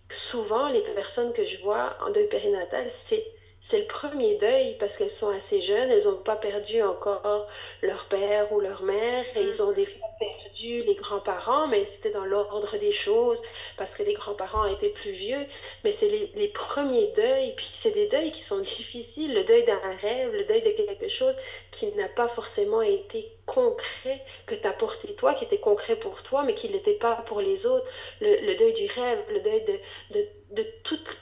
souvent, 0.09 0.67
les 0.69 0.81
personnes 0.81 1.33
que 1.33 1.45
je 1.45 1.61
vois 1.61 1.95
en 2.01 2.11
deuil 2.11 2.27
périnatal, 2.27 2.89
c'est 2.89 3.25
c'est 3.63 3.77
le 3.77 3.85
premier 3.85 4.35
deuil 4.37 4.75
parce 4.79 4.97
qu'elles 4.97 5.11
sont 5.11 5.29
assez 5.29 5.61
jeunes, 5.61 5.91
elles 5.91 6.05
n'ont 6.05 6.17
pas 6.17 6.35
perdu 6.35 6.81
encore 6.81 7.47
leur 7.83 8.05
père 8.05 8.51
ou 8.51 8.59
leur 8.59 8.81
mère, 8.81 9.23
et 9.35 9.41
ils 9.41 9.61
ont 9.61 9.71
des 9.71 9.85
fois 9.85 10.09
perdu 10.19 10.81
les 10.81 10.95
grands-parents, 10.95 11.67
mais 11.67 11.85
c'était 11.85 12.09
dans 12.09 12.25
l'ordre 12.25 12.77
des 12.77 12.91
choses 12.91 13.39
parce 13.77 13.95
que 13.95 14.01
les 14.01 14.15
grands-parents 14.15 14.65
étaient 14.65 14.89
plus 14.89 15.11
vieux. 15.11 15.45
Mais 15.83 15.91
c'est 15.91 16.09
les, 16.09 16.31
les, 16.35 16.47
premiers 16.47 17.11
deuils, 17.15 17.53
puis 17.55 17.69
c'est 17.71 17.91
des 17.91 18.07
deuils 18.07 18.31
qui 18.31 18.41
sont 18.41 18.59
difficiles, 18.59 19.35
le 19.35 19.43
deuil 19.43 19.63
d'un 19.63 19.79
rêve, 20.01 20.33
le 20.33 20.43
deuil 20.45 20.63
de 20.63 20.71
quelque 20.71 21.07
chose 21.07 21.35
qui 21.69 21.85
n'a 21.93 22.09
pas 22.09 22.27
forcément 22.27 22.81
été 22.81 23.31
concret 23.45 24.25
que 24.47 24.55
tu 24.55 24.65
as 24.65 24.73
porté 24.73 25.13
toi, 25.13 25.35
qui 25.35 25.43
était 25.45 25.59
concret 25.59 25.97
pour 25.97 26.23
toi, 26.23 26.43
mais 26.43 26.55
qui 26.55 26.67
ne 26.67 26.73
l'était 26.73 26.95
pas 26.95 27.17
pour 27.27 27.41
les 27.41 27.67
autres. 27.67 27.89
Le, 28.21 28.43
le, 28.43 28.55
deuil 28.55 28.73
du 28.73 28.87
rêve, 28.87 29.19
le 29.29 29.39
deuil 29.39 29.63
de, 29.65 29.73
de, 30.17 30.27
de 30.51 30.65
toute 30.83 31.15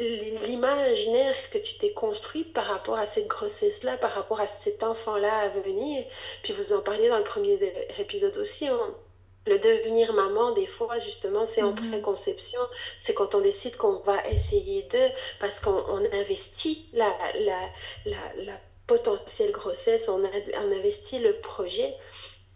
l'imaginaire 0.00 1.36
que 1.50 1.58
tu 1.58 1.76
t'es 1.76 1.92
construit 1.92 2.44
par 2.44 2.66
rapport 2.66 2.98
à 2.98 3.06
cette 3.06 3.28
grossesse-là, 3.28 3.98
par 3.98 4.12
rapport 4.12 4.40
à 4.40 4.46
cet 4.46 4.82
enfant-là 4.82 5.40
à 5.40 5.48
venir. 5.48 6.04
Puis 6.42 6.54
vous 6.54 6.72
en 6.72 6.80
parliez 6.80 7.08
dans 7.08 7.18
le 7.18 7.24
premier 7.24 7.58
épisode 7.98 8.36
aussi. 8.38 8.66
Hein. 8.66 8.94
Le 9.46 9.58
devenir 9.58 10.12
maman, 10.14 10.52
des 10.52 10.66
fois, 10.66 10.98
justement, 10.98 11.44
c'est 11.44 11.62
en 11.62 11.72
mm-hmm. 11.72 11.90
préconception. 11.90 12.60
C'est 13.00 13.14
quand 13.14 13.34
on 13.34 13.40
décide 13.40 13.76
qu'on 13.76 13.98
va 14.00 14.26
essayer 14.28 14.82
de, 14.84 15.08
parce 15.38 15.60
qu'on 15.60 16.04
investit 16.12 16.88
la, 16.92 17.14
la, 17.40 17.60
la, 18.06 18.44
la, 18.44 18.60
potentielle 18.86 19.52
grossesse, 19.52 20.08
on, 20.08 20.20
on 20.24 20.72
investit 20.72 21.20
le 21.20 21.34
projet. 21.36 21.94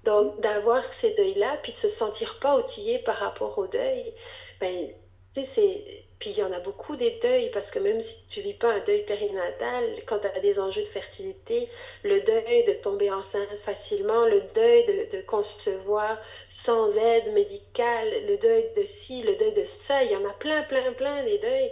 Donc, 0.03 0.41
d'avoir 0.41 0.83
ces 0.93 1.15
deuils-là, 1.15 1.59
puis 1.63 1.73
de 1.73 1.77
se 1.77 1.89
sentir 1.89 2.39
pas 2.41 2.59
outillé 2.59 2.99
par 2.99 3.17
rapport 3.17 3.57
au 3.57 3.69
deuil, 3.69 4.13
ben, 4.61 4.89
tu 5.35 5.41
sais, 5.41 5.47
c'est 5.47 6.05
puis 6.25 6.31
il 6.31 6.39
y 6.39 6.43
en 6.43 6.53
a 6.53 6.59
beaucoup 6.61 6.97
des 6.97 7.19
deuils, 7.23 7.51
parce 7.51 7.71
que 7.71 7.79
même 7.79 8.01
si 8.01 8.27
tu 8.29 8.41
vis 8.41 8.55
pas 8.55 8.73
un 8.73 8.81
deuil 8.81 9.05
périnatal, 9.05 9.85
quand 10.07 10.21
tu 10.21 10.27
as 10.27 10.41
des 10.41 10.59
enjeux 10.59 10.83
de 10.83 10.89
fertilité, 10.89 11.69
le 12.03 12.21
deuil 12.23 12.65
de 12.65 12.73
tomber 12.73 13.11
enceinte 13.11 13.51
facilement, 13.63 14.25
le 14.25 14.41
deuil 14.55 14.87
de, 14.87 15.17
de, 15.19 15.23
concevoir 15.23 16.19
sans 16.49 16.97
aide 16.97 17.33
médicale, 17.35 18.09
le 18.27 18.39
deuil 18.39 18.65
de 18.75 18.87
ci, 18.87 19.23
le 19.23 19.37
deuil 19.37 19.53
de 19.53 19.67
ça, 19.67 20.03
il 20.03 20.13
y 20.13 20.17
en 20.17 20.25
a 20.25 20.33
plein, 20.33 20.63
plein, 20.63 20.95
plein 20.95 21.25
des 21.25 21.37
deuils. 21.37 21.71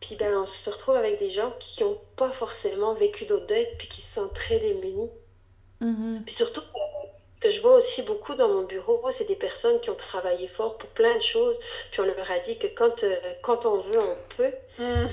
Puis 0.00 0.16
ben, 0.16 0.38
on 0.38 0.46
se 0.46 0.68
retrouve 0.68 0.96
avec 0.96 1.20
des 1.20 1.30
gens 1.30 1.52
qui 1.60 1.84
n'ont 1.84 2.00
pas 2.16 2.32
forcément 2.32 2.94
vécu 2.94 3.26
d'autres 3.26 3.46
deuils, 3.46 3.68
puis 3.78 3.86
qui 3.86 4.02
sont 4.02 4.28
très 4.28 4.58
démunis. 4.58 5.12
Mm-hmm. 5.80 6.24
Puis 6.24 6.34
surtout, 6.34 6.62
que 7.44 7.50
je 7.50 7.60
vois 7.60 7.74
aussi 7.74 8.02
beaucoup 8.02 8.34
dans 8.34 8.48
mon 8.48 8.62
bureau, 8.62 9.10
c'est 9.10 9.28
des 9.28 9.36
personnes 9.36 9.78
qui 9.80 9.90
ont 9.90 9.94
travaillé 9.94 10.48
fort 10.48 10.78
pour 10.78 10.88
plein 10.90 11.14
de 11.14 11.22
choses, 11.22 11.60
puis 11.90 12.00
on 12.00 12.04
leur 12.04 12.30
a 12.30 12.38
dit 12.38 12.58
que 12.58 12.68
quand, 12.68 13.04
euh, 13.04 13.16
quand 13.42 13.66
on 13.66 13.78
veut, 13.78 14.00
on 14.00 14.16
peut. 14.34 14.52
Mm. 14.78 15.06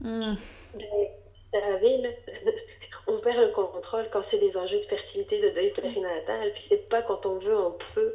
Mm. 0.00 0.36
Ben, 0.74 0.86
vous 1.34 1.60
savez, 1.60 2.16
on 3.08 3.18
perd 3.18 3.40
le 3.40 3.48
contrôle 3.48 4.08
quand 4.12 4.22
c'est 4.22 4.38
des 4.38 4.56
enjeux 4.56 4.78
de 4.78 4.84
fertilité, 4.84 5.40
de 5.40 5.48
deuil 5.50 5.72
périnatal, 5.72 6.52
puis 6.52 6.62
c'est 6.62 6.88
pas 6.88 7.02
quand 7.02 7.26
on 7.26 7.38
veut, 7.38 7.58
on 7.58 7.76
peut. 7.94 8.14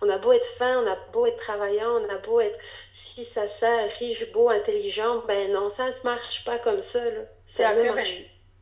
On 0.00 0.08
a 0.08 0.18
beau 0.18 0.32
être 0.32 0.46
fin, 0.46 0.80
on 0.80 0.86
a 0.86 0.96
beau 1.12 1.26
être 1.26 1.38
travaillant, 1.38 1.90
on 1.90 2.08
a 2.08 2.18
beau 2.18 2.38
être 2.38 2.58
si 2.92 3.24
ça, 3.24 3.48
ça, 3.48 3.78
riche, 3.98 4.30
beau, 4.30 4.48
intelligent, 4.48 5.24
ben 5.26 5.50
non, 5.50 5.70
ça 5.70 5.88
ne 5.88 6.04
marche 6.04 6.44
pas 6.44 6.58
comme 6.60 6.82
ça. 6.82 7.04
Là. 7.04 7.22
Ça 7.46 7.74
ben, 7.74 7.96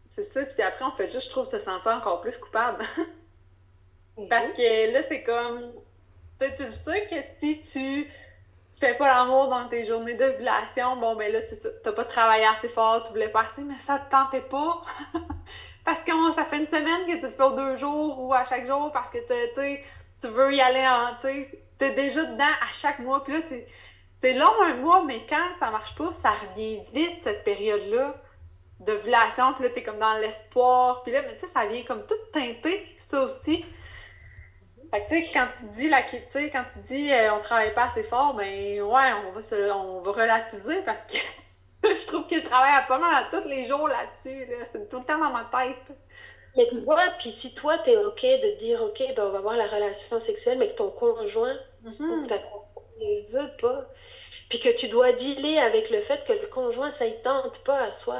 c'est 0.07 0.25
ça, 0.25 0.43
puis 0.47 0.63
après, 0.63 0.87
on 0.87 0.91
fait 0.91 1.11
juste, 1.13 1.25
je 1.25 1.31
trouve, 1.31 1.47
se 1.47 1.59
sentir 1.59 1.93
encore 1.93 2.23
plus 2.23 2.39
coupable. 2.39 2.83
Parce 4.29 4.49
que 4.49 4.93
là, 4.93 5.03
c'est 5.03 5.23
comme. 5.23 5.73
Tu 6.41 6.65
le 6.65 6.73
sais 6.73 7.07
que 7.07 7.17
si 7.41 7.59
tu 7.61 8.09
fais 8.73 8.95
pas 8.95 9.09
l'amour 9.09 9.49
dans 9.49 9.69
tes 9.69 9.85
journées 9.85 10.15
d'ovulation, 10.15 10.97
bon, 10.97 11.17
ben 11.17 11.33
là, 11.33 11.41
c'est 11.41 11.57
ça. 11.57 11.69
T'as 11.83 11.93
pas 11.93 12.05
travaillé 12.05 12.47
assez 12.47 12.69
fort, 12.69 13.03
tu 13.03 13.11
voulais 13.11 13.29
passer, 13.29 13.63
mais 13.63 13.79
ça 13.79 13.99
te 13.99 14.11
tentait 14.11 14.47
pas. 14.49 14.81
parce 15.85 16.03
que 16.03 16.13
ça 16.33 16.45
fait 16.45 16.59
une 16.59 16.67
semaine 16.67 17.07
que 17.07 17.19
tu 17.19 17.27
le 17.27 17.33
fais 17.33 17.43
aux 17.43 17.57
deux 17.57 17.77
jours 17.77 18.23
ou 18.23 18.33
à 18.35 18.45
chaque 18.45 18.67
jour 18.67 18.91
parce 18.93 19.11
que 19.11 19.19
tu 19.19 20.29
veux 20.29 20.55
y 20.55 20.61
aller 20.61 20.87
en. 20.87 21.17
Tu 21.21 21.47
t'es 21.79 21.93
déjà 21.93 22.25
dedans 22.25 22.45
à 22.45 22.73
chaque 22.73 22.99
mois. 23.01 23.23
Puis 23.25 23.33
là, 23.33 23.41
c'est 24.13 24.35
long 24.35 24.53
un 24.65 24.75
mois, 24.75 25.05
mais 25.05 25.25
quand 25.29 25.57
ça 25.59 25.71
marche 25.71 25.95
pas, 25.95 26.13
ça 26.15 26.31
revient 26.31 26.81
vite, 26.93 27.23
cette 27.23 27.45
période-là 27.45 28.15
d'ovulation. 28.81 29.55
Puis 29.55 29.65
là, 29.65 29.71
t'es 29.71 29.83
comme 29.83 29.99
dans 29.99 30.19
l'espoir. 30.19 31.03
Puis 31.03 31.13
là, 31.13 31.23
mais 31.23 31.37
tu 31.37 31.47
sais, 31.47 31.53
ça 31.53 31.67
vient 31.67 31.83
comme 31.83 32.05
tout 32.07 32.15
teinté, 32.33 32.87
ça 32.97 33.23
aussi. 33.23 33.65
Fait 34.91 35.05
que, 35.05 35.09
tu 35.09 35.21
sais, 35.21 35.31
quand 35.33 35.49
tu 35.53 35.67
dis, 35.75 35.89
la, 35.89 36.03
quand 36.03 36.65
tu 36.73 36.79
dis 36.81 37.13
euh, 37.13 37.35
on 37.35 37.41
travaille 37.41 37.75
pas 37.75 37.85
assez 37.85 38.03
fort, 38.03 38.35
ben 38.35 38.81
ouais, 38.81 39.13
on 39.27 39.33
va, 39.33 39.43
se, 39.43 39.71
on 39.71 40.01
va 40.01 40.13
relativiser 40.13 40.81
parce 40.83 41.05
que 41.05 41.19
je 41.85 42.07
trouve 42.07 42.27
que 42.27 42.39
je 42.39 42.47
travaille 42.47 42.75
à 42.75 42.87
pas 42.89 42.99
mal 42.99 43.15
à 43.15 43.29
tous 43.31 43.47
les 43.47 43.67
jours 43.67 43.87
là-dessus. 43.87 44.47
Là. 44.47 44.65
C'est 44.65 44.89
tout 44.89 44.99
le 44.99 45.05
temps 45.05 45.19
dans 45.19 45.31
ma 45.31 45.45
tête. 45.45 45.97
Mais 46.57 46.67
tu 46.71 46.81
vois, 46.81 47.03
puis 47.19 47.31
si 47.31 47.55
toi, 47.55 47.79
tu 47.79 47.91
es 47.91 47.97
OK 47.99 48.23
de 48.23 48.57
dire 48.57 48.83
OK, 48.83 49.03
ben 49.15 49.25
on 49.25 49.31
va 49.31 49.41
voir 49.41 49.57
la 49.57 49.67
relation 49.67 50.19
sexuelle, 50.19 50.59
mais 50.59 50.69
que 50.69 50.77
ton 50.77 50.91
conjoint 50.91 51.57
mm-hmm. 51.85 52.23
ne 53.01 53.33
veut 53.33 53.57
pas, 53.61 53.87
puis 54.49 54.61
que 54.61 54.71
tu 54.71 54.89
dois 54.89 55.13
dealer 55.13 55.59
avec 55.59 55.91
le 55.91 56.01
fait 56.01 56.25
que 56.25 56.33
le 56.33 56.47
conjoint, 56.47 56.91
ça 56.91 57.07
ne 57.07 57.13
tente 57.13 57.59
pas 57.59 57.83
à 57.83 57.93
soi. 57.93 58.17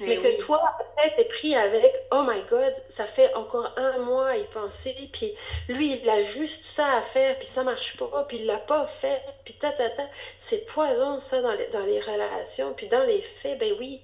Mais, 0.00 0.16
que 0.18 0.36
toi, 0.40 0.60
peut-être, 0.78 1.18
es 1.20 1.24
pris 1.24 1.54
avec 1.54 1.94
«Oh 2.12 2.22
my 2.26 2.42
God, 2.50 2.74
ça 2.88 3.04
fait 3.04 3.32
encore 3.34 3.72
un 3.76 3.98
mois 3.98 4.30
à 4.30 4.36
y 4.36 4.44
penser, 4.44 4.94
puis 5.12 5.32
lui, 5.68 6.00
il 6.02 6.10
a 6.10 6.24
juste 6.24 6.64
ça 6.64 6.96
à 6.96 7.02
faire, 7.02 7.38
puis 7.38 7.46
ça 7.46 7.62
marche 7.62 7.96
pas, 7.96 8.24
puis 8.24 8.38
il 8.38 8.46
l'a 8.46 8.58
pas 8.58 8.86
fait, 8.86 9.22
puis 9.44 9.54
ta, 9.54 9.70
ta, 9.70 9.90
ta.» 9.90 10.02
C'est 10.38 10.66
poison, 10.66 11.20
ça, 11.20 11.40
dans 11.40 11.52
les, 11.52 11.66
dans 11.68 11.86
les 11.86 12.00
relations. 12.00 12.74
Puis 12.74 12.88
dans 12.88 13.04
les 13.04 13.20
faits, 13.20 13.58
ben 13.58 13.72
oui, 13.78 14.02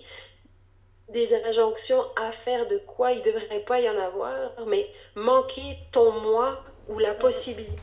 des 1.08 1.34
injonctions 1.44 2.04
à 2.16 2.30
faire 2.30 2.66
de 2.66 2.78
quoi 2.78 3.12
il 3.12 3.22
devrait 3.22 3.60
pas 3.60 3.80
y 3.80 3.88
en 3.88 3.98
avoir, 3.98 4.52
mais 4.66 4.88
manquer 5.16 5.78
ton 5.90 6.12
moi 6.12 6.62
ou 6.88 6.98
la 7.00 7.14
possibilité 7.14 7.76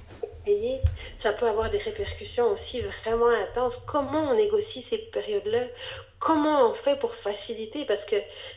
ça 1.15 1.32
peut 1.32 1.47
avoir 1.47 1.69
des 1.69 1.77
répercussions 1.77 2.51
aussi 2.51 2.82
vraiment 2.82 3.29
intenses. 3.29 3.77
Comment 3.79 4.32
on 4.32 4.36
négocie 4.36 4.82
ces 4.82 4.97
périodes-là? 4.97 5.63
Comment 6.19 6.69
on 6.69 6.73
fait 6.73 6.97
pour 6.99 7.15
faciliter? 7.15 7.86
Parce 7.86 8.06
que 8.06 8.15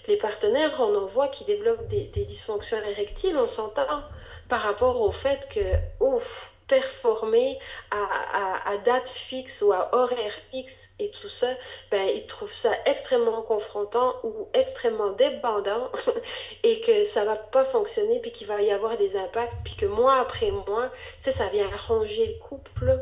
les 0.09 0.16
partenaires, 0.16 0.72
on 0.81 0.94
en 0.94 1.07
voit 1.07 1.29
qui 1.29 1.44
développent 1.44 1.87
des, 1.88 2.05
des 2.05 2.25
dysfonctions 2.25 2.79
érectiles, 2.90 3.37
on 3.37 3.46
s'entend 3.46 4.03
par 4.49 4.62
rapport 4.62 5.01
au 5.01 5.11
fait 5.11 5.49
que, 5.53 6.05
ouf, 6.05 6.56
performer 6.68 7.59
à, 7.90 8.70
à, 8.72 8.76
date 8.79 9.09
fixe 9.09 9.62
ou 9.62 9.72
à 9.72 9.94
horaire 9.94 10.35
fixe 10.50 10.94
et 10.98 11.11
tout 11.11 11.29
ça, 11.29 11.48
ben, 11.90 12.09
ils 12.14 12.26
trouvent 12.26 12.52
ça 12.52 12.70
extrêmement 12.87 13.42
confrontant 13.42 14.14
ou 14.24 14.48
extrêmement 14.55 15.11
débandant 15.12 15.90
et 16.64 16.81
que 16.81 17.05
ça 17.05 17.24
va 17.24 17.37
pas 17.37 17.64
fonctionner 17.64 18.20
puis 18.20 18.33
qu'il 18.33 18.46
va 18.48 18.61
y 18.62 18.70
avoir 18.72 18.96
des 18.96 19.16
impacts 19.16 19.55
puis 19.64 19.76
que 19.76 19.87
mois 19.87 20.16
après 20.20 20.50
mois, 20.50 20.90
tu 21.22 21.24
sais, 21.31 21.33
ça 21.33 21.46
vient 21.48 21.68
arranger 21.72 22.26
le 22.26 22.38
couple. 22.48 23.00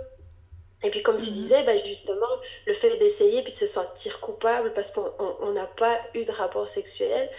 Et 0.82 0.90
puis 0.90 1.02
comme 1.02 1.18
tu 1.18 1.30
Mhm. 1.30 1.34
disais, 1.34 1.62
bah, 1.64 1.76
justement, 1.78 2.26
le 2.66 2.74
fait 2.74 2.96
d'essayer 2.98 3.42
puis 3.42 3.52
de 3.52 3.56
se 3.56 3.66
sentir 3.66 4.20
coupable 4.20 4.72
parce 4.74 4.92
qu'on 4.92 5.10
on- 5.18 5.36
on 5.40 5.52
n'a 5.52 5.66
pas 5.66 5.98
eu 6.14 6.24
de 6.24 6.32
rapport 6.32 6.68
sexuel 6.68 7.30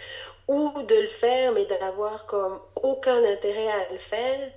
ou 0.48 0.72
de 0.82 0.94
le 0.96 1.08
faire 1.08 1.52
mais 1.52 1.66
d'avoir 1.66 2.26
comme 2.26 2.60
aucun 2.82 3.22
intérêt 3.24 3.68
à 3.68 3.92
le 3.92 3.98
faire, 3.98 4.52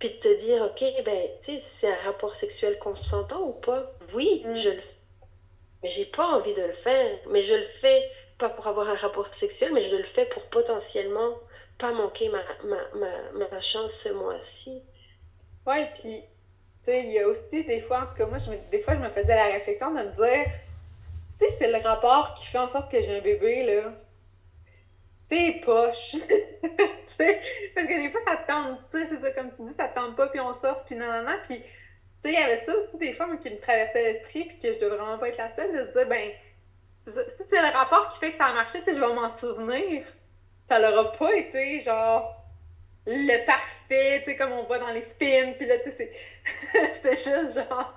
puis 0.00 0.08
de 0.10 0.14
te 0.14 0.40
dire, 0.40 0.62
ok, 0.64 1.04
ben, 1.04 1.28
tu 1.42 1.52
sais, 1.52 1.58
c'est 1.60 1.88
un 1.92 2.02
rapport 2.04 2.34
sexuel 2.34 2.78
consentant 2.80 3.42
ou 3.42 3.52
pas? 3.52 3.92
Oui, 4.12 4.42
Mm. 4.46 4.54
je 4.56 4.70
le 4.70 4.80
fais, 4.80 4.96
mais 5.82 5.88
j'ai 5.88 6.06
pas 6.06 6.26
envie 6.26 6.54
de 6.54 6.62
le 6.62 6.72
faire, 6.72 7.18
mais 7.28 7.42
je 7.42 7.54
le 7.54 7.62
fais 7.62 8.02
pas 8.38 8.48
pour 8.50 8.66
avoir 8.66 8.88
un 8.88 8.96
rapport 8.96 9.32
sexuel, 9.34 9.72
mais 9.72 9.82
je 9.82 9.94
le 9.94 10.02
fais 10.02 10.24
pour 10.26 10.42
potentiellement 10.46 11.38
pas 11.78 11.92
manquer 11.92 12.28
ma, 12.30 12.42
ma, 12.64 12.80
ma, 12.94 13.48
ma 13.50 13.60
chance 13.60 13.92
ce 13.92 14.08
mois-ci. 14.10 14.82
Ouais, 15.66 15.84
puis, 16.00 16.20
tu 16.22 16.26
sais, 16.80 17.04
il 17.04 17.12
y 17.12 17.18
a 17.18 17.28
aussi 17.28 17.64
des 17.64 17.80
fois, 17.80 18.00
en 18.04 18.06
tout 18.06 18.16
cas, 18.16 18.26
moi, 18.26 18.38
je 18.38 18.50
me, 18.50 18.56
des 18.70 18.80
fois, 18.80 18.94
je 18.94 19.00
me 19.00 19.10
faisais 19.10 19.34
la 19.34 19.46
réflexion 19.52 19.90
de 19.94 20.00
me 20.00 20.10
dire, 20.10 20.46
si 21.22 21.44
c'est 21.50 21.70
le 21.70 21.78
rapport 21.78 22.32
qui 22.34 22.46
fait 22.46 22.58
en 22.58 22.68
sorte 22.68 22.90
que 22.90 23.00
j'ai 23.02 23.18
un 23.18 23.20
bébé, 23.20 23.62
là, 23.64 23.92
c'est 25.30 25.60
poche. 25.64 26.16
sais, 27.04 27.40
parce 27.74 27.86
que 27.86 28.02
des 28.02 28.10
fois, 28.10 28.20
ça 28.26 28.36
te 28.36 28.46
tente, 28.48 28.78
tu 28.90 28.98
sais, 28.98 29.06
c'est 29.06 29.20
ça, 29.20 29.30
comme 29.30 29.50
tu 29.50 29.62
dis, 29.64 29.72
ça 29.72 29.88
te 29.88 29.94
tente 29.94 30.16
pas, 30.16 30.26
puis 30.26 30.40
on 30.40 30.52
force, 30.52 30.84
puis 30.84 30.96
non, 30.96 31.06
non, 31.06 31.22
non, 31.22 31.36
puis, 31.44 31.60
tu 31.60 31.64
sais, 32.22 32.32
il 32.32 32.32
y 32.32 32.36
avait 32.36 32.56
ça 32.56 32.74
aussi 32.76 32.98
des 32.98 33.12
fois, 33.12 33.28
qui 33.36 33.50
me 33.50 33.58
traversait 33.58 34.02
l'esprit, 34.02 34.44
puis 34.44 34.58
que 34.58 34.72
je 34.72 34.78
devrais 34.80 34.98
vraiment 34.98 35.18
pas 35.18 35.28
être 35.28 35.38
la 35.38 35.50
seule, 35.50 35.72
de 35.72 35.84
se 35.84 35.92
dire, 35.92 36.08
ben, 36.08 36.30
si 36.98 37.10
c'est 37.10 37.62
le 37.62 37.76
rapport 37.76 38.08
qui 38.08 38.18
fait 38.18 38.30
que 38.30 38.36
ça 38.36 38.46
a 38.46 38.52
marché, 38.52 38.80
je 38.86 38.92
vais 38.92 39.14
m'en 39.14 39.28
souvenir. 39.30 40.04
Ça 40.64 40.78
l'aura 40.78 41.12
pas 41.12 41.34
été, 41.34 41.80
genre, 41.80 42.36
le 43.06 43.46
parfait, 43.46 44.18
tu 44.18 44.30
sais, 44.30 44.36
comme 44.36 44.52
on 44.52 44.64
voit 44.64 44.78
dans 44.78 44.92
les 44.92 45.00
films, 45.00 45.54
puis 45.54 45.66
là, 45.66 45.78
tu 45.78 45.90
sais, 45.90 46.10
c'est 46.90 47.14
juste 47.14 47.54
genre, 47.54 47.96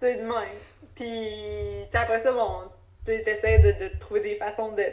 tu 0.00 0.06
de 0.06 0.22
même. 0.22 0.58
Puis, 0.94 1.86
après 1.94 2.18
ça, 2.18 2.32
bon, 2.32 2.70
tu 3.04 3.12
sais, 3.12 3.22
t'essaies 3.22 3.60
de, 3.60 3.88
de 3.88 3.98
trouver 3.98 4.20
des 4.20 4.34
façons 4.34 4.72
de, 4.72 4.84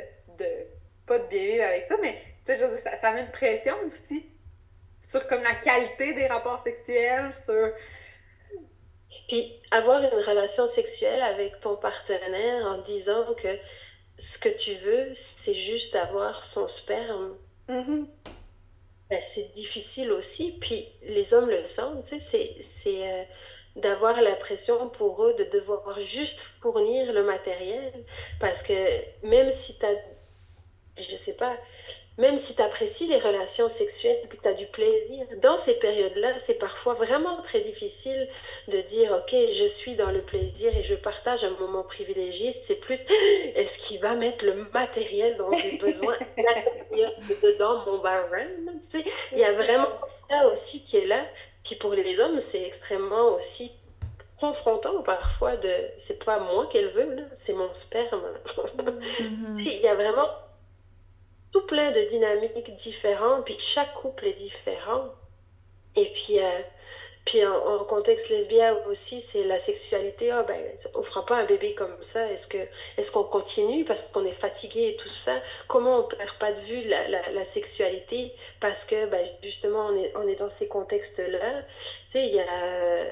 pas 1.08 1.18
de 1.20 1.26
bien 1.28 1.46
vivre 1.46 1.64
avec 1.64 1.84
ça, 1.86 1.96
mais, 2.02 2.14
tu 2.46 2.54
sais, 2.54 2.60
je 2.60 2.66
veux 2.66 2.70
dire, 2.72 2.80
ça, 2.80 2.96
ça 2.96 3.14
met 3.14 3.22
une 3.22 3.32
pression 3.32 3.76
aussi 3.88 4.26
sur 5.00 5.26
comme 5.28 5.42
la 5.44 5.56
qualité 5.56 6.14
des 6.14 6.28
rapports 6.28 6.62
sexuels, 6.62 7.34
sur... 7.34 7.72
Puis 9.28 9.62
avoir 9.72 10.02
une 10.02 10.20
relation 10.22 10.68
sexuelle 10.68 11.22
avec 11.22 11.60
ton 11.60 11.76
partenaire 11.76 12.66
en 12.66 12.82
disant 12.82 13.34
que 13.36 13.48
ce 14.18 14.38
que 14.40 14.50
tu 14.50 14.74
veux, 14.76 15.14
c'est 15.14 15.54
juste 15.54 15.96
avoir 15.96 16.46
son 16.46 16.68
sperme, 16.68 17.38
Mhm. 17.70 18.08
ben, 19.10 19.20
c'est 19.22 19.52
difficile 19.54 20.12
aussi. 20.12 20.58
Puis 20.60 20.88
les 21.04 21.34
hommes 21.34 21.50
le 21.50 21.66
sentent, 21.66 22.04
tu 22.06 22.20
sais, 22.20 22.20
c'est, 22.20 22.56
c'est 22.62 23.12
euh, 23.12 23.24
d'avoir 23.76 24.20
l'impression 24.22 24.90
pour 24.90 25.24
eux 25.24 25.34
de 25.34 25.44
devoir 25.46 26.00
juste 26.00 26.40
fournir 26.62 27.12
le 27.14 27.24
matériel. 27.24 27.94
Parce 28.40 28.64
que 28.64 28.74
même 29.24 29.52
si 29.52 29.78
t'as, 29.78 29.94
je 31.00 31.16
sais 31.16 31.36
pas, 31.36 31.56
même 32.18 32.40
si 32.40 32.56
tu 32.56 32.62
apprécies 32.64 33.08
les 33.08 33.20
relations 33.20 33.70
sexuelles 33.70 34.18
et 34.24 34.28
que 34.28 34.42
tu 34.42 34.48
as 34.48 34.54
du 34.54 34.66
plaisir, 34.66 35.26
dans 35.42 35.58
ces 35.60 35.76
périodes-là, 35.76 36.40
c'est 36.40 36.56
parfois 36.56 36.96
vraiment 36.96 37.42
très 37.44 37.62
difficile 37.62 38.28
de 38.70 38.80
dire, 38.82 39.12
OK, 39.12 39.36
je 39.54 39.66
suis 39.68 39.96
dans 39.96 40.10
le 40.10 40.24
plaisir 40.24 40.76
et 40.76 40.84
je 40.84 40.96
partage 40.96 41.44
un 41.44 41.52
moment 41.60 41.84
privilégié. 41.84 42.52
C'est 42.52 42.80
plus, 42.80 43.06
est-ce 43.56 43.78
qu'il 43.78 44.00
va 44.00 44.16
mettre 44.16 44.46
le 44.46 44.68
matériel 44.74 45.38
dont 45.38 45.52
j'ai 45.52 45.78
besoin 45.82 46.18
dedans 47.44 47.84
mon 47.86 48.00
barème? 48.00 48.80
Tu 48.90 49.00
sais, 49.00 49.06
il 49.34 49.38
y 49.38 49.44
a 49.44 49.52
vraiment 49.52 49.90
ça 50.28 50.48
aussi 50.48 50.84
qui 50.84 50.98
est 50.98 51.06
là. 51.06 51.24
Puis 51.64 51.76
pour 51.76 51.94
les 51.94 52.20
hommes, 52.20 52.40
c'est 52.40 52.64
extrêmement 52.64 53.36
aussi 53.36 53.72
confrontant 54.40 55.02
parfois 55.04 55.56
de, 55.56 55.70
c'est 55.98 56.24
pas 56.24 56.40
moi 56.40 56.68
qu'elle 56.72 56.90
veut, 56.90 57.26
c'est 57.36 57.54
mon 57.54 57.72
sperme. 57.74 58.24
Mhm. 58.78 59.54
Tu 59.56 59.64
sais, 59.64 59.76
Il 59.76 59.82
y 59.82 59.88
a 59.88 59.96
vraiment 59.96 60.28
tout 61.52 61.66
plein 61.66 61.92
de 61.92 62.02
dynamiques 62.02 62.76
différentes, 62.76 63.46
puis 63.46 63.58
chaque 63.60 63.94
couple 63.96 64.28
est 64.28 64.34
différent. 64.34 65.06
Et 65.96 66.12
puis, 66.14 66.40
euh, 66.40 66.60
puis 67.26 67.46
en, 67.46 67.56
en 67.56 67.86
contexte 67.86 68.30
lesbien 68.30 68.78
aussi, 68.90 69.22
c'est 69.22 69.44
la 69.44 69.60
sexualité. 69.60 70.32
Ah 70.32 70.44
ben, 70.44 70.62
on 70.96 71.04
fera 71.04 71.26
pas 71.26 71.38
un 71.38 71.46
bébé 71.46 71.74
comme 71.76 71.96
ça. 72.04 72.32
Est-ce 72.32 72.48
que, 72.48 72.58
est-ce 72.98 73.12
qu'on 73.12 73.24
continue 73.26 73.84
parce 73.86 74.10
qu'on 74.12 74.26
est 74.26 74.32
fatigué 74.32 74.90
et 74.90 74.96
tout 74.98 75.10
ça? 75.10 75.34
Comment 75.68 76.00
on 76.00 76.04
perd 76.04 76.38
pas 76.40 76.54
de 76.54 76.60
vue 76.62 76.84
la, 76.84 77.08
la, 77.10 77.32
la 77.32 77.46
sexualité 77.46 78.34
parce 78.60 78.86
que 78.86 79.08
ben, 79.08 79.26
justement 79.44 79.88
on 79.88 79.96
est, 79.98 80.14
on 80.16 80.28
est 80.28 80.36
dans 80.36 80.50
ces 80.50 80.68
contextes-là? 80.68 81.64
Tu 81.64 81.68
sais, 82.10 82.28
il 82.28 82.36
y 82.36 82.40
a 82.40 83.06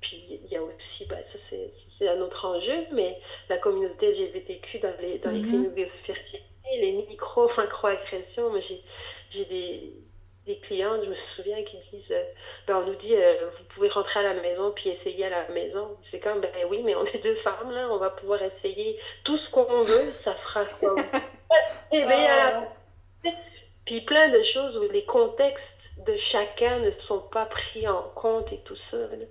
puis 0.00 0.40
il 0.44 0.50
y 0.50 0.56
a 0.56 0.62
aussi, 0.62 1.06
ben, 1.06 1.22
ça 1.24 1.36
c'est 1.38 1.68
c'est 1.70 2.08
un 2.08 2.20
autre 2.22 2.46
enjeu, 2.46 2.86
mais 2.92 3.20
la 3.48 3.58
communauté 3.58 4.10
LGBTQ 4.12 4.78
dans 4.78 4.94
les, 5.00 5.18
dans 5.18 5.30
les 5.30 5.40
Mhm. 5.40 5.44
cliniques 5.44 5.74
de 5.74 5.84
fertilité, 5.86 6.42
les 6.64 6.92
micro-macro-agressions, 6.92 8.50
moi 8.50 8.60
j'ai 8.60 8.80
j'ai 9.30 9.44
des, 9.44 9.94
des 10.46 10.58
clientes, 10.58 11.02
je 11.04 11.10
me 11.10 11.14
souviens, 11.14 11.62
qui 11.62 11.78
disent, 11.78 12.12
euh, 12.12 12.22
ben, 12.66 12.76
on 12.76 12.86
nous 12.86 12.96
dit, 12.96 13.14
euh, 13.14 13.48
vous 13.58 13.64
pouvez 13.64 13.88
rentrer 13.88 14.20
à 14.20 14.34
la 14.34 14.34
maison 14.42 14.72
puis 14.72 14.90
essayer 14.90 15.26
à 15.26 15.30
la 15.30 15.48
maison. 15.48 15.96
C'est 16.02 16.20
comme, 16.20 16.40
ben 16.40 16.50
oui, 16.68 16.82
mais 16.84 16.94
on 16.96 17.04
est 17.04 17.22
deux 17.22 17.36
femmes 17.36 17.70
là, 17.70 17.88
on 17.90 17.98
va 17.98 18.10
pouvoir 18.10 18.42
essayer 18.42 18.98
tout 19.24 19.36
ce 19.36 19.50
qu'on 19.50 19.82
veut, 19.84 20.10
ça 20.10 20.34
fera 20.34 20.64
comme 20.80 20.98
à 21.92 22.50
la 22.50 22.70
puis 23.84 24.00
plein 24.02 24.28
de 24.28 24.42
choses 24.42 24.76
où 24.78 24.88
les 24.92 25.04
contextes 25.04 25.94
de 26.06 26.16
chacun 26.16 26.78
ne 26.78 26.90
sont 26.90 27.28
pas 27.30 27.46
pris 27.46 27.88
en 27.88 28.02
compte 28.14 28.52
et 28.52 28.60
tout 28.60 28.76
ça. 28.76 28.98
là. 28.98 29.26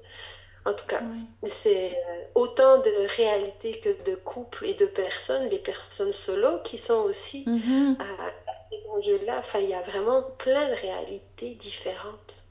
En 0.66 0.74
tout 0.74 0.86
cas, 0.88 1.04
c'est 1.48 1.92
euh, 1.92 2.24
autant 2.36 2.80
de 2.80 2.92
réalités 3.16 3.80
que 3.80 3.90
de 4.10 4.16
couples 4.16 4.66
et 4.68 4.74
de 4.76 4.86
personnes, 4.86 5.50
les 5.50 5.60
personnes 5.60 6.14
solo 6.14 6.60
qui 6.64 6.78
sont 6.78 7.02
aussi 7.04 7.46
Mhm. 7.46 7.98
à, 8.00 8.04
à 8.04 8.62
ces 8.70 8.78
enjeux-là. 8.90 9.40
Enfin, 9.40 9.60
il 9.60 9.70
y 9.70 9.74
a 9.74 9.82
vraiment 9.82 10.22
plein 10.38 10.70
de 10.70 10.76
réalités 10.76 11.56
différentes. 11.56 12.46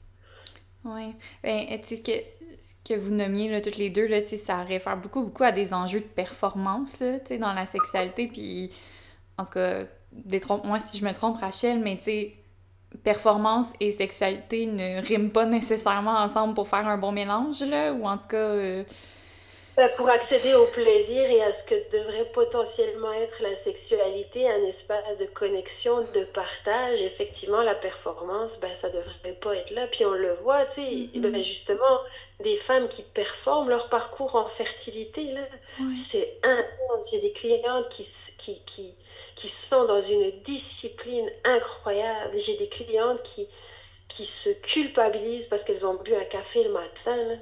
Ouais. 0.85 1.15
Ben, 1.43 1.81
tu 1.83 1.97
ce 1.97 2.03
que, 2.03 2.13
ce 2.61 2.75
que 2.85 2.95
vous 2.99 3.11
nommiez, 3.11 3.51
là, 3.51 3.61
toutes 3.61 3.77
les 3.77 3.91
deux, 3.91 4.07
là, 4.07 4.25
ça 4.25 4.63
réfère 4.63 4.97
beaucoup, 4.97 5.23
beaucoup 5.23 5.45
à 5.45 5.53
des 5.53 5.75
enjeux 5.75 6.01
de 6.01 6.05
performance, 6.07 7.01
là, 7.01 7.19
dans 7.39 7.53
la 7.53 7.67
sexualité, 7.67 8.29
puis, 8.29 8.73
en 9.39 9.45
tout 9.45 9.53
cas, 9.53 9.85
détrompe-moi 10.13 10.79
si 10.81 10.99
je 10.99 11.05
me 11.05 11.13
trompe, 11.13 11.39
Rachel, 11.41 11.81
mais 11.81 11.97
tu 11.99 12.05
sais, 12.05 12.35
performance 13.05 13.73
et 13.81 13.93
sexualité 13.93 14.67
ne 14.67 15.01
riment 15.01 15.31
pas 15.31 15.47
nécessairement 15.47 16.19
ensemble 16.19 16.55
pour 16.55 16.69
faire 16.69 16.87
un 16.87 16.99
bon 16.99 17.13
mélange, 17.13 17.63
là, 17.63 17.93
ou 17.93 18.07
en 18.07 18.17
tout 18.19 18.29
cas... 18.29 18.37
euh, 18.37 18.85
Pour 19.97 20.09
accéder 20.09 20.55
au 20.55 20.67
plaisir 20.67 21.31
et 21.31 21.41
à 21.41 21.53
ce 21.53 21.63
que 21.63 21.75
devrait 21.97 22.25
potentiellement 22.33 23.13
être 23.13 23.43
la 23.45 23.55
sexualité, 23.55 24.51
un 24.51 24.65
espace 24.65 25.19
de 25.19 25.27
connexion, 25.27 26.03
de 26.13 26.25
partage, 26.25 27.01
effectivement, 27.03 27.63
la 27.63 27.77
performance, 27.77 28.59
ben, 28.59 28.75
ça 28.75 28.89
devrait 28.91 29.35
pas 29.41 29.55
être 29.57 29.71
là. 29.71 29.87
Puis 29.87 30.05
on 30.05 30.15
le 30.15 30.35
voit, 30.43 30.67
tu 30.67 30.81
sais, 30.83 31.11
Mhm. 31.15 31.21
ben, 31.21 31.43
justement, 31.43 32.01
des 32.41 32.57
femmes 32.57 32.89
qui 32.89 33.03
performent 33.03 33.69
leur 33.69 33.89
parcours 33.89 34.35
en 34.35 34.49
fertilité, 34.49 35.31
là, 35.33 35.47
c'est 35.93 36.41
intense. 36.43 37.11
J'ai 37.13 37.21
des 37.21 37.33
clientes 37.33 37.89
qui, 37.89 38.05
qui, 38.37 38.61
qui, 38.65 38.97
qui 39.37 39.49
sont 39.49 39.85
dans 39.85 40.01
une 40.01 40.31
discipline 40.43 41.31
incroyable. 41.45 42.37
J'ai 42.39 42.57
des 42.57 42.69
clientes 42.69 43.23
qui, 43.23 43.49
qui 44.09 44.27
se 44.27 44.51
culpabilisent 44.63 45.47
parce 45.49 45.65
qu'elles 45.65 45.87
ont 45.87 45.95
bu 46.03 46.15
un 46.15 46.25
café 46.25 46.65
le 46.65 46.71
matin, 46.73 47.17
là. 47.17 47.37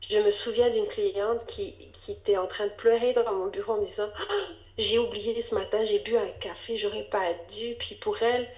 Je 0.00 0.18
me 0.18 0.30
souviens 0.30 0.70
d'une 0.70 0.86
cliente 0.88 1.46
qui, 1.46 1.74
qui 1.92 2.12
était 2.12 2.36
en 2.36 2.46
train 2.46 2.66
de 2.66 2.72
pleurer 2.72 3.12
dans 3.12 3.32
mon 3.34 3.48
bureau 3.48 3.74
en 3.74 3.80
me 3.80 3.86
disant 3.86 4.08
Ah, 4.16 4.34
J'ai 4.78 4.98
oublié 4.98 5.40
ce 5.42 5.54
matin, 5.54 5.84
j'ai 5.84 5.98
bu 6.00 6.16
un 6.16 6.28
café, 6.40 6.76
j'aurais 6.76 7.04
pas 7.04 7.34
dû. 7.56 7.74
Puis 7.78 7.94
pour 7.96 8.22
elle, 8.22 8.48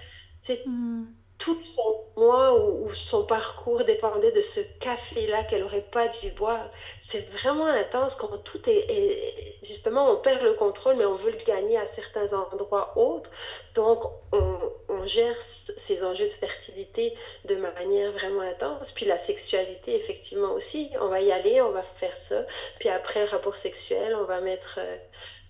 c'est 0.41 0.65
Mhm. 0.65 1.07
Tout 1.43 1.59
son 1.61 2.05
mois 2.21 2.53
ou, 2.59 2.91
son 2.93 3.25
parcours 3.25 3.83
dépendait 3.83 4.31
de 4.31 4.41
ce 4.41 4.59
café-là 4.79 5.43
qu'elle 5.45 5.63
aurait 5.63 5.81
pas 5.81 6.07
dû 6.07 6.31
boire. 6.31 6.69
C'est 6.99 7.29
vraiment 7.31 7.65
intense 7.67 8.15
quand 8.15 8.37
tout 8.43 8.69
est, 8.69 8.85
est- 8.89 9.57
Justement, 9.63 10.09
on 10.11 10.17
perd 10.17 10.41
le 10.41 10.53
contrôle, 10.53 10.95
mais 10.95 11.05
on 11.05 11.13
veut 11.15 11.31
le 11.31 11.43
gagner 11.45 11.77
à 11.77 11.85
certains 11.85 12.33
endroits 12.33 12.97
autres. 12.97 13.29
Donc, 13.75 14.03
on, 14.31 14.57
on 14.89 15.05
gère 15.05 15.35
ces 15.39 16.03
enjeux 16.03 16.25
de 16.27 16.31
fertilité 16.33 17.13
de 17.45 17.55
manière 17.55 18.11
vraiment 18.11 18.41
intense. 18.41 18.91
Puis 18.91 19.05
la 19.05 19.17
sexualité, 19.19 19.95
effectivement 19.95 20.51
aussi. 20.53 20.89
On 20.99 21.07
va 21.09 21.21
y 21.21 21.31
aller, 21.31 21.61
on 21.61 21.71
va 21.71 21.81
faire 21.83 22.17
ça. 22.17 22.43
Puis 22.79 22.89
après 22.89 23.21
le 23.25 23.29
rapport 23.29 23.55
sexuel, 23.55 24.15
on 24.15 24.23
va 24.25 24.41
mettre 24.41 24.79
euh, 24.81 24.97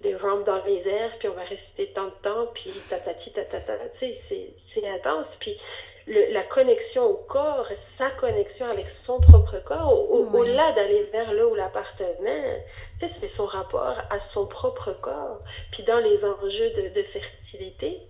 des 0.02 0.16
rampes 0.16 0.46
dans 0.46 0.64
les 0.66 0.88
airs, 0.88 1.18
puis 1.20 1.28
on 1.28 1.34
va 1.34 1.44
rester 1.44 1.88
tant 1.94 2.06
de 2.06 2.14
temps, 2.22 2.48
puis 2.54 2.72
tatati 2.90 3.32
tatata. 3.32 3.78
Tu 3.90 3.98
sais, 4.00 4.14
c'est 4.14 4.54
c'est 4.56 4.88
intense. 4.90 5.36
Puis 5.40 5.58
le- 6.08 6.32
la 6.34 6.44
connexion 6.44 7.06
au 7.06 7.16
corps, 7.16 7.68
sa 7.76 8.10
connexion 8.12 8.66
avec 8.68 8.90
son 8.90 9.20
propre 9.22 9.60
corps, 9.64 9.94
au- 9.94 10.16
au- 10.18 10.26
Ouais. 10.26 10.40
au-delà 10.40 10.72
d'aller 10.74 11.04
vers 11.12 11.34
le 11.34 11.48
ou 11.48 11.56
la 11.56 11.70
partenaire, 11.70 12.62
tu 13.00 13.08
sais, 13.08 13.08
c'est 13.08 13.28
son 13.28 13.46
rapport 13.46 14.02
à 14.10 14.20
son 14.20 14.48
propre 14.48 14.94
corps. 14.94 15.40
Puis 15.72 15.84
dans 15.84 16.00
les 16.00 16.26
enjeux 16.26 16.72
de, 16.72 16.90
de 16.90 17.04
fertilité, 17.04 18.02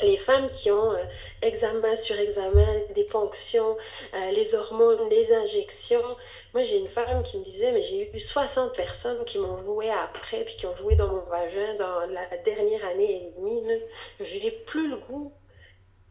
les 0.00 0.16
femmes 0.16 0.50
qui 0.50 0.70
ont 0.70 0.92
euh, 0.92 1.04
examen 1.42 1.96
sur 1.96 2.18
examen, 2.18 2.80
des 2.94 3.04
ponctions, 3.04 3.76
euh, 4.14 4.30
les 4.30 4.54
hormones, 4.54 5.08
les 5.10 5.32
injections. 5.32 6.16
Moi, 6.54 6.62
j'ai 6.62 6.78
une 6.78 6.88
femme 6.88 7.22
qui 7.22 7.38
me 7.38 7.44
disait, 7.44 7.72
mais 7.72 7.82
j'ai 7.82 8.10
eu 8.14 8.18
60 8.18 8.74
personnes 8.74 9.24
qui 9.24 9.38
m'ont 9.38 9.56
voué 9.56 9.90
après, 9.90 10.44
puis 10.44 10.56
qui 10.56 10.66
ont 10.66 10.74
joué 10.74 10.94
dans 10.94 11.08
mon 11.08 11.22
vagin 11.22 11.74
dans 11.74 12.00
la 12.06 12.26
dernière 12.44 12.84
année 12.86 13.16
et 13.16 13.40
demie. 13.40 13.62
Je 14.20 14.38
n'ai 14.38 14.50
plus 14.50 14.88
le 14.88 14.96
goût. 14.96 15.32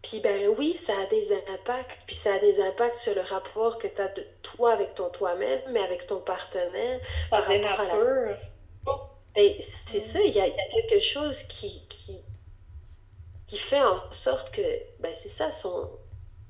Puis 0.03 0.19
ben 0.19 0.53
oui, 0.57 0.73
ça 0.73 0.93
a 1.01 1.05
des 1.07 1.33
impacts, 1.33 2.03
puis 2.05 2.15
ça 2.15 2.35
a 2.35 2.39
des 2.39 2.61
impacts 2.61 2.95
sur 2.95 3.15
le 3.15 3.21
rapport 3.21 3.77
que 3.77 3.87
tu 3.87 3.99
as 3.99 4.07
de 4.09 4.23
toi 4.41 4.71
avec 4.71 4.93
ton 4.93 5.09
toi-même, 5.09 5.59
mais 5.71 5.81
avec 5.81 6.05
ton 6.05 6.21
partenaire. 6.21 6.99
Par, 7.29 7.47
des 7.47 7.59
natures. 7.59 8.37
Et 9.35 9.57
c'est 9.59 9.99
ça, 9.99 10.19
il 10.21 10.33
y, 10.33 10.39
a, 10.39 10.49
quelque 10.71 10.99
chose 10.99 11.43
qui, 11.43 11.85
qui, 11.87 12.23
qui 13.47 13.57
fait 13.57 13.81
en 13.81 13.99
sorte 14.11 14.51
que, 14.51 14.61
ben 14.99 15.13
c'est 15.15 15.29
ça, 15.29 15.51
son... 15.51 15.89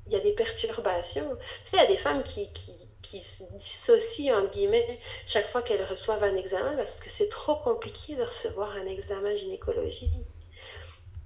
il 0.07 0.13
y 0.13 0.15
a 0.15 0.19
des 0.19 0.33
perturbations. 0.33 1.37
Tu 1.63 1.69
sais, 1.69 1.77
il 1.77 1.79
y 1.79 1.85
a 1.85 1.85
des 1.85 1.97
femmes 1.97 2.23
qui, 2.23 2.51
qui, 2.53 2.73
qui 3.03 3.21
se 3.21 3.43
dissocient, 3.53 4.39
entre 4.39 4.51
guillemets, 4.51 4.99
chaque 5.25 5.47
fois 5.47 5.61
qu'elles 5.61 5.85
reçoivent 5.85 6.23
un 6.23 6.35
examen 6.35 6.75
parce 6.75 6.99
que 6.99 7.09
c'est 7.09 7.29
trop 7.29 7.55
compliqué 7.55 8.15
de 8.15 8.23
recevoir 8.23 8.71
un 8.71 8.87
examen 8.87 9.35
gynécologie. 9.35 10.09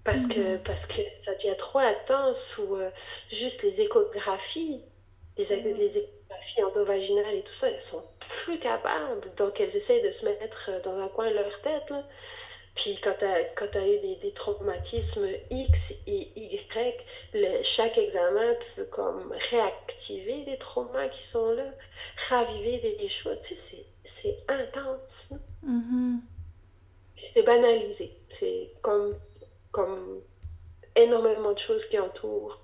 Parce, 0.04 0.28
que, 0.28 0.40
mm-hmm. 0.40 0.64
parce 0.64 0.88
que 0.88 1.02
ça 1.16 1.34
devient 1.36 1.56
trop 1.58 1.80
intense 1.80 2.58
ou 2.58 2.76
euh, 2.76 2.90
juste 3.30 3.62
les 3.64 3.82
échographies, 3.82 4.84
les, 5.38 5.46
mm-hmm. 5.46 5.76
les 5.76 5.98
échographies 5.98 6.64
endovaginales 6.64 7.36
et 7.36 7.44
tout 7.44 7.54
ça, 7.54 7.70
elles 7.70 7.80
sont 7.80 8.04
plus 8.20 8.60
capables. 8.60 9.32
Donc 9.38 9.62
elles 9.62 9.76
essayent 9.76 10.02
de 10.02 10.10
se 10.10 10.26
mettre 10.26 10.72
dans 10.84 11.00
un 11.00 11.08
coin 11.08 11.30
de 11.30 11.36
leur 11.36 11.62
tête. 11.62 11.92
Là. 11.92 12.04
Puis 12.74 12.98
quand 13.04 13.14
tu 13.20 13.26
as, 13.26 13.88
eu 13.88 14.00
des, 14.00 14.16
des, 14.16 14.32
traumatismes 14.32 15.28
X 15.50 15.94
et 16.08 16.30
Y, 16.36 17.06
le, 17.34 17.62
chaque 17.64 17.98
examen 17.98 18.54
peut 18.76 18.86
comme 18.86 19.34
réactiver 19.52 20.46
les 20.46 20.58
traumas 20.58 21.10
qui 21.10 21.26
sont 21.26 21.54
là, 21.54 21.66
raviver 22.30 22.96
des, 22.98 23.08
choses. 23.10 23.42
Tu 23.42 23.56
sais, 23.56 23.86
c'est 24.04 24.38
intense. 24.48 25.34
Mm-hmm. 25.68 26.20
C'est 27.18 27.44
banalisé. 27.44 28.18
C'est 28.30 28.72
comme, 28.82 29.18
comme 29.72 30.22
énormément 30.96 31.52
de 31.52 31.60
choses 31.60 31.86
qui 31.86 32.00
entourent 32.00 32.62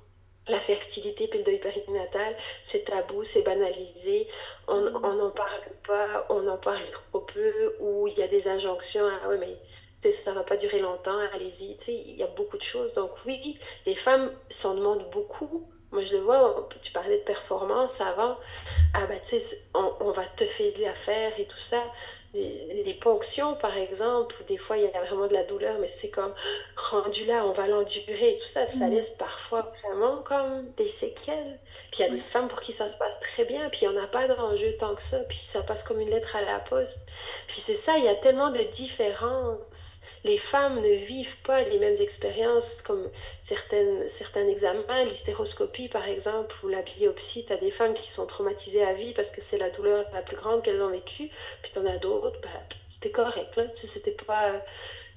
la 0.48 0.60
fertilité 0.60 1.28
puis 1.28 1.40
le 1.40 1.46
deuil 1.46 1.60
périnatal, 1.60 2.36
c'est 2.64 2.86
tabou, 2.86 3.26
c'est 3.26 3.42
banalisé, 3.42 4.28
on 4.68 4.80
n'en 4.80 5.32
parle 5.32 5.64
pas, 5.86 6.26
on 6.30 6.48
en 6.48 6.58
parle 6.58 6.84
trop 6.84 7.20
peu, 7.20 7.76
ou 7.80 8.08
il 8.08 8.18
y 8.18 8.24
a 8.24 8.28
des 8.28 8.48
injonctions, 8.48 9.06
ah 9.06 9.28
ouais, 9.28 9.38
mais 9.38 9.58
ça 10.00 10.32
va 10.32 10.44
pas 10.44 10.58
durer 10.58 10.80
longtemps, 10.80 11.18
allez-y, 11.34 11.78
il 11.88 12.16
y 12.16 12.24
a 12.24 12.28
beaucoup 12.28 12.58
de 12.58 12.64
choses. 12.64 12.94
Donc 12.94 13.12
oui, 13.26 13.60
les 13.86 13.96
femmes 13.96 14.32
s'en 14.50 14.76
demandent 14.76 15.10
beaucoup. 15.12 15.70
Moi, 15.92 16.04
je 16.04 16.18
le 16.18 16.24
vois, 16.24 16.68
tu 16.82 16.92
parlais 16.92 17.18
de 17.18 17.24
performance 17.24 18.02
avant. 18.02 18.38
Ah 18.94 19.06
ben, 19.08 19.20
tu 19.22 19.40
sais, 19.40 19.58
on, 19.74 19.94
on, 20.02 20.12
va 20.12 20.26
te 20.26 20.44
faire 20.44 20.74
de 20.74 20.82
l'affaire 20.82 21.40
et 21.40 21.46
tout 21.46 21.58
ça 21.58 21.82
les 22.86 22.94
ponctions, 22.94 23.56
par 23.56 23.76
exemple, 23.78 24.36
des 24.48 24.58
fois, 24.58 24.78
il 24.78 24.84
y 24.84 24.88
a 24.88 25.04
vraiment 25.04 25.28
de 25.28 25.34
la 25.34 25.44
douleur, 25.44 25.78
mais 25.80 25.88
c'est 25.88 26.10
comme 26.10 26.34
rendu 26.76 27.26
là, 27.26 27.46
on 27.46 27.52
va 27.52 27.68
l'endurer, 27.68 28.38
tout 28.40 28.48
ça, 28.48 28.68
ça 28.68 28.88
mm. 28.88 28.92
laisse 28.92 29.10
parfois 29.12 29.72
vraiment 29.84 30.18
comme 30.24 30.70
des 30.78 30.88
séquelles. 30.88 31.60
Puis 31.92 32.00
il 32.00 32.02
y 32.02 32.06
a 32.06 32.10
des 32.10 32.20
femmes 32.20 32.48
pour 32.48 32.62
qui 32.62 32.74
ça 32.74 32.90
se 32.90 32.98
passe 32.98 33.20
très 33.20 33.46
bien, 33.46 33.70
puis 33.70 33.82
il 33.84 33.90
n'y 33.90 33.98
en 33.98 34.04
a 34.04 34.08
pas 34.08 34.28
d'enjeu 34.28 34.76
tant 34.78 34.96
que 34.96 35.02
ça, 35.02 35.20
puis 35.28 35.38
ça 35.38 35.62
passe 35.62 35.84
comme 35.84 36.00
une 36.00 36.10
lettre 36.10 36.36
à 36.36 36.42
la 36.42 36.60
poste. 36.60 37.08
Puis 37.48 37.62
c'est 37.62 37.76
ça, 37.76 37.98
il 37.98 38.06
y 38.06 38.10
a 38.10 38.16
tellement 38.16 38.52
de 38.52 38.60
différences 38.60 40.02
les 40.24 40.38
femmes 40.38 40.82
ne 40.82 40.94
vivent 40.96 41.38
pas 41.42 41.62
les 41.64 41.80
mêmes 41.80 41.96
expériences 42.00 42.82
comme 42.82 43.10
certaines, 43.40 44.08
certains 44.08 44.48
examens, 44.48 45.04
l'hystéroscopie 45.06 45.88
par 45.88 46.08
exemple, 46.08 46.56
ou 46.64 46.68
la 46.68 46.82
biopsie. 46.82 47.46
Tu 47.46 47.54
as 47.54 47.58
des 47.58 47.72
femmes 47.72 47.94
qui 47.94 48.10
sont 48.10 48.26
traumatisées 48.26 48.84
à 48.84 48.94
vie 48.94 49.14
parce 49.14 49.32
que 49.32 49.42
c'est 49.42 49.58
la 49.58 49.70
douleur 49.70 50.06
la 50.14 50.22
plus 50.22 50.36
grande 50.36 50.64
qu'elles 50.64 50.82
ont 50.82 50.92
vécue, 50.92 51.30
puis 51.62 51.72
tu 51.72 51.80
en 51.80 51.86
as 51.86 51.98
d'autres, 51.98 52.40
ben, 52.42 52.50
c'était 52.90 53.12
correct. 53.12 53.60
C'était 53.74 54.12
pas, 54.12 54.62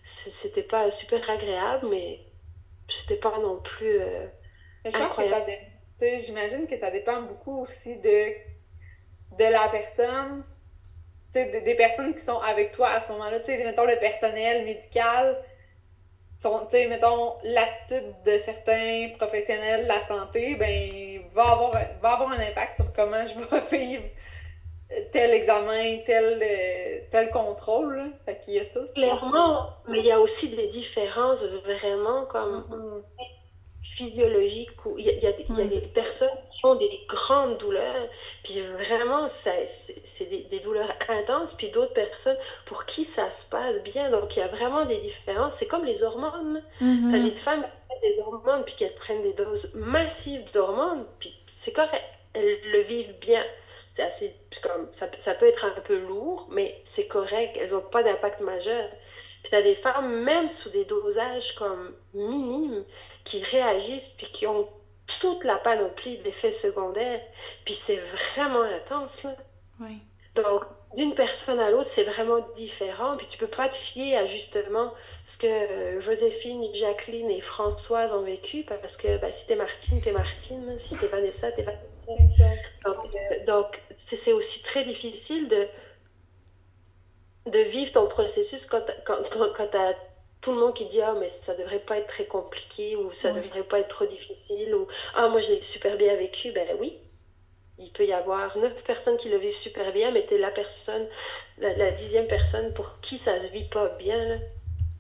c'était 0.03 0.63
pas 0.63 0.91
super 0.91 1.29
agréable, 1.31 1.89
mais 1.91 2.21
c'était 2.89 3.17
pas 3.17 3.39
non 3.39 3.61
plus 3.61 4.01
euh, 4.01 4.27
incroyable. 4.85 5.51
J'imagine 6.01 6.67
que 6.67 6.77
ça 6.77 6.91
dépend 6.91 7.23
beaucoup 7.23 7.61
aussi 7.61 7.99
de, 7.99 8.33
de 9.37 9.51
la 9.51 9.69
personne 9.69 10.45
des, 11.33 11.61
des, 11.61 11.75
personnes 11.75 12.15
qui 12.15 12.21
sont 12.21 12.39
avec 12.39 12.73
toi 12.73 12.89
à 12.89 13.01
ce 13.01 13.11
moment-là, 13.13 13.41
tu 13.41 13.47
sais, 13.47 13.59
mettons 13.59 13.85
le 13.85 13.97
personnel 13.97 14.65
médical, 14.65 15.37
sont, 16.39 16.61
tu 16.61 16.77
sais, 16.77 16.89
mettons 16.89 17.35
l'attitude 17.45 18.15
de 18.25 18.39
certains 18.39 19.11
professionnels 19.19 19.83
de 19.85 19.89
la 19.89 20.03
santé, 20.03 20.55
ben, 20.57 21.21
va 21.33 21.43
avoir, 21.43 21.73
va 22.01 22.11
avoir 22.13 22.33
un 22.33 22.41
impact 22.41 22.75
sur 22.75 22.93
comment 22.93 23.25
je 23.27 23.35
vais 23.39 23.79
vivre 23.79 24.05
tel 25.13 25.31
examen, 25.33 25.99
tel, 26.05 26.41
euh, 26.43 27.01
tel 27.11 27.31
contrôle. 27.31 27.97
Là. 27.97 28.07
Fait 28.25 28.41
qu'il 28.41 28.55
y 28.55 28.61
a 28.61 28.65
ça. 28.65 28.81
Clairement, 28.95 29.69
mais 29.89 30.01
il 30.01 30.07
y 30.07 30.13
a 30.13 30.21
aussi 30.21 30.55
des 30.57 30.67
différences 30.69 31.45
vraiment 31.65 32.25
comme 32.27 33.03
mm-hmm. 33.83 33.97
physiologiques. 33.97 34.71
Il 34.99 35.05
y 35.05 35.09
a, 35.09 35.13
il 35.13 35.23
y 35.23 35.27
a, 35.27 35.33
il 35.49 35.57
y 35.57 35.61
a 35.61 35.65
des 35.65 35.81
personnes 35.95 36.29
ont 36.65 36.75
des 36.75 37.01
grandes 37.09 37.59
douleurs, 37.59 38.09
puis 38.43 38.61
vraiment, 38.61 39.29
c'est 39.29 39.65
des, 40.31 40.47
des, 40.51 40.61
douleurs 40.61 40.93
intenses, 41.09 41.55
puis 41.55 41.69
d'autres 41.69 41.93
personnes 41.93 42.37
pour 42.67 42.85
qui 42.85 43.05
ça 43.05 43.31
se 43.31 43.47
passe 43.47 43.83
bien. 43.83 44.11
Donc, 44.11 44.37
il 44.37 44.41
y 44.41 44.43
a 44.43 44.49
vraiment 44.49 44.85
des 44.85 44.99
différences. 44.99 45.55
C'est 45.55 45.67
comme 45.67 45.85
les 45.85 46.03
hormones. 46.03 46.63
Mm-hmm. 46.81 47.11
Tu 47.11 47.17
as 47.17 47.21
des 47.21 47.31
femmes 47.31 47.63
qui 47.63 47.69
prennent 47.89 48.13
des 48.13 48.21
hormones, 48.21 48.65
puis 48.65 48.75
qu'elles 48.75 48.95
prennent 48.95 49.23
des 49.23 49.35
doses 49.35 49.75
massives 49.75 50.51
d'hormones, 50.53 51.07
puis 51.19 51.35
c'est 51.55 51.73
correct. 51.73 52.05
Elles 52.33 52.59
le 52.73 52.81
vivent 52.81 53.19
bien. 53.21 53.45
C'est 53.91 54.03
assez, 54.03 54.37
comme, 54.63 54.87
ça, 54.93 55.09
ça 55.19 55.35
peut 55.35 55.47
être 55.47 55.65
un 55.65 55.81
peu 55.81 55.99
lourd, 55.99 56.47
mais 56.53 56.81
c'est 56.85 57.09
correct. 57.09 57.57
Elles 57.61 57.73
n'ont 57.73 57.81
pas 57.81 58.05
d'impact 58.05 58.41
majeur. 58.41 58.89
Puis 59.43 59.51
tu 59.51 59.57
as 59.57 59.63
des 59.63 59.75
femmes, 59.75 60.23
même 60.23 60.49
sous 60.49 60.71
des 60.71 60.85
dosages 60.85 61.55
comme 61.57 61.93
minimes, 62.15 62.85
qui 63.31 63.43
réagissent, 63.45 64.09
puis 64.09 64.27
qui 64.27 64.47
ont 64.49 64.69
toute 65.21 65.45
la 65.45 65.57
panoplie 65.57 66.19
d'effets 66.19 66.51
secondaires. 66.51 67.21
Puis 67.65 67.75
c'est 67.75 68.01
vraiment 68.35 68.63
intense, 68.63 69.23
là. 69.23 69.37
Oui. 69.81 69.99
Donc, 70.35 70.63
d'une 70.95 71.15
personne 71.15 71.59
à 71.59 71.71
l'autre, 71.71 71.89
c'est 71.89 72.05
vraiment 72.05 72.41
différent. 72.55 73.17
Puis 73.17 73.27
tu 73.27 73.39
peux 73.39 73.47
pas 73.47 73.69
te 73.69 73.75
fier 73.75 74.17
à 74.17 74.27
justement 74.27 74.93
ce 75.25 75.39
que 75.39 75.47
euh, 75.47 76.01
Joséphine, 76.01 76.73
Jacqueline 76.75 77.31
et 77.31 77.41
Françoise 77.41 78.13
ont 78.13 78.23
vécu, 78.23 78.65
parce 78.65 78.97
que 78.97 79.17
bah, 79.19 79.33
si 79.33 79.47
t'es 79.47 79.57
Martine, 79.57 80.01
t'es 80.01 80.13
Martine. 80.13 80.79
Si 80.79 80.97
t'es 80.97 81.07
Vanessa, 81.07 81.53
t'es 81.53 81.63
Vanessa. 81.63 82.13
Exact. 82.19 82.65
Donc, 82.85 83.15
euh, 83.15 83.63
c'est 83.99 84.33
aussi 84.33 84.63
très 84.63 84.85
difficile 84.85 85.47
de, 85.49 85.69
de 87.47 87.59
vivre 87.71 87.93
ton 87.93 88.09
processus 88.09 88.67
quand, 88.67 88.85
quand, 89.05 89.23
quand, 89.33 89.53
quand 89.55 89.67
t'as 89.71 89.95
tout 90.41 90.53
le 90.53 90.61
monde 90.61 90.75
qui 90.75 90.87
dit 90.87 91.01
ah 91.01 91.15
mais 91.19 91.29
ça 91.29 91.55
devrait 91.55 91.81
pas 91.81 91.99
être 91.99 92.07
très 92.07 92.25
compliqué 92.25 92.97
ou 92.97 93.13
ça 93.13 93.33
devrait 93.33 93.63
pas 93.63 93.81
être 93.81 93.89
trop 93.89 94.07
difficile 94.07 94.75
ou 94.75 94.87
ah 95.15 95.29
moi 95.29 95.41
j'ai 95.41 95.61
super 95.61 95.97
bien 95.97 96.17
vécu. 96.17 96.53
Ben 96.53 96.67
oui. 96.81 96.97
Il 97.79 97.91
peut 97.93 98.07
y 98.07 98.13
avoir 98.13 98.57
neuf 98.59 98.85
personnes 98.85 99.17
qui 99.17 99.31
le 99.31 99.39
vivent 99.39 99.57
super 99.57 99.93
bien 99.93 100.11
mais 100.11 100.23
t'es 100.23 100.39
la 100.39 100.51
personne 100.51 101.07
la, 101.59 101.91
dixième 101.93 102.27
personne 102.27 102.73
pour 102.75 103.01
qui 103.01 103.19
ça 103.19 103.39
se 103.39 103.53
vit 103.53 103.69
pas 103.69 103.89
bien 103.91 104.41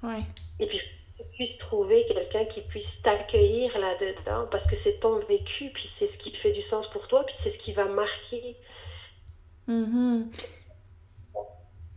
Ouais. 0.03 0.23
et 0.59 0.67
puis 0.67 0.81
tu 1.15 1.23
puisses 1.35 1.59
trouver 1.59 2.07
quelqu'un 2.07 2.47
qui 2.47 2.63
puisse 2.63 3.03
t'accueillir 3.03 3.79
là-dedans 3.79 4.47
parce 4.51 4.67
que 4.67 4.77
c'est 4.77 5.01
ton 5.01 5.19
vécu 5.19 5.69
puis 5.75 5.87
c'est 5.89 6.07
ce 6.07 6.17
qui 6.17 6.35
fait 6.35 6.53
du 6.53 6.63
sens 6.63 6.89
pour 6.89 7.07
toi 7.07 7.25
puis 7.27 7.35
c'est 7.37 7.51
ce 7.51 7.59
qui 7.59 7.75
va 7.75 7.85
marquer. 7.85 8.57
Mm-hmm. 9.69 10.31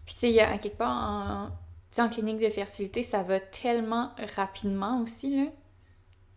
puis 0.05 0.13
tu 0.13 0.19
sais 0.19 0.29
il 0.29 0.35
y 0.35 0.41
a 0.41 0.57
quelque 0.57 0.77
part 0.77 1.51
en 1.97 2.05
en 2.05 2.09
clinique 2.09 2.39
de 2.39 2.49
fertilité, 2.49 3.03
ça 3.03 3.23
va 3.23 3.39
tellement 3.39 4.11
rapidement 4.35 5.01
aussi, 5.01 5.37
là. 5.37 5.51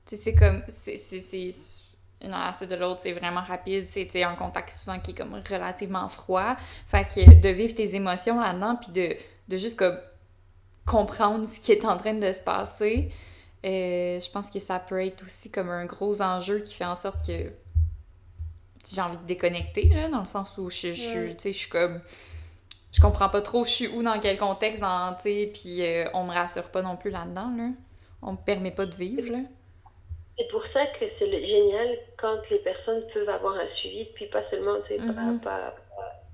Tu 0.07 0.16
sais, 0.16 0.23
c'est 0.23 0.35
comme... 0.35 0.62
C'est... 0.69 1.51
Une 2.23 2.33
à 2.33 2.51
de 2.51 2.75
l'autre, 2.77 3.01
c'est 3.03 3.12
vraiment 3.12 3.42
rapide. 3.42 3.85
C'est 3.87 4.23
un 4.23 4.35
contact 4.37 4.71
souvent 4.71 4.99
qui 4.99 5.11
est 5.11 5.14
comme 5.14 5.35
relativement 5.35 6.09
froid. 6.09 6.57
Fait 6.87 7.07
que 7.07 7.40
de 7.40 7.49
vivre 7.51 7.75
tes 7.75 7.95
émotions 7.95 8.40
là-dedans, 8.40 8.77
puis 8.77 8.90
de, 8.92 9.16
de 9.49 9.57
juste 9.59 9.77
comme 9.77 9.99
comprendre 10.87 11.47
ce 11.47 11.61
qui 11.61 11.73
est 11.73 11.85
en 11.85 11.99
train 11.99 12.14
de 12.14 12.33
se 12.33 12.40
passer, 12.40 13.12
euh, 13.66 14.19
je 14.19 14.31
pense 14.31 14.51
que 14.51 14.61
ça 14.61 14.79
peut 14.79 15.05
être 15.05 15.25
aussi 15.25 15.51
comme 15.51 15.69
un 15.69 15.85
gros 15.85 16.23
enjeu 16.23 16.61
qui 16.61 16.75
fait 16.75 16.87
en 16.87 16.97
sorte 16.97 17.27
que 17.27 17.53
j'ai 18.88 19.01
envie 19.01 19.19
de 19.19 19.25
déconnecter, 19.25 19.88
là, 19.88 20.09
dans 20.09 20.21
le 20.21 20.27
sens 20.27 20.57
où 20.57 20.71
je, 20.71 20.95
je, 20.95 21.35
je 21.42 21.51
suis 21.51 21.69
comme 21.69 22.01
je 22.97 23.03
comprends 23.03 23.28
pas 23.28 23.42
trop 23.42 23.64
je 23.66 23.70
suis 23.70 23.88
où, 23.88 24.03
dans 24.03 24.18
quel 24.18 24.38
contexte, 24.38 24.80
dans, 24.80 25.14
tu 25.14 25.51
puis 25.53 25.82
euh, 25.82 26.09
on 26.14 26.24
me 26.24 26.32
rassure 26.32 26.68
pas 26.70 26.80
non 26.80 26.97
plus 26.97 27.11
là-dedans, 27.11 27.53
là. 27.57 27.68
On 28.22 28.32
me 28.32 28.38
permet 28.38 28.70
pas 28.70 28.86
de 28.86 28.94
vivre, 28.94 29.32
là. 29.32 29.40
C'est 30.38 30.49
pour 30.49 30.66
ça 30.66 30.84
que 30.86 31.07
c'est 31.07 31.44
génial 31.44 31.99
quand 32.16 32.38
les 32.51 32.59
personnes 32.59 33.03
peuvent 33.12 33.28
avoir 33.28 33.57
un 33.57 33.66
suivi, 33.66 34.07
puis 34.14 34.26
pas 34.26 34.40
seulement, 34.40 34.76
tu 34.76 34.88
sais, 34.88 34.99
mm-hmm. 34.99 35.40
pas, 35.40 35.74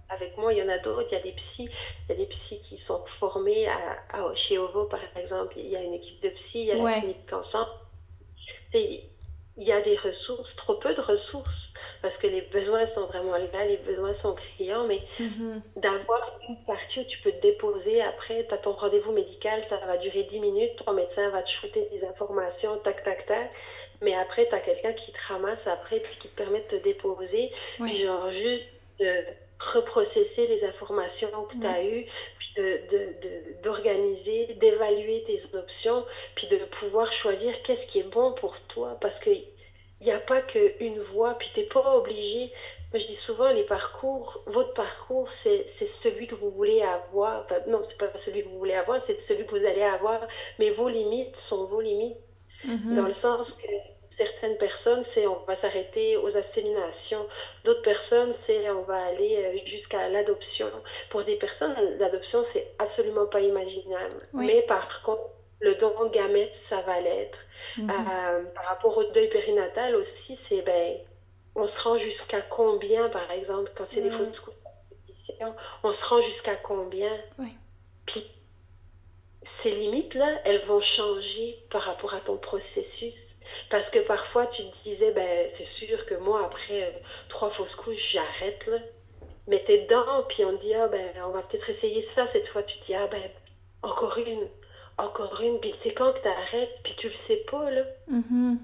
avec 0.08 0.36
moi, 0.36 0.52
il 0.52 0.58
y 0.58 0.62
en 0.62 0.68
a 0.68 0.78
d'autres, 0.78 1.08
il 1.10 1.14
y 1.14 1.16
a 1.16 1.22
des 1.22 1.32
psys, 1.32 1.68
il 2.08 2.12
y 2.12 2.12
a 2.12 2.16
des 2.16 2.26
psys 2.26 2.60
qui 2.62 2.76
sont 2.76 3.04
formés 3.06 3.66
à, 3.66 4.34
chez 4.34 4.58
OVO, 4.58 4.84
par 4.84 5.00
exemple, 5.16 5.54
il 5.56 5.68
y 5.68 5.76
a 5.76 5.80
une 5.80 5.94
équipe 5.94 6.22
de 6.22 6.28
psy, 6.28 6.60
il 6.60 6.66
y 6.66 6.72
a 6.72 6.76
la 6.76 6.92
clinique 6.92 7.32
ensemble. 7.32 7.70
Il 9.56 9.64
y 9.64 9.72
a 9.72 9.80
des 9.82 9.96
ressources, 9.96 10.56
trop 10.56 10.74
peu 10.74 10.94
de 10.94 11.00
ressources, 11.00 11.74
parce 12.00 12.16
que 12.16 12.26
les 12.26 12.40
besoins 12.40 12.86
sont 12.86 13.06
vraiment 13.06 13.36
là, 13.36 13.64
les 13.66 13.76
besoins 13.76 14.14
sont 14.14 14.34
criants, 14.34 14.86
mais 14.86 15.02
mm-hmm. 15.20 15.60
d'avoir 15.76 16.38
une 16.48 16.56
partie 16.64 17.00
où 17.00 17.04
tu 17.04 17.18
peux 17.18 17.32
te 17.32 17.42
déposer 17.42 18.00
après, 18.00 18.46
tu 18.48 18.54
as 18.54 18.58
ton 18.58 18.72
rendez-vous 18.72 19.12
médical, 19.12 19.62
ça 19.62 19.76
va 19.86 19.98
durer 19.98 20.22
10 20.22 20.40
minutes, 20.40 20.84
ton 20.84 20.94
médecin 20.94 21.28
va 21.30 21.42
te 21.42 21.50
shooter 21.50 21.86
des 21.92 22.04
informations, 22.06 22.78
tac, 22.78 23.04
tac, 23.04 23.26
tac, 23.26 23.50
mais 24.00 24.14
après, 24.14 24.48
tu 24.48 24.54
as 24.54 24.60
quelqu'un 24.60 24.92
qui 24.94 25.12
te 25.12 25.18
ramasse 25.28 25.66
après, 25.66 26.00
puis 26.00 26.16
qui 26.18 26.28
te 26.28 26.36
permet 26.36 26.60
de 26.60 26.78
te 26.78 26.82
déposer, 26.82 27.52
puis 27.78 27.98
genre 27.98 28.30
juste 28.30 28.64
de 28.98 29.06
reprocesser 29.62 30.46
les 30.48 30.64
informations 30.64 31.44
que 31.44 31.56
tu 31.56 31.66
as 31.66 31.84
eues, 31.84 32.06
puis 32.38 32.54
d'organiser, 33.62 34.46
de, 34.46 34.54
de, 34.54 34.58
d'évaluer 34.58 35.22
tes 35.22 35.56
options, 35.56 36.04
puis 36.34 36.48
de 36.48 36.56
pouvoir 36.56 37.12
choisir 37.12 37.62
qu'est-ce 37.62 37.86
qui 37.86 38.00
est 38.00 38.10
bon 38.10 38.32
pour 38.32 38.58
toi. 38.60 38.98
Parce 39.00 39.20
qu'il 39.20 39.44
n'y 40.00 40.10
a 40.10 40.18
pas 40.18 40.42
qu'une 40.42 41.00
voie, 41.00 41.34
puis 41.34 41.50
tu 41.54 41.60
n'es 41.60 41.66
pas 41.66 41.96
obligé. 41.96 42.52
Moi, 42.90 42.98
je 42.98 43.06
dis 43.06 43.16
souvent, 43.16 43.50
les 43.52 43.62
parcours, 43.62 44.42
votre 44.46 44.74
parcours, 44.74 45.30
c'est 45.30 45.66
celui 45.66 46.26
que 46.26 46.34
vous 46.34 46.50
voulez 46.50 46.82
avoir. 46.82 47.44
Enfin, 47.44 47.60
non, 47.68 47.82
c'est 47.82 47.98
pas 47.98 48.16
celui 48.16 48.42
que 48.42 48.48
vous 48.48 48.58
voulez 48.58 48.74
avoir, 48.74 49.00
c'est 49.00 49.20
celui 49.20 49.46
que 49.46 49.50
vous 49.52 49.64
allez 49.64 49.82
avoir. 49.82 50.26
Mais 50.58 50.70
vos 50.70 50.88
limites 50.88 51.36
sont 51.36 51.66
vos 51.68 51.80
limites. 51.80 52.16
Mm-hmm. 52.66 52.94
Dans 52.96 53.06
le 53.06 53.12
sens 53.12 53.54
que 53.54 53.66
certaines 54.12 54.56
personnes, 54.58 55.02
c'est 55.04 55.26
on 55.26 55.42
va 55.46 55.56
s'arrêter 55.56 56.16
aux 56.18 56.36
asséminations. 56.36 57.26
D'autres 57.64 57.82
personnes, 57.82 58.32
c'est 58.32 58.70
on 58.70 58.82
va 58.82 59.04
aller 59.06 59.36
euh, 59.36 59.58
jusqu'à 59.64 60.08
l'adoption. 60.08 60.68
Pour 61.10 61.24
des 61.24 61.36
personnes, 61.36 61.74
l'adoption, 61.98 62.44
c'est 62.44 62.74
absolument 62.78 63.26
pas 63.26 63.40
imaginable. 63.40 64.16
Mais 64.34 64.62
par 64.62 65.02
contre, 65.02 65.22
le 65.60 65.74
don 65.76 66.04
de 66.04 66.10
gamètes, 66.10 66.54
ça 66.54 66.80
va 66.82 67.00
l'être. 67.00 67.40
Mhm. 67.78 67.90
Euh, 67.90 68.42
par 68.54 68.64
rapport 68.66 68.96
au 68.96 69.04
deuil 69.04 69.28
périnatal 69.28 69.96
aussi, 69.96 70.36
c'est 70.36 70.62
ben, 70.62 70.96
on 71.54 71.66
se 71.66 71.82
rend 71.82 71.96
jusqu'à 71.96 72.40
combien, 72.42 73.08
par 73.08 73.30
exemple, 73.30 73.70
quand 73.74 73.84
c'est 73.84 74.02
des 74.02 74.10
fausses 74.10 74.40
couches 74.40 74.54
on 75.82 75.92
se 75.92 76.04
rend 76.04 76.20
jusqu'à 76.20 76.56
combien? 76.56 77.12
Puis 78.06 78.24
ces 79.42 79.72
limites-là, 79.72 80.40
elles 80.44 80.62
vont 80.62 80.80
changer 80.80 81.64
par 81.68 81.82
rapport 81.82 82.14
à 82.14 82.20
ton 82.20 82.36
processus. 82.36 83.40
Parce 83.70 83.90
que 83.90 83.98
parfois, 83.98 84.46
tu 84.46 84.62
te 84.62 84.82
disais, 84.84 85.12
ben, 85.12 85.48
c'est 85.48 85.64
sûr 85.64 86.06
que 86.06 86.14
moi, 86.14 86.44
après 86.44 86.82
euh, 86.84 86.90
trois 87.28 87.50
fausses 87.50 87.74
couches, 87.74 88.12
j'arrête, 88.12 88.66
là. 88.66 88.78
Mais 89.48 89.58
t'es 89.58 89.78
dedans, 89.78 90.22
puis 90.28 90.44
on 90.44 90.56
te 90.56 90.62
dit, 90.62 90.74
ah, 90.74 90.86
ben, 90.86 91.10
on 91.26 91.30
va 91.30 91.42
peut-être 91.42 91.68
essayer 91.70 92.00
ça 92.00 92.26
cette 92.28 92.46
fois. 92.46 92.62
Tu 92.62 92.78
te 92.78 92.84
dis, 92.84 92.94
ah, 92.94 93.08
ben, 93.08 93.22
encore 93.82 94.16
une, 94.18 94.48
encore 94.96 95.40
une. 95.40 95.58
Puis 95.58 95.74
c'est 95.76 95.92
quand 95.92 96.12
que 96.12 96.20
t'arrêtes, 96.20 96.78
puis 96.84 96.94
tu 96.96 97.08
le 97.08 97.14
sais 97.14 97.44
pas, 97.50 97.68
là. 97.68 97.82
Mm-hmm. 98.08 98.58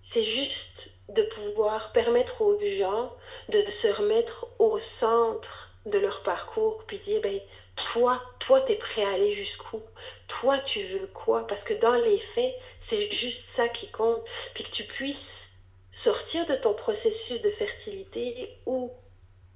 C'est 0.00 0.24
juste 0.24 1.00
de 1.10 1.22
pouvoir 1.22 1.92
permettre 1.92 2.40
aux 2.40 2.58
gens 2.58 3.12
de 3.50 3.60
se 3.70 3.88
remettre 3.88 4.46
au 4.58 4.78
centre 4.78 5.70
de 5.84 5.98
leur 5.98 6.22
parcours, 6.22 6.84
puis 6.86 6.98
dire, 6.98 7.20
ben, 7.20 7.38
toi, 7.76 8.22
toi, 8.38 8.60
tu 8.60 8.72
es 8.72 8.76
prêt 8.76 9.04
à 9.04 9.12
aller 9.12 9.32
jusqu'où? 9.32 9.82
Toi, 10.28 10.58
tu 10.58 10.82
veux 10.82 11.06
quoi? 11.08 11.46
Parce 11.46 11.64
que 11.64 11.74
dans 11.74 11.94
les 11.94 12.18
faits, 12.18 12.54
c'est 12.80 13.10
juste 13.10 13.44
ça 13.44 13.68
qui 13.68 13.90
compte. 13.90 14.22
Puis 14.54 14.64
que 14.64 14.70
tu 14.70 14.84
puisses 14.84 15.52
sortir 15.90 16.46
de 16.46 16.54
ton 16.54 16.74
processus 16.74 17.40
de 17.42 17.50
fertilité 17.50 18.58
ou 18.66 18.92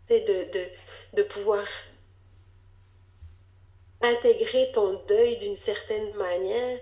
de, 0.08 0.18
de, 0.18 0.66
de 1.14 1.22
pouvoir 1.22 1.66
intégrer 4.02 4.70
ton 4.72 5.02
deuil 5.08 5.38
d'une 5.38 5.56
certaine 5.56 6.14
manière, 6.14 6.78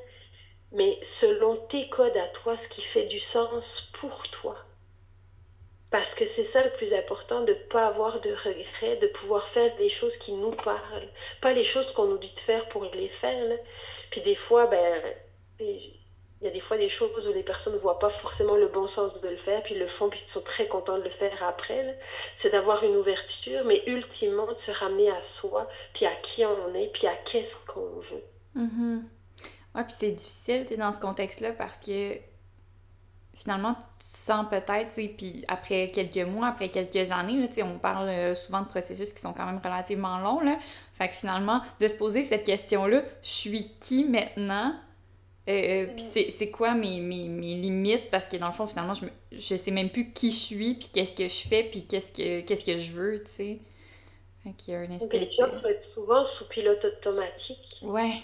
mais 0.73 0.99
selon 1.03 1.57
tes 1.57 1.89
codes 1.89 2.17
à 2.17 2.29
toi, 2.29 2.57
ce 2.57 2.69
qui 2.69 2.83
fait 2.83 3.07
du 3.07 3.21
sens 3.21 3.91
pour 3.93 4.29
toi. 4.29 4.57
Parce 5.95 6.17
que 6.17 6.27
c'est 6.27 6.43
ça 6.43 6.65
le 6.65 6.71
plus 6.71 6.93
important, 6.93 7.43
de 7.43 7.53
ne 7.53 7.59
pas 7.71 7.87
avoir 7.87 8.21
de 8.21 8.31
regrets, 8.31 8.97
de 8.97 9.07
pouvoir 9.07 9.47
faire 9.47 9.77
des 9.77 9.89
choses 9.89 10.17
qui 10.17 10.33
nous 10.33 10.51
parlent. 10.51 11.09
Pas 11.41 11.53
les 11.53 11.63
choses 11.63 11.93
qu'on 11.93 12.07
nous 12.07 12.19
dit 12.19 12.35
de 12.35 12.39
faire 12.41 12.69
pour 12.69 12.85
les 12.87 13.09
faire. 13.09 13.57
Puis 14.11 14.21
des 14.23 14.35
fois, 14.35 14.67
ben, 14.67 15.01
il 15.61 15.95
y 16.41 16.49
a 16.49 16.51
des 16.51 16.59
fois 16.59 16.79
des 16.79 16.89
choses 16.89 17.29
où 17.29 17.33
les 17.33 17.45
personnes 17.45 17.75
ne 17.75 17.79
voient 17.79 18.01
pas 18.01 18.11
forcément 18.11 18.57
le 18.57 18.67
bon 18.67 18.89
sens 18.89 19.21
de 19.21 19.29
le 19.29 19.37
faire, 19.37 19.63
puis 19.63 19.77
le 19.77 19.87
font, 19.87 20.09
puis 20.09 20.19
ils 20.19 20.29
sont 20.29 20.43
très 20.43 20.67
contents 20.67 20.99
de 20.99 21.05
le 21.05 21.11
faire 21.11 21.45
après. 21.45 21.97
C'est 22.35 22.51
d'avoir 22.51 22.83
une 22.83 22.97
ouverture, 22.97 23.65
mais 23.65 23.85
ultimement 23.87 24.51
de 24.53 24.59
se 24.59 24.73
ramener 24.73 25.13
à 25.13 25.23
soi, 25.23 25.69
puis 25.93 26.07
à 26.07 26.17
qui 26.17 26.45
on 26.45 26.75
est, 26.75 26.89
puis 26.89 27.07
à 27.07 27.15
qu'est-ce 27.15 27.67
qu'on 27.67 28.01
veut. 28.01 28.25
Mm 28.57 28.99
Ouais, 29.77 29.85
puis 29.85 29.95
c'est 29.97 30.11
difficile, 30.11 30.67
dans 30.77 30.93
ce 30.93 30.99
contexte-là, 30.99 31.53
parce 31.53 31.79
que 31.79 32.19
finalement, 33.33 33.77
sens 34.17 34.47
peut-être, 34.51 34.95
puis 35.17 35.45
après 35.49 35.91
quelques 35.91 36.27
mois, 36.27 36.49
après 36.49 36.69
quelques 36.69 37.11
années, 37.11 37.41
là, 37.41 37.65
on 37.65 37.79
parle 37.79 38.09
euh, 38.09 38.35
souvent 38.35 38.63
de 38.63 38.69
processus 38.69 39.13
qui 39.13 39.21
sont 39.21 39.33
quand 39.33 39.47
même 39.47 39.61
relativement 39.63 40.19
longs, 40.19 40.41
là. 40.41 40.59
Fait 40.95 41.09
que 41.09 41.15
finalement, 41.15 41.61
de 41.81 41.89
se 41.89 41.97
poser 41.97 42.25
cette 42.25 42.45
question-là, 42.45 43.03
je 43.23 43.29
suis 43.29 43.71
qui 43.81 44.05
maintenant? 44.05 44.75
Euh, 45.49 45.85
euh 45.85 45.87
puis 45.95 46.31
c'est 46.31 46.51
quoi 46.51 46.75
mes, 46.75 47.01
mes, 47.01 47.29
mes, 47.29 47.55
limites? 47.55 48.11
Parce 48.11 48.29
que 48.29 48.37
dans 48.37 48.47
le 48.47 48.53
fond, 48.53 48.67
finalement, 48.67 48.95
je, 48.95 49.07
je 49.33 49.57
sais 49.57 49.71
même 49.71 49.91
plus 49.91 50.13
qui 50.13 50.31
je 50.31 50.37
suis, 50.37 50.75
puis 50.75 50.89
qu'est-ce 50.93 51.15
que 51.15 51.29
je 51.29 51.49
fais, 51.49 51.65
puis 51.65 51.85
qu'est-ce 51.85 52.13
que, 52.13 52.41
qu'est-ce 52.41 52.65
que 52.65 52.79
je 52.79 52.93
veux, 52.93 53.23
tu 53.25 53.31
sais. 53.31 53.59
Fait 54.43 54.53
qu'il 54.53 54.75
y 54.75 54.77
a 54.77 54.85
une 54.85 54.93
espèce 54.93 55.31
de... 55.39 55.81
souvent 55.81 56.25
sous 56.25 56.49
pilote 56.49 56.85
automatique. 56.85 57.81
Ouais 57.83 58.23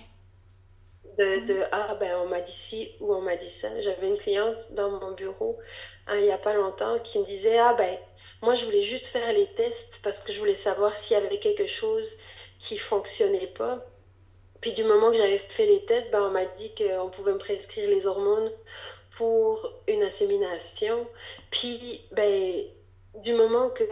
de, 1.17 1.65
ah 1.73 1.95
ben 2.01 2.17
on 2.23 2.27
m'a 2.27 2.41
dit 2.41 2.53
ci 2.53 2.93
ou 3.01 3.13
on 3.15 3.21
m'a 3.21 3.37
dit 3.37 3.51
ça. 3.51 3.69
J'avais 3.81 4.09
une 4.09 4.19
cliente 4.19 4.73
dans 4.73 4.91
mon 4.91 5.13
bureau 5.13 5.59
hein, 6.07 6.17
il 6.17 6.25
n'y 6.25 6.31
a 6.31 6.39
pas 6.39 6.55
longtemps 6.55 6.99
qui 7.01 7.19
me 7.19 7.25
disait 7.25 7.59
ah 7.59 7.75
ben 7.75 7.99
moi 8.43 8.55
je 8.55 8.65
voulais 8.65 8.83
juste 8.83 9.07
faire 9.07 9.33
les 9.33 9.47
tests 9.55 10.01
parce 10.03 10.21
que 10.21 10.33
je 10.33 10.39
voulais 10.39 10.55
savoir 10.55 10.97
s'il 10.97 11.17
y 11.17 11.21
avait 11.21 11.39
quelque 11.39 11.67
chose 11.67 12.17
qui 12.59 12.79
fonctionnait 12.79 13.47
pas. 13.49 13.85
Puis 14.61 14.73
du 14.73 14.85
moment 14.85 15.11
que 15.11 15.17
j'avais 15.17 15.39
fait 15.39 15.67
les 15.67 15.85
tests, 15.85 16.11
ben 16.11 16.23
on 16.23 16.31
m'a 16.31 16.45
dit 16.45 16.73
qu'on 16.75 17.09
pouvait 17.11 17.33
me 17.33 17.39
prescrire 17.39 17.89
les 17.89 18.07
hormones 18.07 18.51
pour 19.17 19.73
une 19.89 20.03
insémination. 20.03 21.07
Puis 21.51 22.07
ben 22.13 22.65
du 23.15 23.35
moment 23.35 23.71
que 23.71 23.85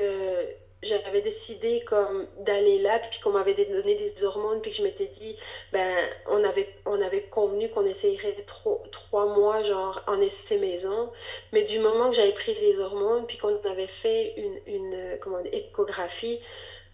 j'avais 0.83 1.23
décidé 1.23 1.83
comme 1.85 2.27
d'aller 2.39 2.79
là 2.79 3.01
puis 3.01 3.19
qu'on 3.21 3.31
m'avait 3.31 3.55
donné 3.55 3.97
des 3.97 4.25
hormones 4.25 4.61
puis 4.61 4.71
que 4.71 4.77
je 4.77 4.83
m'étais 4.83 5.07
dit 5.07 5.37
ben 5.73 5.97
on 6.27 6.43
avait 6.45 6.69
on 6.87 7.01
avait 7.01 7.23
convenu 7.23 7.69
qu'on 7.69 7.85
essayerait 7.85 8.37
trois, 8.45 9.27
mois 9.27 9.63
genre 9.65 10.03
en 10.07 10.21
essai 10.21 10.59
maison. 10.59 11.11
Mais 11.53 11.65
du 11.65 11.81
moment 11.81 12.11
que 12.11 12.17
j'avais 12.17 12.33
pris 12.33 12.55
les 12.61 12.79
hormones 12.79 13.27
puis 13.27 13.39
qu'on 13.39 13.61
avait 13.65 13.89
fait 13.89 14.35
une, 14.37 14.61
une 14.67 15.19
comment 15.21 15.43
échographie 15.53 16.41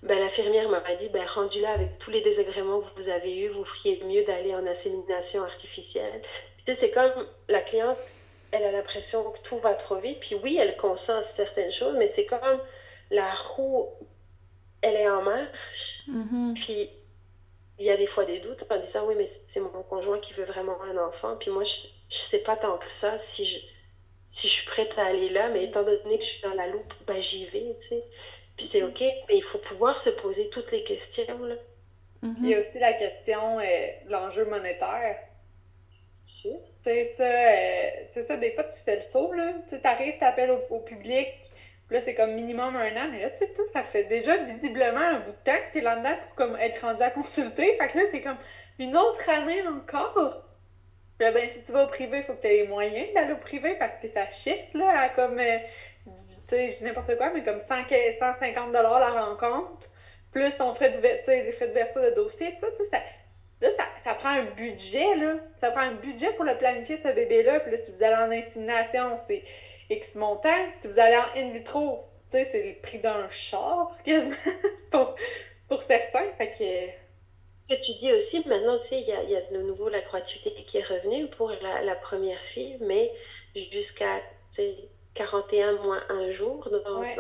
ben 0.03 0.19
l'infirmière 0.19 0.69
m'a 0.71 0.81
dit 0.99 1.09
ben 1.11 1.27
rendu 1.27 1.61
là 1.61 1.73
avec 1.73 1.99
tous 1.99 2.11
les 2.11 2.23
désagréments 2.23 2.81
que 2.81 2.89
vous 2.97 3.11
avez 3.11 3.37
eus 3.37 3.49
vous 3.49 3.65
feriez 3.65 4.03
mieux 4.05 4.25
d'aller 4.25 4.55
en 4.55 4.67
insémination 4.67 5.43
artificielle. 5.43 6.23
Tu 6.67 6.75
c'est 6.75 6.91
comme 6.91 7.13
la 7.49 7.61
cliente 7.61 7.99
elle 8.51 8.65
a 8.65 8.73
l'impression 8.73 9.31
que 9.31 9.41
tout 9.41 9.59
va 9.59 9.75
trop 9.75 9.97
vite 9.97 10.21
puis 10.21 10.37
oui 10.43 10.57
elle 10.59 10.79
consent 10.79 11.19
à 11.19 11.23
certaines 11.23 11.73
choses 11.73 11.97
mais 11.99 12.07
c'est 12.07 12.25
comme 12.25 12.61
la 13.11 13.33
roue, 13.35 13.91
elle 14.83 14.97
est 14.97 15.09
en 15.09 15.23
marche. 15.23 16.05
Mm-hmm. 16.09 16.55
Puis 16.55 16.91
il 17.79 17.87
y 17.87 17.91
a 17.91 17.97
des 17.97 18.07
fois 18.07 18.25
des 18.25 18.39
doutes 18.41 18.65
en 18.71 18.79
disant 18.79 19.07
oui, 19.07 19.15
mais 19.17 19.27
c'est 19.49 19.61
mon 19.61 19.83
conjoint 19.83 20.19
qui 20.19 20.33
veut 20.35 20.45
vraiment 20.45 20.81
un 20.83 20.97
enfant. 20.99 21.37
Puis 21.37 21.51
moi, 21.51 21.65
je, 21.65 21.89
je 22.09 22.19
sais 22.19 22.43
pas 22.43 22.57
tant 22.57 22.79
que 22.79 22.89
ça 22.89 23.19
si 23.19 23.45
je, 23.45 23.59
si 24.27 24.49
je 24.49 24.53
suis 24.53 24.67
prête 24.67 24.97
à 24.99 25.07
aller 25.07 25.29
là, 25.29 25.49
mais 25.49 25.65
étant 25.65 25.83
donné 25.83 26.19
que 26.19 26.25
je 26.25 26.31
suis 26.31 26.43
dans 26.43 26.55
la 26.55 26.69
loupe, 26.69 26.95
ben 27.07 27.21
j'y 27.21 27.47
vais, 27.47 27.77
tu 27.81 27.89
sais. 27.89 28.05
Puis 28.57 28.67
c'est 28.67 28.83
OK, 28.83 29.01
mais 29.01 29.37
il 29.37 29.43
faut 29.43 29.59
pouvoir 29.59 29.99
se 29.99 30.11
poser 30.11 30.49
toutes 30.51 30.71
les 30.71 30.85
questions, 30.85 31.45
là. 31.45 31.57
Mm-hmm. 32.23 32.37
Il 32.43 32.49
y 32.49 32.55
a 32.55 32.59
aussi 32.59 32.79
la 32.79 32.93
question, 32.93 33.59
euh, 33.59 33.65
l'enjeu 34.07 34.45
monétaire. 34.47 35.19
C'est 36.13 36.29
sûr. 36.29 36.57
Tu 36.83 36.91
sais, 36.91 37.05
ça, 37.05 37.25
euh, 37.25 38.23
ça, 38.23 38.37
des 38.37 38.53
fois, 38.53 38.65
tu 38.65 38.81
fais 38.83 38.97
le 38.97 39.03
saut, 39.03 39.33
là. 39.33 39.53
Tu 39.69 39.75
arrives, 39.83 40.17
tu 40.17 40.25
appelles 40.25 40.53
au, 40.53 40.63
au 40.71 40.81
public, 40.81 41.29
là, 41.95 42.01
c'est 42.01 42.15
comme 42.15 42.33
minimum 42.33 42.77
un 42.77 42.97
an. 42.97 43.09
Mais 43.11 43.23
là, 43.23 43.31
tu 43.31 43.39
sais, 43.39 43.53
ça 43.73 43.83
fait 43.83 44.05
déjà 44.05 44.37
visiblement 44.39 45.01
un 45.01 45.21
bout 45.21 45.31
de 45.31 45.37
temps 45.45 45.53
que 45.53 45.73
t'es 45.73 45.81
là-dedans 45.81 46.17
pour 46.25 46.35
comme 46.35 46.57
être 46.57 46.81
rendu 46.81 47.03
à 47.03 47.11
consulter. 47.11 47.77
Fait 47.79 47.89
que 47.89 47.99
là, 47.99 48.05
t'es 48.11 48.21
comme 48.21 48.37
une 48.79 48.97
autre 48.97 49.31
année 49.31 49.63
encore? 49.67 50.43
Là, 51.21 51.31
ben, 51.31 51.49
si 51.49 51.63
tu 51.63 51.73
vas 51.73 51.85
au 51.85 51.89
privé, 51.89 52.19
il 52.19 52.25
faut 52.25 52.35
que 52.35 52.43
tu 52.43 52.49
aies 52.49 52.63
les 52.63 52.69
moyens 52.69 53.15
d'aller 53.15 53.33
au 53.33 53.39
privé 53.39 53.77
parce 53.79 53.99
que 53.99 54.09
ça 54.09 54.29
shift, 54.29 54.75
là, 54.75 55.03
à 55.03 55.09
comme, 55.11 55.39
euh, 55.39 55.59
tu 56.07 56.13
sais, 56.49 56.69
je 56.69 56.79
dis 56.79 56.85
n'importe 56.85 57.17
quoi, 57.17 57.31
mais 57.33 57.45
comme 57.45 57.61
100, 57.61 57.77
150 58.19 58.73
la 58.73 59.23
rencontre, 59.23 59.89
plus 60.33 60.57
ton 60.57 60.75
frais 60.75 60.91
de, 60.91 60.99
frais 60.99 61.69
d'ouverture 61.69 62.03
de 62.03 62.11
dossier, 62.11 62.51
tout 62.55 62.59
ça, 62.59 62.67
tu 62.77 62.85
sais, 62.85 63.03
là, 63.61 63.71
ça, 63.71 63.85
ça, 63.99 64.15
prend 64.15 64.31
un 64.31 64.47
budget, 64.57 65.15
là. 65.15 65.37
Ça 65.55 65.71
prend 65.71 65.83
un 65.83 65.93
budget 65.93 66.33
pour 66.33 66.45
le 66.45 66.59
planifier, 66.59 66.97
ce 66.97 67.09
bébé-là. 67.09 67.61
Puis 67.61 67.71
là, 67.71 67.77
si 67.77 67.93
vous 67.93 68.03
allez 68.03 68.17
en 68.17 68.31
insémination, 68.33 69.17
c'est 69.17 69.45
X 69.95 70.15
montant. 70.17 70.73
Si 70.75 70.87
vous 70.89 70.99
allez 70.99 71.17
en 71.17 71.39
in 71.39 71.51
vitro, 71.51 71.97
tu 71.97 72.39
sais, 72.39 72.45
c'est 72.45 72.63
le 72.63 72.81
prix 72.81 72.99
d'un 72.99 73.29
char, 73.29 73.91
quasiment, 74.05 74.37
pour, 74.91 75.15
pour 75.69 75.83
certains. 75.83 76.33
Fait 76.39 76.51
que 76.51 76.55
Ce 76.57 77.75
que 77.75 77.81
tu 77.81 77.99
dis 77.99 78.13
aussi, 78.13 78.47
maintenant, 78.47 78.79
tu 78.79 78.85
sais, 78.85 79.01
il 79.01 79.09
y 79.09 79.13
a, 79.13 79.23
y 79.23 79.37
a, 79.37 79.43
de 79.43 79.59
nouveau 79.59 79.89
la 79.89 80.01
gratuité 80.01 80.51
qui 80.53 80.79
est 80.79 80.87
revenue 80.87 81.29
pour 81.29 81.51
la, 81.51 81.83
la 81.83 81.95
première 81.95 82.41
fille, 82.41 82.79
mais 82.81 83.13
jusqu'à 83.71 84.21
41 85.15 85.73
moins 85.83 86.03
un 86.09 86.31
jour 86.31 86.69
dans, 86.71 87.01
ouais. 87.01 87.17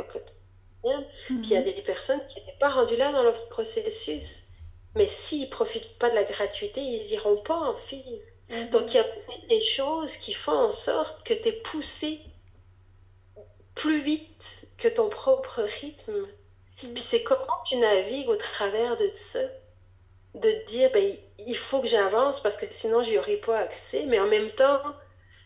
Puis 1.26 1.36
il 1.42 1.50
y 1.50 1.56
a 1.56 1.60
mhm. 1.60 1.64
des 1.64 1.82
personnes 1.82 2.20
qui 2.28 2.40
n'étaient 2.40 2.58
pas 2.58 2.70
rendues 2.70 2.96
là 2.96 3.12
dans 3.12 3.22
leur 3.22 3.48
processus. 3.48 4.44
Mais 4.94 5.06
s'ils 5.06 5.46
ne 5.46 5.50
profitent 5.50 5.98
pas 5.98 6.10
de 6.10 6.14
la 6.14 6.24
gratuité, 6.24 6.80
ils 6.80 7.08
n'iront 7.10 7.38
pas 7.38 7.56
en 7.56 7.76
fille. 7.76 8.22
Mhm. 8.50 8.70
Donc 8.70 8.92
il 8.92 8.96
y 8.96 9.00
a 9.00 9.06
aussi 9.16 9.46
des 9.46 9.60
choses 9.60 10.16
qui 10.16 10.34
font 10.34 10.52
en 10.52 10.70
sorte 10.70 11.26
que 11.26 11.34
tu 11.34 11.48
es 11.48 11.52
poussé 11.52 12.20
plus 13.84 14.00
vite 14.00 14.66
que 14.78 14.88
ton 14.88 15.10
propre 15.10 15.60
rythme. 15.60 16.26
Mhm. 16.82 16.94
Puis 16.94 17.02
c'est 17.02 17.22
comment 17.22 17.62
tu 17.66 17.76
navigues 17.76 18.30
au 18.30 18.36
travers 18.36 18.96
de 18.96 19.08
ça? 19.12 19.40
De 20.34 20.50
te 20.50 20.66
dire, 20.66 20.90
ben, 20.92 21.14
il 21.46 21.56
faut 21.56 21.82
que 21.82 21.86
j'avance 21.86 22.40
parce 22.40 22.56
que 22.56 22.64
sinon, 22.70 23.02
j'y 23.02 23.18
aurais 23.18 23.36
pas 23.36 23.58
accès. 23.58 24.06
Mais 24.06 24.18
en 24.18 24.26
même 24.26 24.50
temps, 24.52 24.80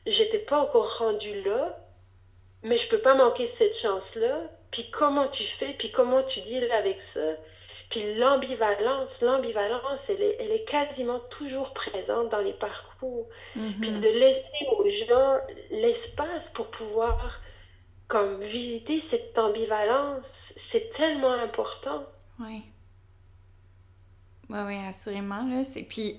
j'étais 0.07 0.39
pas 0.39 0.61
encore 0.61 0.99
rendue 0.99 1.43
là, 1.43 1.84
mais 2.62 2.78
je 2.78 2.89
peux 2.89 2.99
pas 2.99 3.14
manquer 3.14 3.49
cette 3.49 3.76
chance-là. 3.76 4.41
Puis 4.70 4.89
comment 4.91 5.26
tu 5.26 5.43
fais, 5.43 5.74
puis 5.76 5.91
comment 5.91 6.22
tu 6.22 6.41
deals 6.41 6.70
avec 6.70 7.01
ça? 7.01 7.34
Puis 7.91 8.14
l'ambivalence, 8.14 9.20
l'ambivalence, 9.20 10.11
elle 10.11 10.22
est, 10.22 10.36
elle 10.39 10.53
est 10.53 10.64
quasiment 10.64 11.18
toujours 11.18 11.72
présente 11.72 12.28
dans 12.28 12.41
les 12.41 12.53
parcours. 12.53 13.28
Mm-hmm. 13.57 13.80
Puis 13.80 13.91
de 13.91 14.09
laisser 14.11 14.66
aux 14.76 14.89
gens 14.89 15.39
l'espace 15.70 16.51
pour 16.51 16.68
pouvoir 16.68 17.41
comme 18.09 18.41
visiter 18.41 19.01
cette 19.01 19.39
ambivalence, 19.39 20.55
c'est 20.57 20.89
tellement 20.91 21.35
important. 21.35 22.05
Oui. 22.41 22.65
Oui, 24.49 24.59
oui, 24.67 24.77
assurément. 24.89 25.45
Là, 25.45 25.63
c'est... 25.63 25.83
Puis, 25.83 26.19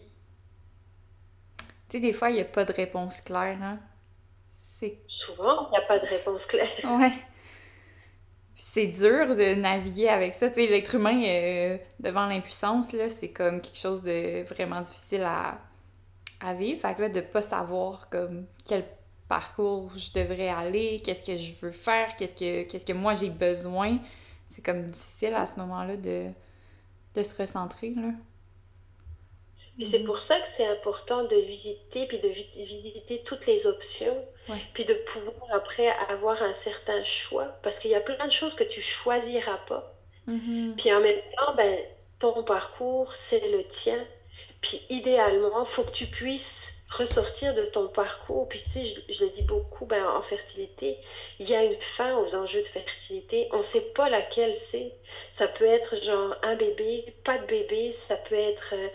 tu 1.58 1.66
sais, 1.90 2.00
des 2.00 2.14
fois, 2.14 2.30
il 2.30 2.36
n'y 2.36 2.42
a 2.42 2.46
pas 2.46 2.64
de 2.64 2.72
réponse 2.72 3.22
claire. 3.22 3.58
Hein? 3.62 3.80
C'est... 4.60 5.00
Souvent, 5.08 5.68
il 5.68 5.72
n'y 5.72 5.78
a 5.78 5.88
pas 5.88 5.98
de 5.98 6.06
réponse 6.06 6.46
claire. 6.46 6.70
ouais. 6.84 7.12
c'est 8.56 8.86
dur 8.86 9.36
de 9.36 9.56
naviguer 9.56 10.10
avec 10.10 10.36
ça. 10.36 10.50
Tu 10.50 10.56
sais, 10.56 10.68
l'être 10.68 10.94
humain, 10.94 11.24
euh, 11.26 11.78
devant 12.00 12.28
l'impuissance, 12.28 12.94
là, 12.94 13.10
c'est 13.10 13.32
comme 13.32 13.62
quelque 13.62 13.80
chose 13.80 14.04
de 14.04 14.44
vraiment 14.44 14.82
difficile 14.82 15.24
à, 15.24 15.58
à 16.40 16.54
vivre. 16.54 16.80
Fait 16.82 16.94
que 16.94 17.02
là, 17.02 17.10
de 17.10 17.22
pas 17.22 17.42
savoir 17.42 18.10
comme 18.12 18.46
quel 18.64 18.86
parcours 19.30 19.92
je 19.96 20.12
devrais 20.20 20.50
aller, 20.50 21.02
qu'est-ce 21.06 21.24
que 21.24 21.38
je 21.38 21.54
veux 21.62 21.72
faire, 21.72 22.16
qu'est-ce 22.18 22.36
que, 22.36 22.64
qu'est-ce 22.64 22.86
que 22.86 22.94
moi 22.94 23.14
j'ai 23.14 23.30
besoin, 23.30 23.98
c'est 24.50 24.66
comme 24.66 24.86
difficile 24.86 25.34
à 25.36 25.46
ce 25.46 25.58
moment-là 25.60 25.96
de 25.96 26.28
de 27.16 27.24
se 27.24 27.36
recentrer. 27.42 27.94
Là. 27.96 28.12
Puis 29.76 29.86
c'est 29.86 30.04
pour 30.04 30.20
ça 30.22 30.40
que 30.40 30.48
c'est 30.48 30.68
important 30.68 31.24
de 31.24 31.36
visiter, 31.36 32.06
puis 32.08 32.20
de 32.20 32.28
visiter 32.28 33.24
toutes 33.24 33.46
les 33.46 33.68
options, 33.68 34.26
puis 34.74 34.86
de 34.86 34.94
pouvoir 34.94 35.54
après 35.54 35.90
avoir 36.10 36.42
un 36.44 36.54
certain 36.54 37.04
choix, 37.04 37.46
parce 37.62 37.80
qu'il 37.80 37.92
y 37.92 37.96
a 37.96 38.02
plein 38.02 38.26
de 38.26 38.32
choses 38.32 38.56
que 38.56 38.64
tu 38.64 38.82
choisiras 38.82 39.60
pas. 39.68 39.96
Mm-hmm. 40.28 40.76
Puis 40.76 40.94
en 40.94 41.02
même 41.02 41.20
temps, 41.38 41.56
ben, 41.56 41.78
ton 42.20 42.44
parcours, 42.44 43.14
c'est 43.14 43.52
le 43.52 43.64
tien. 43.64 43.98
Puis 44.62 44.82
idéalement, 44.90 45.64
il 45.64 45.70
faut 45.70 45.84
que 45.84 45.92
tu 45.92 46.06
puisses 46.06 46.79
ressortir 46.90 47.54
de 47.54 47.66
ton 47.66 47.88
parcours. 47.88 48.48
Puis 48.48 48.62
tu 48.64 48.72
sais, 48.72 49.04
je, 49.10 49.24
le 49.24 49.30
dis 49.30 49.44
beaucoup, 49.44 49.86
ben, 49.86 50.04
en 50.06 50.22
fertilité, 50.22 50.98
il 51.40 51.50
y 51.50 51.56
a 51.56 51.64
une 51.64 51.80
fin 51.80 52.18
aux 52.18 52.36
enjeux 52.36 52.62
de 52.62 52.68
fertilité. 52.68 53.48
On 53.52 53.58
ne 53.58 53.64
sait 53.64 53.94
pas 53.94 54.10
laquelle 54.10 54.56
c'est. 54.56 54.94
Ça 55.32 55.48
peut 55.48 55.66
être 55.66 56.04
genre 56.04 56.36
un 56.42 56.56
bébé, 56.56 57.14
pas 57.24 57.38
de 57.38 57.46
bébé. 57.46 57.92
Ça 57.92 58.16
peut 58.16 58.36
être 58.36 58.74
euh, 58.74 58.88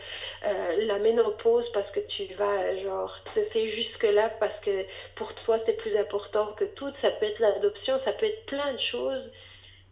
euh, 0.47 0.87
la 0.87 0.99
ménopause 0.99 1.71
parce 1.71 1.93
que 1.93 2.01
tu 2.01 2.27
vas 2.35 2.77
genre 2.77 3.23
te 3.23 3.43
faire 3.45 3.67
jusque-là 3.67 4.29
parce 4.41 4.61
que 4.61 4.85
pour 5.15 5.35
toi 5.35 5.59
c'est 5.59 5.77
plus 5.77 5.97
important 5.97 6.53
que 6.55 6.65
tout. 6.65 6.93
Ça 6.93 7.11
peut 7.11 7.27
être 7.27 7.39
l'adoption, 7.39 7.99
ça 7.99 8.13
peut 8.13 8.27
être 8.27 8.45
plein 8.47 8.73
de 8.73 8.79
choses. 8.79 9.33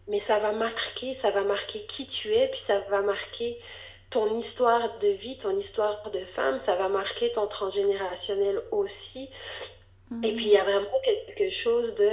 Mais 0.09 0.18
ça 0.18 0.40
va 0.40 0.50
marquer, 0.50 1.14
ça 1.14 1.30
va 1.30 1.42
marquer 1.42 1.86
qui 1.86 2.09
tu 2.09 2.34
es, 2.34 2.48
puis 2.48 2.59
ça 2.59 2.80
va 2.90 3.03
marquer 3.03 3.61
ton 4.12 4.38
histoire 4.38 4.98
de 4.98 5.08
vie, 5.08 5.38
ton 5.38 5.56
histoire 5.56 6.10
de 6.10 6.20
femme, 6.20 6.60
ça 6.60 6.76
va 6.76 6.88
marquer 6.88 7.32
ton 7.32 7.46
transgénérationnel 7.46 8.62
aussi. 8.70 9.30
Et 10.22 10.34
puis 10.34 10.44
il 10.44 10.52
y 10.52 10.58
a 10.58 10.64
vraiment 10.64 11.00
quelque 11.02 11.48
chose 11.48 11.94
de, 11.94 12.10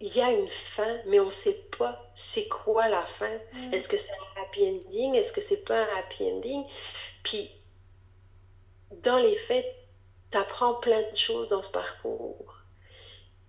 il 0.00 0.16
y 0.16 0.20
a 0.20 0.30
une 0.30 0.48
fin, 0.48 0.96
mais 1.06 1.18
on 1.18 1.26
ne 1.26 1.30
sait 1.30 1.58
pas 1.76 2.10
c'est 2.14 2.46
quoi 2.46 2.88
la 2.88 3.04
fin. 3.04 3.36
Est-ce 3.72 3.88
que 3.88 3.96
c'est 3.96 4.12
un 4.12 4.42
happy 4.42 4.62
ending? 4.68 5.14
Est-ce 5.16 5.32
que 5.32 5.40
c'est 5.40 5.64
pas 5.64 5.82
un 5.82 5.98
happy 5.98 6.30
ending? 6.30 6.64
Puis 7.24 7.50
dans 9.02 9.18
les 9.18 9.34
faits, 9.34 9.66
tu 10.30 10.38
apprends 10.38 10.74
plein 10.74 11.02
de 11.10 11.16
choses 11.16 11.48
dans 11.48 11.62
ce 11.62 11.72
parcours. 11.72 12.61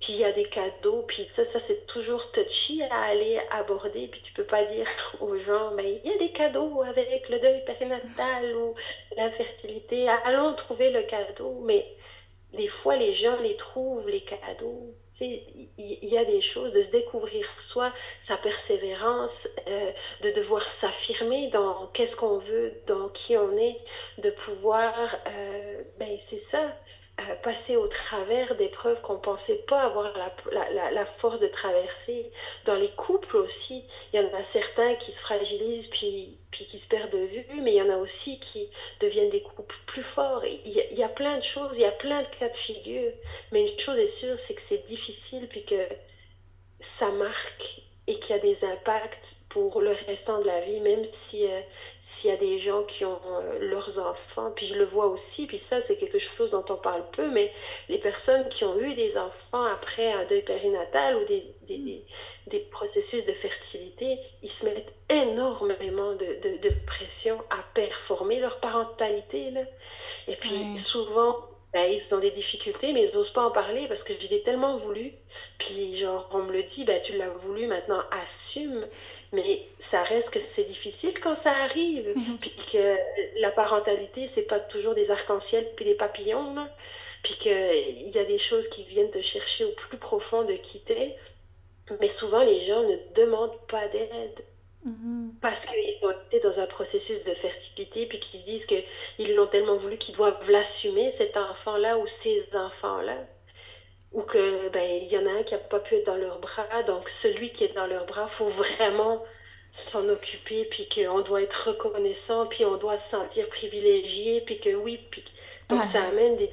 Puis 0.04 0.16
il 0.16 0.20
y 0.20 0.26
a 0.26 0.34
des 0.34 0.44
cadeaux, 0.50 1.06
puis 1.08 1.26
ça, 1.32 1.46
ça 1.46 1.62
c'est 1.62 1.88
toujours 1.88 2.30
touchy 2.30 2.84
à 2.84 3.04
aller 3.04 3.40
aborder, 3.52 4.10
puis 4.10 4.20
tu 4.20 4.34
peux 4.34 4.44
pas 4.44 4.66
dire 4.66 4.86
aux 5.22 5.38
gens, 5.38 5.72
mais 5.76 6.02
il 6.04 6.12
y 6.12 6.14
a 6.14 6.18
des 6.18 6.34
cadeaux 6.34 6.82
avec 6.82 7.30
le 7.30 7.40
deuil 7.40 7.64
périnatal 7.64 8.54
ou 8.58 8.76
l'infertilité, 9.16 10.10
allons 10.26 10.54
trouver 10.56 10.90
le 10.90 11.04
cadeau, 11.04 11.62
mais 11.64 11.88
des 12.52 12.68
fois 12.68 12.98
les 12.98 13.14
gens 13.14 13.40
les 13.40 13.56
trouvent, 13.56 14.10
les 14.10 14.20
cadeaux. 14.26 14.94
Il 15.22 16.00
y, 16.02 16.18
a 16.18 16.26
des 16.26 16.42
choses 16.42 16.74
de 16.74 16.82
se 16.82 16.92
découvrir 16.92 17.48
soi, 17.48 17.94
sa 18.20 18.36
persévérance, 18.36 19.48
euh, 19.68 19.92
de 20.22 20.32
devoir 20.32 20.64
s'affirmer 20.64 21.48
dans 21.50 21.88
qu'est-ce 21.94 22.18
qu'on 22.18 22.40
veut, 22.40 22.74
dans 22.88 23.10
qui 23.10 23.38
on 23.38 23.56
est, 23.56 23.80
de 24.18 24.32
pouvoir, 24.32 25.16
euh, 25.28 25.84
ben 25.98 26.18
c'est 26.20 26.40
ça, 26.40 26.76
euh, 27.20 27.36
passer 27.44 27.78
au 27.78 27.88
travers 27.88 28.56
d'épreuves 28.56 29.02
qu'on 29.02 29.20
pensait 29.20 29.60
pas 29.68 29.82
avoir 29.82 30.12
la, 30.18 30.34
la, 30.72 30.90
la, 30.90 31.06
force 31.06 31.40
de 31.40 31.48
traverser. 31.48 32.32
Dans 32.66 32.74
les 32.74 32.90
couples 32.90 33.38
aussi, 33.38 33.86
il 34.12 34.20
y 34.20 34.24
en 34.24 34.34
a 34.34 34.42
certains 34.42 34.96
qui 34.96 35.12
se 35.12 35.22
fragilisent 35.22 35.86
puis, 35.88 36.40
puis 36.50 36.66
qui 36.66 36.80
se 36.80 36.88
perdent 36.88 37.12
de 37.12 37.26
vue, 37.26 37.46
mais 37.62 37.74
il 37.74 37.78
y 37.78 37.82
en 37.84 37.92
a 37.92 37.98
aussi 37.98 38.40
qui 38.40 38.68
deviennent 39.00 39.30
des 39.30 39.44
couples 39.44 39.76
plus 39.86 40.02
forts. 40.02 40.44
Il 40.44 40.72
y, 40.72 40.84
il 40.90 40.98
y 40.98 41.04
a 41.04 41.10
plein 41.10 41.38
de 41.38 41.44
choses, 41.44 41.78
il 41.78 41.82
y 41.82 41.86
a 41.86 41.92
plein 41.92 42.24
de 42.24 42.28
cas 42.28 42.50
de 42.50 42.56
figure, 42.56 43.12
mais 43.52 43.62
une 43.62 43.78
chose 43.78 44.00
est 44.00 44.08
sûre, 44.08 44.40
c'est 44.40 44.56
que 44.56 44.62
c'est 44.62 44.88
difficile 44.88 45.48
puis 45.48 45.64
que 45.66 45.88
ça 46.80 47.12
marque 47.12 47.83
et 48.06 48.20
qu'il 48.20 48.36
y 48.36 48.40
a 48.40 48.42
des 48.42 48.66
impacts 48.66 49.38
pour 49.48 49.80
le 49.80 49.92
restant 50.08 50.40
de 50.40 50.46
la 50.46 50.60
vie, 50.60 50.82
même 50.82 51.06
si 51.06 51.46
euh, 51.46 51.60
s'il 52.02 52.30
y 52.30 52.34
a 52.34 52.38
des 52.38 52.60
gens 52.60 52.84
qui 52.84 53.06
ont 53.06 53.20
euh, 53.26 53.60
leurs 53.60 54.00
enfants, 54.00 54.52
puis 54.54 54.66
je 54.66 54.76
le 54.76 54.84
vois 54.84 55.06
aussi, 55.06 55.48
puis 55.48 55.58
ça 55.58 55.80
c'est 55.80 55.96
quelque 55.96 56.20
chose 56.20 56.52
dont 56.52 56.66
on 56.70 56.76
parle 56.76 57.10
peu, 57.12 57.30
mais 57.30 57.54
les 57.88 57.98
personnes 57.98 58.50
qui 58.50 58.66
ont 58.66 58.78
eu 58.78 58.94
des 58.94 59.18
enfants 59.18 59.64
après 59.64 60.12
un 60.12 60.26
deuil 60.26 60.42
périnatal 60.42 61.16
ou 61.16 61.26
des, 61.26 61.56
des, 61.62 62.04
des, 62.48 62.60
processus 62.60 63.26
de 63.26 63.32
fertilité, 63.32 64.20
ils 64.42 64.52
se 64.52 64.66
mettent 64.66 64.94
énormément 65.08 66.14
de, 66.14 66.26
de, 66.42 66.58
de 66.58 66.74
pression 66.86 67.38
à 67.52 67.64
performer 67.74 68.40
leur 68.40 68.60
parentalité. 68.60 69.52
Là. 69.52 69.62
Et 70.28 70.36
puis 70.36 70.76
souvent, 70.76 71.38
ben, 71.74 71.92
ils 71.92 72.16
ont 72.16 72.20
des 72.20 72.32
difficultés, 72.32 72.94
mais 72.94 73.08
ils 73.08 73.16
n'osent 73.16 73.34
pas 73.34 73.46
en 73.46 73.52
parler 73.52 73.88
parce 73.88 74.04
que 74.04 74.14
je 74.14 74.30
l'ai 74.30 74.44
tellement 74.44 74.78
voulu. 74.78 75.12
Puis, 75.58 75.96
genre, 75.98 76.30
on 76.32 76.44
me 76.44 76.54
le 76.54 76.62
dit, 76.62 76.84
ben, 76.84 77.02
tu 77.02 77.18
l'as 77.18 77.30
voulu, 77.30 77.66
maintenant 77.66 78.02
assume. 78.12 78.86
Mais 79.32 79.66
ça 79.80 80.04
reste 80.04 80.30
que 80.30 80.40
c'est 80.40 80.66
difficile 80.66 81.20
quand 81.20 81.34
ça 81.34 81.52
arrive. 81.64 82.14
Mhm. 82.16 82.38
Puis 82.40 82.54
que 82.72 82.98
la 83.42 83.50
parentalité, 83.50 84.28
c'est 84.28 84.44
pas 84.44 84.60
toujours 84.60 84.94
des 84.94 85.10
arcs-en-ciel 85.10 85.68
puis 85.76 85.86
des 85.86 85.96
papillons. 85.96 86.54
Là. 86.54 86.70
Puis 87.24 87.36
qu'il 87.36 88.12
y 88.12 88.20
a 88.20 88.26
des 88.26 88.38
choses 88.38 88.68
qui 88.68 88.84
viennent 88.84 89.10
te 89.10 89.22
chercher 89.22 89.66
au 89.66 89.72
plus 89.72 89.98
profond 89.98 90.44
de 90.44 90.54
quitter. 90.54 91.16
Mais 92.00 92.10
souvent, 92.10 92.44
les 92.44 92.62
gens 92.62 92.84
ne 92.84 92.96
demandent 93.16 93.60
pas 93.68 93.88
d'aide. 93.88 94.46
Mhm. 94.86 95.36
Parce 95.42 95.66
qu'ils 95.66 96.06
ont 96.06 96.12
été 96.12 96.40
dans 96.40 96.60
un 96.60 96.66
processus 96.66 97.24
de 97.24 97.34
fertilité, 97.34 98.06
puis 98.06 98.20
qu'ils 98.20 98.40
se 98.40 98.46
disent 98.46 98.66
qu'ils 98.66 99.36
l'ont 99.36 99.48
tellement 99.48 99.78
voulu 99.78 99.98
qu'ils 99.98 100.16
doivent 100.16 100.52
l'assumer, 100.52 101.10
cet 101.10 101.38
enfant-là 101.38 101.98
ou 101.98 102.08
ces 102.08 102.56
enfants-là. 102.56 103.18
Ou 104.12 104.22
que 104.22 104.70
ben 104.70 104.84
il 105.02 105.08
y 105.08 105.18
en 105.18 105.26
a 105.26 105.40
un 105.40 105.44
qui 105.44 105.54
n'a 105.54 105.60
pas 105.60 105.80
pu 105.80 105.96
être 105.96 106.06
dans 106.06 106.18
leurs 106.18 106.40
bras, 106.40 106.84
donc 106.86 107.10
celui 107.10 107.52
qui 107.52 107.64
est 107.64 107.74
dans 107.74 107.88
leurs 107.88 108.06
bras, 108.06 108.28
faut 108.28 108.48
vraiment 108.50 109.24
s'en 109.72 110.08
occuper, 110.10 110.66
puis 110.66 110.88
qu'on 110.88 111.22
doit 111.22 111.42
être 111.42 111.70
reconnaissant, 111.70 112.46
puis 112.46 112.64
on 112.64 112.78
doit 112.78 113.00
se 113.00 113.10
sentir 113.10 113.48
privilégié, 113.50 114.42
puis 114.42 114.60
que 114.60 114.76
oui, 114.76 115.00
puis 115.10 115.24
donc 115.68 115.84
ça 115.84 116.04
amène 116.04 116.36
des 116.38 116.50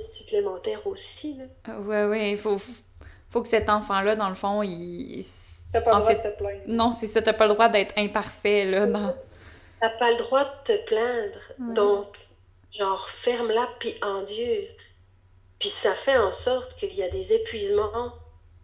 supplémentaires 0.00 0.84
aussi. 0.86 1.38
Là. 1.38 1.78
Ouais, 1.78 2.06
ouais, 2.06 2.32
il 2.32 2.38
faut, 2.38 2.58
faut 3.30 3.42
que 3.42 3.48
cet 3.48 3.68
enfant-là, 3.68 4.16
dans 4.16 4.28
le 4.28 4.34
fond, 4.34 4.62
il 4.62 5.22
T'as 5.72 5.80
pas 5.80 5.94
le 5.94 6.00
droit 6.00 6.14
de 6.14 6.22
te 6.22 6.36
plaindre. 6.36 6.62
Non, 6.66 6.92
c'est 6.92 7.06
ça, 7.06 7.22
t'as 7.22 7.32
pas 7.32 7.46
le 7.46 7.54
droit 7.54 7.68
d'être 7.68 7.94
imparfait, 7.96 8.64
là. 8.64 8.86
Dans... 8.86 9.14
T'as 9.80 9.90
pas 9.90 10.10
le 10.10 10.16
droit 10.16 10.44
de 10.44 10.72
te 10.72 10.84
plaindre. 10.84 11.74
Donc, 11.74 12.16
genre, 12.70 13.08
ferme-la, 13.08 13.68
puis 13.78 13.94
endure. 14.02 14.68
Puis 15.58 15.68
ça 15.68 15.94
fait 15.94 16.16
en 16.16 16.32
sorte 16.32 16.76
qu'il 16.76 16.94
y 16.94 17.02
a 17.02 17.08
des 17.08 17.32
épuisements 17.32 18.12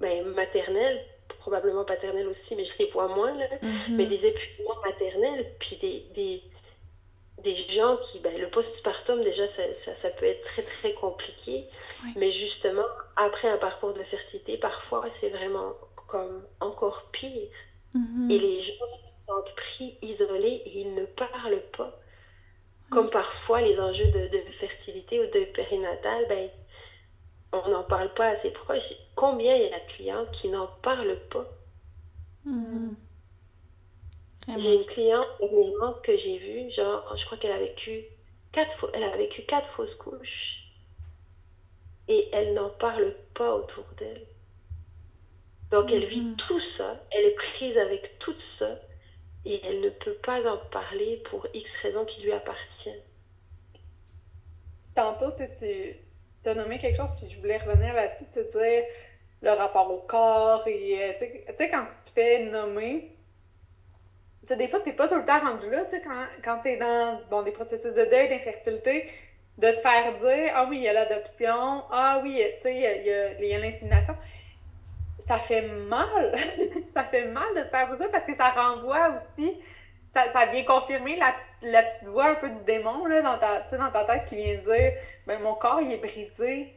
ben, 0.01 0.25
maternels, 0.35 1.05
probablement 1.39 1.85
paternels 1.85 2.27
aussi, 2.27 2.55
mais 2.57 2.65
je 2.65 2.79
les 2.79 2.87
vois 2.87 3.09
moins, 3.09 3.35
là, 3.35 3.47
mm-hmm. 3.47 3.91
mais 3.91 4.07
des 4.07 4.27
épuisements 4.27 4.81
maternels, 4.85 5.55
puis 5.59 5.77
des, 5.77 6.07
des, 6.15 6.43
des 7.43 7.55
gens 7.55 7.97
qui, 7.97 8.19
ben, 8.21 8.39
le 8.39 8.49
postpartum, 8.49 9.23
déjà, 9.23 9.47
ça, 9.47 9.63
ça, 9.73 10.11
peut 10.11 10.27
être 10.27 10.43
très, 10.43 10.63
très 10.63 10.93
compliqué. 10.95 11.67
Mais 12.17 12.31
justement, 12.31 12.87
après 13.17 13.49
un 13.49 13.59
parcours 13.59 13.93
de 13.93 14.03
fertilité, 14.03 14.57
parfois, 14.57 15.05
c'est 15.09 15.31
vraiment 15.31 15.73
comme 16.13 16.47
encore 16.61 17.11
pire. 17.11 17.49
Mm-hmm. 17.95 18.31
Et 18.31 18.39
les 18.39 18.61
gens 18.61 18.87
se 18.87 19.07
sentent 19.25 19.55
pris, 19.57 19.99
isolés, 20.03 20.63
et 20.67 20.81
ils 20.83 20.95
ne 20.95 21.07
parlent 21.07 21.65
pas. 21.77 21.99
Comme 22.91 23.09
parfois, 23.09 23.63
les 23.63 23.81
enjeux 23.81 24.11
de, 24.11 24.29
de 24.29 24.51
fertilité 24.51 25.21
ou 25.21 25.27
de 25.27 25.45
périnatal, 25.47 26.27
ben, 26.29 26.51
on 27.53 27.67
n'en 27.71 27.85
parle 27.85 28.13
pas 28.13 28.29
assez 28.29 28.53
proche. 28.53 28.93
Combien 29.15 29.57
il 29.57 29.63
y 29.63 29.73
a 29.73 29.81
de 29.81 29.91
clients 29.91 30.27
qui 30.31 30.49
n'en 30.51 30.67
parlent 30.83 31.21
pas? 31.31 31.47
Mm-hmm. 32.47 32.95
J'ai 34.59 34.75
une 34.75 34.85
cliente 34.85 35.29
dernièrement 35.41 35.95
que 36.03 36.15
j'ai 36.15 36.37
vue, 36.37 36.69
genre, 36.69 37.17
je 37.17 37.25
crois 37.25 37.39
qu'elle 37.39 37.53
a 37.53 37.59
vécu 37.59 38.05
quatre, 38.51 38.91
elle 38.93 39.05
a 39.05 39.17
vécu 39.17 39.43
quatre 39.43 39.71
fausses 39.71 39.95
couches. 39.95 40.59
Et 42.09 42.29
elle 42.33 42.53
n'en 42.53 42.69
parle 42.69 43.15
pas 43.33 43.55
autour 43.55 43.87
d'elle. 43.97 44.27
Donc 45.73 45.91
elle 45.91 46.05
vit 46.05 46.20
mm-hmm. 46.20 46.37
tout 46.37 46.61
ça, 46.61 47.01
elle 47.11 47.25
est 47.25 47.35
prise 47.35 47.79
avec 47.79 48.18
tout 48.18 48.39
ça, 48.39 48.68
et 49.47 49.61
elle 49.66 49.81
ne 49.81 49.89
peut 49.89 50.14
pas 50.14 50.47
en 50.47 50.59
parler 50.59 51.23
pour 51.25 51.47
X 51.55 51.77
raisons 51.77 52.05
qui 52.05 52.23
lui 52.23 52.31
appartiennent. 52.31 53.01
Tantôt, 54.95 55.33
tu, 55.33 55.97
as 56.45 56.55
nommé 56.55 56.79
quelque 56.79 56.97
chose, 56.97 57.12
puis 57.16 57.31
je 57.31 57.41
voulais 57.41 57.57
revenir 57.57 57.95
là-dessus, 57.95 58.27
te 58.27 58.41
dire 58.41 58.85
le 59.41 59.51
rapport 59.53 59.91
au 59.91 60.01
corps, 60.01 60.68
et 60.68 61.03
euh, 61.03 61.12
tu 61.18 61.57
sais, 61.57 61.70
quand 61.70 61.87
tu 61.87 62.11
te 62.11 62.14
fais 62.14 62.45
nommer, 62.45 63.16
tu 64.43 64.49
sais, 64.49 64.57
des 64.57 64.68
fois, 64.68 64.81
t'es 64.81 64.93
pas 64.93 65.09
tout 65.09 65.16
le 65.16 65.25
temps 65.25 65.41
rendu 65.41 65.70
là, 65.70 65.85
tu 65.87 65.93
sais, 65.93 66.03
quand, 66.03 66.27
quand 66.45 66.61
t'es 66.62 66.77
dans 66.77 67.18
bon, 67.31 67.43
des 67.43 67.51
processus 67.51 67.95
de 67.95 68.05
deuil, 68.05 68.29
d'infertilité, 68.29 69.09
de 69.57 69.70
te 69.70 69.81
faire 69.81 70.14
dire, 70.16 70.53
ah 70.55 70.66
oui, 70.68 70.77
il 70.79 70.83
y 70.83 70.89
a 70.89 70.93
l'adoption, 70.93 71.85
ah 71.91 72.20
oui, 72.23 72.43
tu 72.57 72.62
sais, 72.62 72.77
il 73.41 73.49
y 73.49 73.55
a, 73.55 73.59
l'insémination. 73.59 74.14
Ça 75.23 75.39
fait 75.39 75.62
mal, 75.62 76.35
ça 76.85 77.05
fait 77.05 77.27
mal 77.27 77.47
de 77.55 77.62
te 77.62 77.68
faire 77.68 77.97
ça 77.97 78.09
parce 78.09 78.27
que 78.27 78.35
ça 78.35 78.51
renvoie 78.51 79.11
aussi, 79.14 79.57
ça, 80.09 80.29
ça 80.29 80.47
vient 80.47 80.64
confirmer 80.64 81.16
la, 81.16 81.35
la 81.62 81.85
petite 81.85 82.09
voix 82.09 82.31
un 82.31 82.35
peu 82.35 82.51
du 82.51 82.62
démon, 82.64 83.07
là, 83.07 83.23
dans 83.23 83.39
ta, 83.39 83.61
dans 83.79 83.91
ta 83.93 84.05
tête 84.05 84.25
qui 84.29 84.37
vient 84.37 84.57
dire, 84.57 84.93
ben, 85.27 85.41
mon 85.41 85.55
corps, 85.55 85.81
il 85.81 85.93
est 85.93 85.99
brisé. 85.99 86.75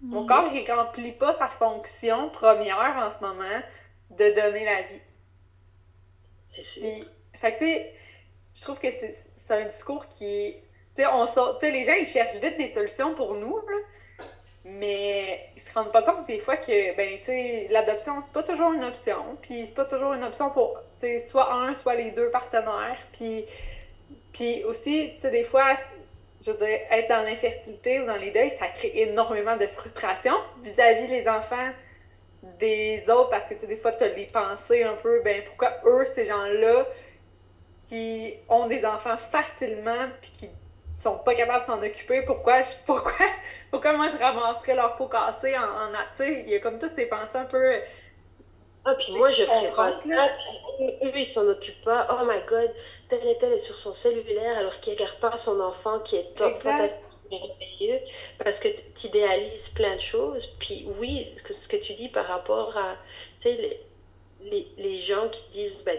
Mon 0.00 0.24
corps, 0.24 0.48
il 0.52 0.70
remplit 0.70 1.10
pas 1.10 1.34
sa 1.34 1.48
fonction 1.48 2.30
première 2.30 2.94
en 2.96 3.10
ce 3.10 3.20
moment 3.20 3.60
de 4.10 4.34
donner 4.40 4.64
la 4.64 4.82
vie. 4.82 5.02
C'est 6.44 6.62
sûr. 6.62 7.04
fait 7.34 7.54
que, 7.54 7.58
tu 7.58 7.64
sais, 7.64 7.94
je 8.54 8.62
trouve 8.62 8.78
que 8.78 8.90
c'est 8.90 9.14
un 9.50 9.66
discours 9.66 10.08
qui. 10.08 10.54
Tu 10.94 11.02
sais, 11.02 11.08
on 11.08 11.26
sort. 11.26 11.58
Tu 11.58 11.66
sais, 11.66 11.72
les 11.72 11.82
gens, 11.82 11.94
ils 11.94 12.06
cherchent 12.06 12.40
vite 12.40 12.56
des 12.56 12.68
solutions 12.68 13.14
pour 13.16 13.34
nous, 13.34 13.56
là, 13.56 13.76
mais 14.70 15.50
ils 15.56 15.62
se 15.62 15.72
rendent 15.72 15.92
pas 15.92 16.02
compte 16.02 16.26
des 16.26 16.40
fois 16.40 16.56
que, 16.56 16.96
ben, 16.96 17.18
tu 17.24 17.72
l'adoption, 17.72 18.20
c'est 18.20 18.32
pas 18.32 18.42
toujours 18.42 18.72
une 18.72 18.84
option. 18.84 19.38
Puis 19.40 19.66
c'est 19.66 19.74
pas 19.74 19.86
toujours 19.86 20.12
une 20.12 20.24
option 20.24 20.50
pour. 20.50 20.78
C'est 20.88 21.18
soit 21.18 21.52
un, 21.52 21.74
soit 21.74 21.94
les 21.94 22.10
deux 22.10 22.30
partenaires. 22.30 22.98
Puis, 23.12 23.44
puis 24.32 24.64
aussi, 24.64 25.12
tu 25.16 25.22
sais, 25.22 25.30
des 25.30 25.44
fois, 25.44 25.74
je 26.44 26.50
veux 26.50 26.58
dire, 26.58 26.78
être 26.90 27.08
dans 27.08 27.22
l'infertilité 27.22 28.00
ou 28.00 28.06
dans 28.06 28.16
les 28.16 28.30
deuils, 28.30 28.50
ça 28.50 28.66
crée 28.68 28.92
énormément 28.94 29.56
de 29.56 29.66
frustration 29.66 30.34
vis-à-vis 30.62 31.06
les 31.06 31.28
enfants 31.28 31.70
des 32.58 33.08
autres 33.10 33.30
parce 33.30 33.48
que 33.48 33.54
tu 33.54 33.66
des 33.66 33.76
fois 33.76 33.92
tu 33.92 34.04
les 34.16 34.26
pensées 34.26 34.84
un 34.84 34.94
peu 34.94 35.20
ben 35.24 35.42
pourquoi 35.44 35.72
eux 35.84 36.06
ces 36.06 36.24
gens-là 36.24 36.86
qui 37.80 38.34
ont 38.48 38.68
des 38.68 38.84
enfants 38.84 39.16
facilement 39.16 40.08
puis 40.20 40.30
qui 40.30 40.50
sont 41.00 41.18
pas 41.18 41.34
capables 41.34 41.60
de 41.60 41.66
s'en 41.66 41.82
occuper 41.82 42.22
pourquoi 42.22 42.60
je 42.60 42.68
pourquoi 42.86 43.12
pourquoi 43.70 43.92
moi 43.92 44.08
je 44.08 44.16
ramasserais 44.16 44.74
leur 44.74 44.96
peau 44.96 45.06
cassée 45.06 45.56
en, 45.56 45.62
en 45.62 45.92
tu 46.16 46.24
sais 46.24 46.44
il 46.46 46.52
y 46.52 46.56
a 46.56 46.60
comme 46.60 46.78
toutes 46.78 46.94
ces 46.94 47.06
pensées 47.06 47.38
un 47.38 47.44
peu 47.44 47.80
ah, 48.84 48.94
puis 48.94 49.12
moi, 49.12 49.28
je 49.28 49.44
ferais 49.44 49.70
pas 49.74 49.90
là. 50.06 50.30
Eux, 51.04 51.12
ils 51.14 51.26
s'en 51.26 51.46
occupent 51.46 51.84
pas. 51.84 52.08
Oh 52.10 52.24
my 52.24 52.40
god, 52.48 52.72
tel 53.10 53.26
et 53.26 53.36
tel 53.36 53.52
est 53.52 53.58
sur 53.58 53.78
son 53.78 53.92
cellulaire 53.92 54.56
alors 54.56 54.80
qu'il 54.80 54.94
regarde 54.94 55.18
pas 55.18 55.36
son 55.36 55.60
enfant 55.60 55.98
qui 55.98 56.16
est 56.16 56.34
top, 56.34 56.54
fantastique 56.54 57.02
merveilleux 57.30 58.00
parce 58.42 58.60
que 58.60 58.68
tu 58.68 59.08
idéalises 59.08 59.70
plein 59.70 59.94
de 59.94 60.00
choses. 60.00 60.46
Puis 60.58 60.86
oui, 60.98 61.30
ce 61.36 61.42
que, 61.42 61.52
ce 61.52 61.68
que 61.68 61.76
tu 61.76 61.94
dis 61.94 62.08
par 62.08 62.26
rapport 62.26 62.76
à 62.76 62.96
les, 63.44 63.80
les, 64.40 64.68
les, 64.78 65.00
gens 65.00 65.28
qui 65.28 65.48
disent 65.50 65.82
ben, 65.84 65.98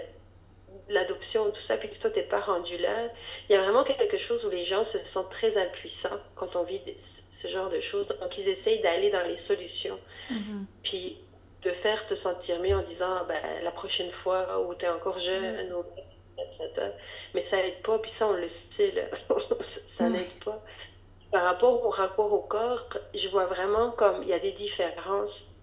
l'adoption, 0.90 1.50
tout 1.52 1.62
ça, 1.62 1.78
puis 1.78 1.90
que 1.90 1.98
toi, 1.98 2.10
t'es 2.10 2.24
pas 2.24 2.40
rendu 2.40 2.78
là, 2.78 3.10
il 3.48 3.54
y 3.54 3.56
a 3.56 3.62
vraiment 3.62 3.84
quelque 3.84 4.18
chose 4.18 4.46
où 4.46 4.50
les 4.50 4.66
gens 4.66 4.84
se 4.84 4.98
sentent 5.06 5.30
très 5.30 5.58
impuissants 5.58 6.20
quand 6.36 6.56
on 6.56 6.64
vit 6.64 6.82
ce 6.98 7.48
genre 7.48 7.70
de 7.70 7.80
choses. 7.80 8.08
Donc, 8.08 8.38
ils 8.38 8.50
essayent 8.50 8.82
d'aller 8.82 9.12
dans 9.12 9.26
les 9.26 9.38
solutions. 9.38 10.00
Mm-hmm. 10.32 10.66
Puis 10.84 11.18
de 11.62 11.72
faire 11.72 12.06
te 12.06 12.16
sentir 12.16 12.60
mieux 12.62 12.76
en 12.76 12.82
disant 12.82 13.26
ben, 13.28 13.42
la 13.64 13.72
prochaine 13.72 14.12
fois 14.12 14.66
où 14.66 14.74
tu 14.76 14.86
es 14.86 14.90
encore 14.90 15.20
jeune, 15.20 15.70
mm. 15.70 16.42
etc. 16.42 16.88
Mais 17.34 17.42
ça 17.42 17.58
n'aide 17.58 17.82
pas, 17.82 18.00
puis 18.00 18.12
ça, 18.12 18.28
on 18.28 18.34
le 18.34 18.48
sait, 18.48 18.92
là. 18.92 19.04
ça 19.60 20.10
n'aide 20.10 20.44
pas. 20.44 20.64
Par 21.32 21.44
rapport 21.44 21.86
au 21.86 21.90
rapport 21.90 22.34
au 22.34 22.42
corps, 22.42 22.88
je 23.14 23.28
vois 23.30 23.46
vraiment 23.46 23.92
comme 23.92 24.24
il 24.24 24.30
y 24.30 24.34
a 24.34 24.40
des 24.40 24.54
différences. 24.54 25.56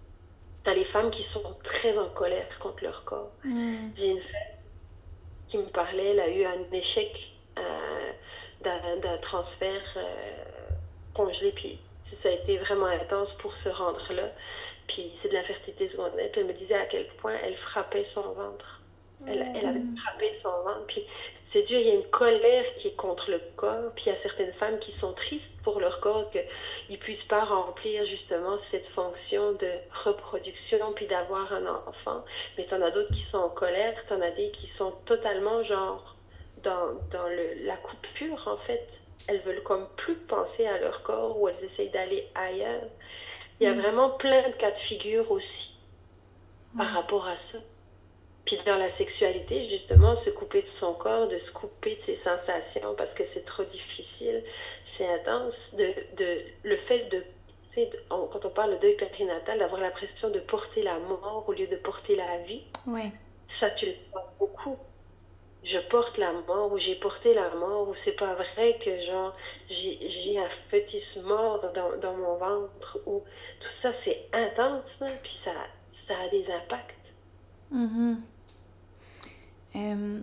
Tu 0.63 0.69
as 0.69 0.73
les 0.73 0.85
femmes 0.85 1.11
qui 1.11 1.23
sont 1.23 1.57
très 1.63 1.97
en 1.97 2.09
colère 2.09 2.59
contre 2.59 2.83
leur 2.83 3.03
corps. 3.03 3.31
Mm. 3.43 3.89
J'ai 3.95 4.07
une 4.07 4.21
femme 4.21 4.56
qui 5.47 5.57
me 5.57 5.63
parlait, 5.63 6.11
elle 6.11 6.19
a 6.19 6.29
eu 6.29 6.43
un 6.43 6.71
échec 6.73 7.33
euh, 7.57 8.11
d'un 8.61 9.17
transfert 9.17 9.93
euh, 9.95 10.03
congelé, 11.13 11.51
puis 11.51 11.79
ça 12.01 12.29
a 12.29 12.33
été 12.33 12.57
vraiment 12.57 12.85
intense 12.85 13.33
pour 13.33 13.57
se 13.57 13.69
rendre 13.69 14.13
là. 14.13 14.29
Puis 14.87 15.11
c'est 15.13 15.29
de 15.29 15.33
l'infertilité 15.33 15.87
secondaire. 15.87 16.29
Puis 16.31 16.41
elle 16.41 16.47
me 16.47 16.53
disait 16.53 16.75
à 16.75 16.85
quel 16.85 17.07
point 17.07 17.33
elle 17.43 17.55
frappait 17.55 18.03
son 18.03 18.33
ventre. 18.33 18.76
Elle, 19.27 19.41
avait 19.41 19.79
mm. 19.79 19.97
frappé 19.97 20.33
son 20.33 20.49
ventre. 20.63 20.85
Puis 20.87 21.05
c'est 21.43 21.63
dur, 21.63 21.79
il 21.79 21.87
y 21.87 21.91
a 21.91 21.95
une 21.95 22.09
colère 22.09 22.73
qui 22.75 22.89
est 22.89 22.95
contre 22.95 23.31
le 23.31 23.41
corps. 23.55 23.91
Puis 23.95 24.05
il 24.05 24.09
y 24.09 24.11
a 24.11 24.15
certaines 24.15 24.53
femmes 24.53 24.79
qui 24.79 24.91
sont 24.91 25.13
tristes 25.13 25.61
pour 25.63 25.79
leur 25.79 25.99
corps, 25.99 26.29
qu'ils 26.29 26.45
ne 26.89 26.95
puissent 26.97 27.25
pas 27.25 27.43
remplir 27.43 28.05
justement 28.05 28.57
cette 28.57 28.87
fonction 28.87 29.53
de 29.53 29.69
reproduction, 30.05 30.93
puis 30.93 31.07
d'avoir 31.07 31.53
un 31.53 31.65
enfant. 31.87 32.23
Mais 32.57 32.65
tu 32.65 32.73
en 32.73 32.81
as 32.81 32.91
d'autres 32.91 33.11
qui 33.11 33.23
sont 33.23 33.39
en 33.39 33.49
colère, 33.49 34.05
tu 34.05 34.13
en 34.13 34.21
as 34.21 34.31
des 34.31 34.51
qui 34.51 34.67
sont 34.67 34.91
totalement 35.05 35.63
genre 35.63 36.15
dans, 36.63 36.93
dans 37.11 37.27
le, 37.27 37.65
la 37.65 37.77
coupure 37.77 38.47
en 38.47 38.57
fait. 38.57 39.01
Elles 39.27 39.39
veulent 39.39 39.63
comme 39.63 39.87
plus 39.97 40.15
penser 40.15 40.65
à 40.67 40.79
leur 40.79 41.03
corps 41.03 41.39
ou 41.39 41.49
elles 41.49 41.63
essayent 41.63 41.89
d'aller 41.89 42.29
ailleurs. 42.33 42.87
Il 43.59 43.65
y 43.65 43.67
a 43.67 43.73
mm. 43.73 43.79
vraiment 43.79 44.09
plein 44.11 44.47
de 44.47 44.55
cas 44.55 44.71
de 44.71 44.77
figure 44.77 45.31
aussi 45.31 45.77
par 46.77 46.87
rapport 46.87 47.27
à 47.27 47.37
ça. 47.37 47.57
Puis 48.47 48.57
dans 48.65 48.77
la 48.77 48.89
sexualité, 48.89 49.67
justement, 49.69 50.15
se 50.15 50.29
couper 50.29 50.61
de 50.61 50.67
son 50.67 50.93
corps, 50.93 51.27
de 51.27 51.37
se 51.37 51.51
couper 51.51 51.97
de 51.97 52.01
ses 52.01 52.15
sensations 52.15 52.95
parce 52.95 53.13
que 53.13 53.25
c'est 53.25 53.43
trop 53.43 53.65
difficile, 53.65 54.41
c'est 54.85 55.05
intense. 55.05 55.75
De, 55.75 55.83
de, 56.15 56.41
le 56.63 56.77
fait 56.77 57.09
de, 57.11 57.21
quand 58.09 58.45
on 58.45 58.49
parle 58.49 58.75
de 58.75 58.77
deuil 58.77 58.95
périnatal, 58.95 59.59
d'avoir 59.59 59.81
l'impression 59.81 60.29
de 60.29 60.39
porter 60.39 60.81
la 60.81 60.97
mort 60.97 61.43
au 61.45 61.51
lieu 61.51 61.67
de 61.67 61.75
porter 61.75 62.15
la 62.15 62.37
vie, 62.37 62.63
ouais. 62.87 63.11
ça, 63.47 63.69
tu 63.69 63.87
le 63.87 63.91
vois 64.13 64.33
beaucoup. 64.39 64.77
Je 65.63 65.79
porte 65.79 66.17
la 66.17 66.31
mort 66.31 66.71
ou 66.71 66.77
j'ai 66.77 66.95
porté 66.95 67.33
la 67.33 67.49
mort 67.55 67.89
ou 67.89 67.95
c'est 67.95 68.15
pas 68.15 68.33
vrai 68.35 68.77
que 68.79 69.01
genre 69.01 69.35
j'ai 69.67 70.39
un 70.39 70.47
fœtus 70.47 71.17
mort 71.17 71.69
dans, 71.73 71.97
dans, 71.97 72.13
mon 72.13 72.37
ventre 72.37 72.99
ou 73.05 73.23
tout 73.59 73.67
ça, 73.67 73.91
c'est 73.91 74.29
intense, 74.31 75.01
hein, 75.01 75.11
puis 75.21 75.33
ça, 75.33 75.51
ça 75.91 76.13
a 76.25 76.29
des 76.29 76.49
impacts. 76.49 77.13
Mm-hmm. 77.73 78.15
Euh, 79.77 80.19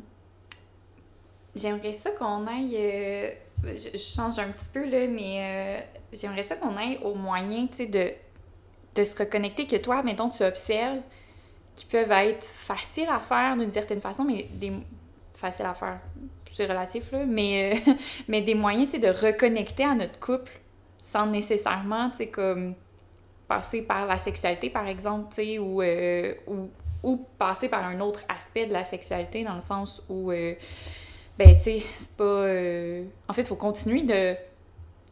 j'aimerais 1.54 1.92
ça 1.92 2.10
qu'on 2.10 2.46
aille. 2.46 2.76
Euh, 2.76 3.30
je, 3.64 3.96
change 3.96 4.38
un 4.38 4.48
petit 4.48 4.68
peu, 4.72 4.84
là, 4.84 5.06
mais 5.06 5.38
euh, 5.40 5.98
j'aimerais 6.12 6.42
ça 6.42 6.56
qu'on 6.56 6.76
aille 6.76 6.98
au 7.02 7.14
moyen, 7.14 7.66
de, 7.78 8.10
de 8.94 9.04
se 9.04 9.16
reconnecter 9.16 9.66
que 9.66 9.76
toi, 9.76 10.02
mettons, 10.02 10.28
tu 10.28 10.42
observes 10.42 11.00
qui 11.76 11.86
peuvent 11.86 12.10
être 12.10 12.44
faciles 12.44 13.08
à 13.08 13.18
faire 13.18 13.56
d'une 13.56 13.70
certaine 13.70 14.00
façon, 14.00 14.24
mais 14.24 14.46
des. 14.50 14.72
faciles 15.34 15.66
à 15.66 15.74
faire, 15.74 15.98
c'est 16.50 16.66
relatif, 16.66 17.10
là, 17.12 17.24
mais, 17.26 17.82
mais 18.28 18.42
des 18.42 18.54
moyens, 18.54 18.92
de 18.92 19.08
reconnecter 19.08 19.84
à 19.84 19.94
notre 19.94 20.18
couple 20.20 20.52
sans 21.00 21.26
nécessairement, 21.26 22.10
tu 22.10 22.18
sais, 22.18 22.28
comme 22.28 22.74
passer 23.48 23.86
par 23.86 24.06
la 24.06 24.18
sexualité, 24.18 24.70
par 24.70 24.86
exemple, 24.86 25.34
tu 25.34 25.42
sais, 25.42 25.58
ou, 25.58 25.82
ou 25.82 26.70
ou 27.04 27.24
passer 27.38 27.68
par 27.68 27.84
un 27.84 28.00
autre 28.00 28.24
aspect 28.28 28.66
de 28.66 28.72
la 28.72 28.82
sexualité 28.84 29.44
dans 29.44 29.54
le 29.54 29.60
sens 29.60 30.02
où, 30.08 30.32
euh, 30.32 30.54
ben, 31.38 31.54
tu 31.56 31.62
sais, 31.62 31.82
c'est 31.94 32.16
pas. 32.16 32.24
Euh, 32.24 33.04
en 33.28 33.32
fait, 33.32 33.42
il 33.42 33.46
faut 33.46 33.56
continuer 33.56 34.02
de, 34.02 34.34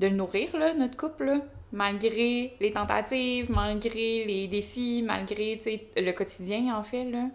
de 0.00 0.08
nourrir, 0.08 0.56
là, 0.56 0.74
notre 0.74 0.96
couple, 0.96 1.40
malgré 1.72 2.54
les 2.60 2.72
tentatives, 2.72 3.50
malgré 3.50 4.24
les 4.24 4.48
défis, 4.48 5.02
malgré, 5.04 5.58
tu 5.58 5.64
sais, 5.64 5.86
le 5.96 6.12
quotidien, 6.12 6.76
en 6.76 6.82
fait, 6.82 7.04
là. 7.04 7.28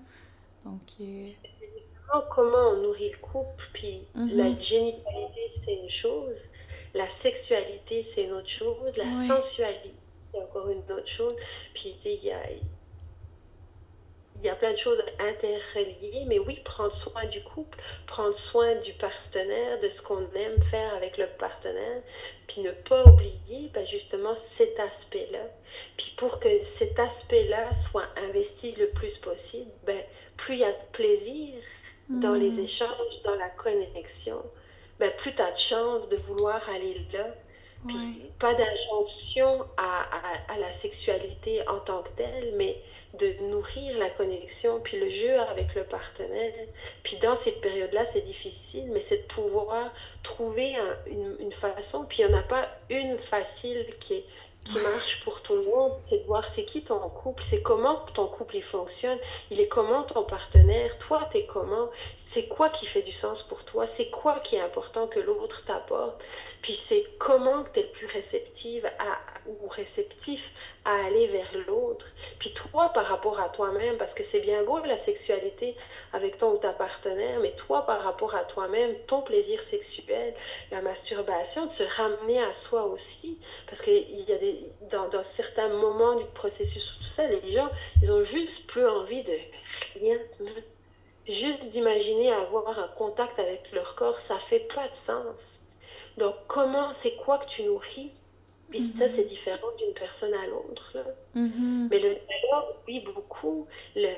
Donc. 0.66 0.82
Euh, 1.01 1.30
comment 2.30 2.70
on 2.72 2.82
nourrit 2.84 3.12
le 3.12 3.18
couple, 3.18 3.70
puis 3.74 4.08
Mhm. 4.16 4.30
la 4.34 4.58
génitalité, 4.58 5.47
c'est 5.47 5.74
une 5.76 5.89
chose, 5.89 6.49
la 6.93 7.10
sexualité, 7.10 8.01
c'est 8.01 8.24
une 8.26 8.34
autre 8.34 8.49
chose, 8.49 8.95
la 8.97 9.12
sensualité, 9.12 9.93
c'est 10.34 10.41
encore 10.41 10.70
une 10.70 10.80
autre 10.91 11.08
chose. 11.08 11.36
Puis, 11.74 11.95
tu 11.97 12.03
sais, 12.03 12.16
il 12.16 12.26
y 12.26 12.32
a, 12.32 12.39
il 14.39 14.45
y 14.45 14.49
a 14.49 14.55
plein 14.55 14.71
de 14.71 14.77
choses 14.77 15.01
interreliées, 15.19 16.25
mais 16.27 16.39
oui, 16.39 16.59
prendre 16.63 16.93
soin 16.93 17.25
du 17.25 17.43
couple, 17.43 17.79
prendre 18.05 18.33
soin 18.35 18.75
du 18.75 18.93
partenaire, 18.93 19.79
de 19.79 19.89
ce 19.89 20.01
qu'on 20.01 20.21
aime 20.33 20.61
faire 20.63 20.93
avec 20.95 21.17
le 21.17 21.27
partenaire, 21.27 22.01
puis 22.47 22.61
ne 22.61 22.71
pas 22.71 23.03
oublier 23.05 23.69
ben, 23.73 23.85
justement 23.85 24.35
cet 24.35 24.79
aspect-là. 24.79 25.45
Puis 25.97 26.13
pour 26.17 26.39
que 26.39 26.63
cet 26.63 26.99
aspect-là 26.99 27.73
soit 27.73 28.07
investi 28.29 28.73
le 28.77 28.89
plus 28.89 29.17
possible, 29.17 29.71
ben, 29.85 30.01
plus 30.38 30.55
il 30.55 30.59
y 30.59 30.63
a 30.63 30.71
de 30.71 30.77
plaisir 30.91 31.53
dans 32.09 32.33
les 32.33 32.51
Mhm. 32.51 32.63
échanges, 32.63 33.21
dans 33.23 33.35
la 33.35 33.49
connexion, 33.49 34.41
ben, 34.99 35.11
plus 35.17 35.33
tu 35.33 35.41
as 35.41 35.51
de 35.51 35.57
chances 35.57 36.09
de 36.09 36.17
vouloir 36.17 36.67
aller 36.69 37.05
là. 37.13 37.27
Puis 37.86 37.95
Ouais. 37.95 38.30
pas 38.39 38.53
d'injonction 38.53 39.65
à, 39.78 40.01
à, 40.01 40.53
à 40.53 40.57
la 40.59 40.71
sexualité 40.73 41.67
en 41.67 41.80
tant 41.80 42.01
que 42.01 42.09
telle, 42.09 42.53
mais 42.55 42.82
de 43.19 43.34
nourrir 43.49 43.97
la 43.97 44.09
connexion, 44.09 44.80
puis 44.80 44.97
le 44.99 45.09
jeu 45.09 45.39
avec 45.39 45.73
le 45.75 45.84
partenaire. 45.84 46.53
Puis 47.03 47.17
dans 47.17 47.36
cette 47.36 47.61
période-là, 47.61 48.05
c'est 48.05 48.21
difficile, 48.21 48.89
mais 48.91 48.99
c'est 48.99 49.19
de 49.19 49.28
pouvoir 49.28 49.91
trouver 50.23 50.75
un- 50.75 50.97
une, 51.07 51.36
une 51.39 51.51
façon, 51.51 52.05
puis 52.07 52.21
il 52.21 52.28
n'y 52.28 52.34
en 52.36 52.38
a 52.38 52.43
pas 52.43 52.67
une 52.89 53.17
facile 53.17 53.86
qui, 53.99 54.15
est- 54.15 54.25
qui 54.68 54.80
marche 54.80 55.24
pour 55.24 55.41
tout 55.41 55.55
le 55.55 55.63
monde, 55.63 55.93
c'est 55.99 56.20
de 56.20 56.24
voir 56.24 56.47
c'est 56.47 56.65
qui 56.65 56.84
ton 56.84 56.99
couple, 57.09 57.41
c'est 57.43 57.61
comment 57.61 57.95
ton 58.13 58.28
couple 58.28 58.57
il 58.57 58.63
fonctionne, 58.63 59.18
il 59.49 59.59
est 59.61 59.68
comment 59.68 60.03
ton 60.03 60.24
partenaire, 60.24 60.97
toi 60.97 61.28
t'es 61.32 61.45
comment, 61.45 61.89
c'est 62.26 62.47
quoi 62.47 62.70
qui 62.70 62.86
fait 62.86 63.01
du 63.01 63.11
sens 63.11 63.43
pour 63.43 63.63
toi, 63.63 63.88
c'est 63.88 64.09
quoi 64.09 64.39
qui 64.39 64.57
est 64.57 64.61
important 64.61 65.07
que 65.07 65.20
l'autre 65.20 65.63
t'apporte, 65.63 66.24
puis 66.61 66.74
c'est 66.74 67.05
comment 67.18 67.63
que 67.63 67.70
tu 67.70 67.80
es 67.80 67.84
le 67.84 67.89
plus 67.89 68.07
réceptive 68.07 68.86
à, 68.99 69.18
ou 69.47 69.67
réceptif 69.67 70.53
à 70.85 71.05
aller 71.05 71.27
vers 71.27 71.51
l'autre. 71.67 72.07
Puis 72.39 72.53
toi, 72.53 72.89
par 72.89 73.05
rapport 73.05 73.39
à 73.39 73.49
toi-même, 73.49 73.97
parce 73.97 74.13
que 74.13 74.23
c'est 74.23 74.39
bien 74.39 74.63
beau 74.63 74.79
la 74.87 74.97
sexualité 74.97 75.75
avec 76.13 76.37
ton 76.37 76.53
ou 76.53 76.57
ta 76.57 76.71
partenaire, 76.71 77.39
mais 77.39 77.51
toi, 77.51 77.85
par 77.85 78.01
rapport 78.01 78.35
à 78.35 78.43
toi-même, 78.43 78.95
ton 79.07 79.21
plaisir 79.21 79.63
sexuel, 79.63 80.33
la 80.71 80.81
masturbation, 80.81 81.65
de 81.65 81.71
se 81.71 81.83
ramener 81.83 82.41
à 82.41 82.53
soi 82.53 82.85
aussi. 82.85 83.39
Parce 83.67 83.81
qu'il 83.81 84.21
y 84.21 84.31
a 84.31 84.37
des, 84.37 84.59
dans, 84.89 85.07
dans 85.09 85.23
certains 85.23 85.69
moments 85.69 86.15
du 86.15 86.25
processus, 86.25 86.95
tout 86.99 87.05
ça, 87.05 87.27
les 87.27 87.51
gens, 87.51 87.69
ils 88.01 88.11
ont 88.11 88.23
juste 88.23 88.67
plus 88.67 88.87
envie 88.87 89.23
de 89.23 89.33
rien. 89.99 90.17
Juste 91.27 91.67
d'imaginer 91.67 92.31
avoir 92.31 92.79
un 92.79 92.87
contact 92.87 93.37
avec 93.39 93.71
leur 93.73 93.95
corps, 93.95 94.19
ça 94.19 94.39
fait 94.39 94.61
pas 94.61 94.87
de 94.87 94.95
sens. 94.95 95.59
Donc, 96.17 96.35
comment, 96.47 96.93
c'est 96.93 97.15
quoi 97.15 97.37
que 97.37 97.47
tu 97.47 97.63
nourris? 97.63 98.11
Puis 98.70 98.80
ça, 98.80 99.07
c'est 99.07 99.24
différent 99.24 99.72
d'une 99.78 99.93
personne 99.93 100.34
à 100.34 100.45
l'autre. 100.47 100.97
Mhm. 101.34 101.88
Mais 101.89 101.99
le 101.99 102.09
dialogue, 102.09 102.76
oui, 102.88 103.03
beaucoup. 103.13 103.68
Le, 103.95 104.09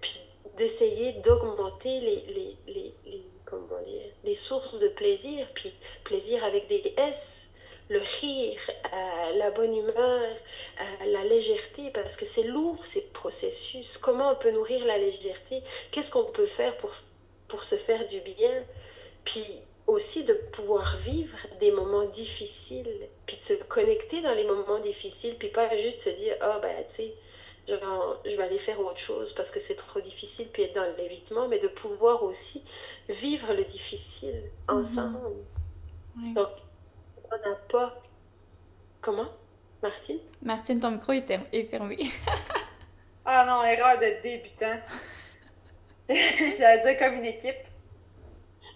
puis 0.00 0.20
d'essayer 0.56 1.12
d'augmenter 1.14 2.00
les, 2.00 2.24
les, 2.28 2.56
les, 2.66 2.94
les, 3.06 3.22
comment 3.44 3.80
dire, 3.84 4.10
les 4.24 4.34
sources 4.34 4.78
de 4.80 4.88
plaisir. 4.88 5.46
Puis 5.54 5.72
plaisir 6.04 6.44
avec 6.44 6.68
des 6.68 6.94
S. 6.96 7.52
Le 7.88 8.00
rire, 8.20 8.58
euh, 8.92 9.36
la 9.36 9.52
bonne 9.52 9.72
humeur, 9.72 10.34
euh, 10.80 11.04
la 11.06 11.22
légèreté, 11.22 11.90
parce 11.92 12.16
que 12.16 12.26
c'est 12.26 12.42
lourd 12.42 12.84
ces 12.84 13.12
processus. 13.12 13.96
Comment 13.96 14.32
on 14.32 14.34
peut 14.34 14.50
nourrir 14.50 14.84
la 14.84 14.98
légèreté? 14.98 15.62
Qu'est-ce 15.92 16.10
qu'on 16.10 16.32
peut 16.32 16.46
faire 16.46 16.76
pour, 16.78 16.90
pour 17.46 17.62
se 17.62 17.76
faire 17.76 18.04
du 18.04 18.18
bien? 18.22 18.64
Puis 19.24 19.46
aussi 19.86 20.24
de 20.24 20.34
pouvoir 20.34 20.96
vivre 20.98 21.38
des 21.60 21.70
moments 21.70 22.06
difficiles, 22.06 23.08
puis 23.26 23.36
de 23.36 23.42
se 23.42 23.54
connecter 23.64 24.22
dans 24.22 24.34
les 24.34 24.44
moments 24.44 24.78
difficiles, 24.78 25.36
puis 25.38 25.48
pas 25.48 25.74
juste 25.76 26.02
se 26.02 26.10
dire, 26.10 26.34
ah 26.40 26.58
ben 26.62 26.84
tu 26.88 26.94
sais, 26.94 27.14
genre, 27.68 28.20
je 28.24 28.36
vais 28.36 28.44
aller 28.44 28.58
faire 28.58 28.78
autre 28.80 28.98
chose 28.98 29.32
parce 29.34 29.50
que 29.50 29.60
c'est 29.60 29.74
trop 29.74 30.00
difficile, 30.00 30.48
puis 30.52 30.62
être 30.62 30.74
dans 30.74 30.86
l'évitement, 30.96 31.48
mais 31.48 31.58
de 31.58 31.68
pouvoir 31.68 32.22
aussi 32.22 32.64
vivre 33.08 33.52
le 33.52 33.64
difficile 33.64 34.50
ensemble. 34.68 35.18
Ouais. 36.16 36.32
Donc, 36.34 36.50
on 37.30 37.48
n'a 37.48 37.56
pas... 37.68 38.00
Comment, 39.00 39.28
Martine? 39.82 40.18
Martine, 40.42 40.80
ton 40.80 40.92
micro 40.92 41.12
est, 41.12 41.30
est 41.52 41.64
fermé. 41.64 41.98
Ah 43.28 43.44
non, 43.44 43.64
erreur 43.64 43.98
de 43.98 44.22
débutant. 44.22 44.78
J'allais 46.08 46.80
dire 46.80 46.96
comme 46.96 47.14
une 47.14 47.24
équipe. 47.24 47.56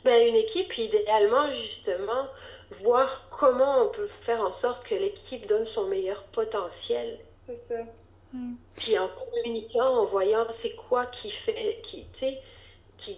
Ben, 0.04 0.28
une 0.28 0.34
équipe, 0.34 0.76
idéalement, 0.76 1.52
justement, 1.52 2.26
voir 2.70 3.28
comment 3.30 3.84
on 3.84 3.88
peut 3.88 4.06
faire 4.06 4.40
en 4.42 4.52
sorte 4.52 4.86
que 4.86 4.94
l'équipe 4.94 5.46
donne 5.46 5.64
son 5.64 5.88
meilleur 5.88 6.22
potentiel. 6.24 7.18
C'est 7.46 7.56
ça. 7.56 7.74
Puis 8.76 8.96
en 8.98 9.08
communiquant, 9.08 10.02
en 10.02 10.06
voyant 10.06 10.46
c'est 10.50 10.76
quoi 10.76 11.06
qui 11.06 11.30
fait, 11.30 11.80
qui, 11.82 12.06
qui, 12.12 12.38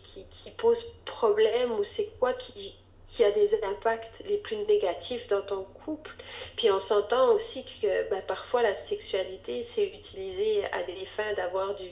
qui, 0.00 0.26
qui 0.28 0.50
pose 0.52 0.84
problème 1.04 1.72
ou 1.72 1.84
c'est 1.84 2.18
quoi 2.18 2.32
qui, 2.32 2.74
qui 3.04 3.24
a 3.24 3.30
des 3.30 3.54
impacts 3.64 4.22
les 4.26 4.38
plus 4.38 4.56
négatifs 4.68 5.26
dans 5.28 5.42
ton 5.42 5.64
couple. 5.84 6.12
Puis 6.56 6.70
on 6.70 6.78
s'entend 6.78 7.32
aussi 7.32 7.64
que 7.64 8.08
ben, 8.10 8.22
parfois 8.26 8.62
la 8.62 8.74
sexualité, 8.74 9.62
c'est 9.64 9.86
utilisé 9.86 10.64
à 10.72 10.82
des 10.84 11.04
fins 11.04 11.32
d'avoir 11.34 11.74
du 11.74 11.84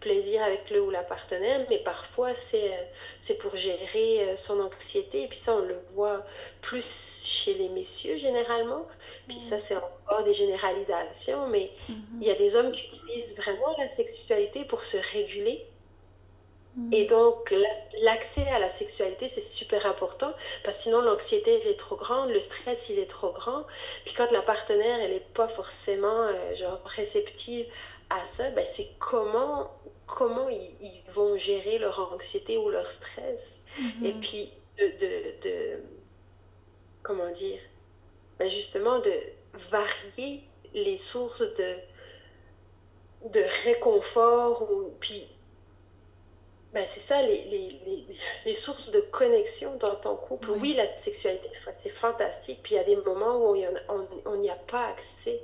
plaisir 0.00 0.42
avec 0.42 0.70
le 0.70 0.82
ou 0.82 0.90
la 0.90 1.02
partenaire, 1.02 1.64
mais 1.70 1.78
parfois 1.78 2.34
c'est 2.34 2.72
euh, 2.72 2.82
c'est 3.20 3.38
pour 3.38 3.56
gérer 3.56 4.28
euh, 4.28 4.36
son 4.36 4.60
anxiété. 4.60 5.26
Puis 5.28 5.38
ça, 5.38 5.56
on 5.56 5.60
le 5.60 5.78
voit 5.94 6.24
plus 6.60 7.24
chez 7.24 7.54
les 7.54 7.68
messieurs 7.70 8.18
généralement. 8.18 8.86
Puis 9.28 9.40
ça, 9.40 9.58
c'est 9.58 9.76
encore 9.76 10.24
des 10.24 10.34
généralisations, 10.34 11.48
mais 11.48 11.70
il 12.20 12.26
y 12.26 12.30
a 12.30 12.34
des 12.34 12.56
hommes 12.56 12.72
qui 12.72 12.86
utilisent 12.86 13.36
vraiment 13.36 13.74
la 13.78 13.88
sexualité 13.88 14.64
pour 14.64 14.84
se 14.84 14.98
réguler. 15.12 15.66
Et 16.92 17.04
donc, 17.04 17.50
la- 17.52 17.68
l'accès 18.02 18.46
à 18.48 18.58
la 18.58 18.68
sexualité, 18.68 19.28
c'est 19.28 19.40
super 19.42 19.86
important 19.86 20.32
parce 20.64 20.78
que 20.78 20.82
sinon, 20.84 21.02
l'anxiété, 21.02 21.60
elle 21.62 21.68
est 21.68 21.76
trop 21.78 21.96
grande, 21.96 22.30
le 22.30 22.40
stress, 22.40 22.88
il 22.90 22.98
est 22.98 23.06
trop 23.10 23.32
grand. 23.32 23.64
Puis 24.04 24.14
quand 24.14 24.30
la 24.32 24.42
partenaire, 24.42 24.98
elle 25.00 25.12
n'est 25.12 25.20
pas 25.20 25.48
forcément 25.48 26.22
euh, 26.24 26.54
genre 26.56 26.80
réceptive 26.84 27.66
à 28.10 28.24
ça, 28.24 28.50
ben, 28.50 28.64
c'est 28.64 28.88
comment, 28.98 29.70
comment 30.06 30.48
ils, 30.48 30.76
ils 30.80 31.02
vont 31.12 31.36
gérer 31.38 31.78
leur 31.78 32.12
anxiété 32.12 32.58
ou 32.58 32.70
leur 32.70 32.90
stress. 32.90 33.62
Et 34.02 34.12
puis, 34.14 34.52
de, 34.78 34.86
de, 34.98 35.40
de- 35.42 35.82
comment 37.02 37.30
dire, 37.30 37.58
ben, 38.38 38.48
justement, 38.50 38.98
de 39.00 39.12
varier 39.54 40.48
les 40.74 40.98
sources 40.98 41.40
de, 41.54 41.76
de 43.26 43.42
réconfort 43.64 44.70
ou 44.70 44.94
puis 45.00 45.26
ben 46.72 46.84
c'est 46.86 47.00
ça 47.00 47.20
les, 47.22 47.44
les, 47.46 47.80
les, 47.86 48.06
les 48.46 48.54
sources 48.54 48.90
de 48.90 49.00
connexion 49.00 49.76
dans 49.76 49.96
ton 49.96 50.16
couple 50.16 50.50
oui 50.52 50.74
la 50.74 50.86
sexualité 50.96 51.48
c'est 51.76 51.90
fantastique 51.90 52.60
puis 52.62 52.74
il 52.74 52.78
y 52.78 52.80
a 52.80 52.84
des 52.84 52.96
moments 52.96 53.36
où 53.50 53.56
on 54.26 54.36
n'y 54.36 54.50
a 54.50 54.54
pas 54.54 54.86
accès 54.86 55.42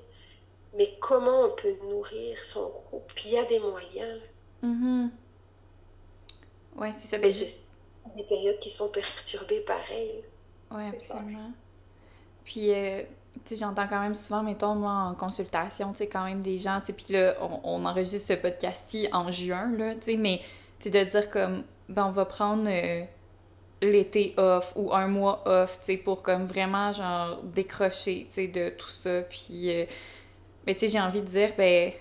mais 0.77 0.97
comment 1.01 1.45
on 1.45 1.51
peut 1.57 1.74
nourrir 1.89 2.37
son 2.45 2.70
couple? 2.91 3.14
Puis 3.14 3.24
il 3.29 3.33
y 3.33 3.39
a 3.39 3.45
des 3.45 3.61
moyens 3.61 4.20
Mhm. 4.62 5.11
Ouais, 6.77 6.93
c'est 7.01 7.09
ça. 7.09 7.16
mais 7.18 7.24
Ben, 7.24 7.33
c'est 7.33 7.45
juste... 7.45 7.70
des 8.14 8.24
périodes 8.24 8.59
qui 8.59 8.70
sont 8.70 8.91
perturbées 8.91 9.61
pareil 9.61 10.22
Ouais, 10.70 10.89
absolument. 10.89 11.51
Puis, 12.45 12.72
euh, 12.72 13.03
tu 13.45 13.55
sais, 13.55 13.57
j'entends 13.57 13.87
quand 13.89 14.01
même 14.01 14.14
souvent, 14.14 14.43
mettons, 14.43 14.74
moi, 14.74 14.93
en 14.93 15.14
consultation, 15.14 15.93
tu 15.93 15.99
sais, 15.99 16.09
quand 16.09 16.24
même 16.24 16.43
des 16.43 16.59
gens, 16.59 16.81
tu 16.81 16.87
sais, 16.87 16.93
puis 16.93 17.12
là, 17.14 17.37
on, 17.41 17.61
on 17.64 17.85
enregistre 17.87 18.29
ce 18.29 18.33
podcast-ci 18.35 19.09
en 19.12 19.31
juin, 19.31 19.70
là, 19.77 19.95
tu 19.95 20.03
sais, 20.03 20.16
mais, 20.16 20.41
sais, 20.81 20.91
de 20.91 21.03
dire 21.05 21.31
comme, 21.31 21.64
ben, 21.89 22.07
on 22.07 22.11
va 22.11 22.24
prendre 22.24 22.68
euh, 22.68 23.03
l'été 23.83 24.35
off 24.37 24.72
ou 24.77 24.93
un 24.93 25.09
mois 25.09 25.43
off, 25.47 25.79
tu 25.81 25.87
sais, 25.87 25.97
pour 25.97 26.22
comme 26.22 26.45
vraiment, 26.45 26.93
genre, 26.93 27.43
décrocher, 27.43 28.27
tu 28.29 28.35
sais, 28.35 28.47
de 28.49 28.70
tout 28.70 28.89
ça, 28.89 29.22
puis, 29.22 29.70
euh, 29.70 29.85
mais 30.66 30.74
tu 30.74 30.81
sais, 30.81 30.89
j'ai 30.89 31.01
envie 31.01 31.20
de 31.20 31.27
dire, 31.27 31.53
ben, 31.57 31.93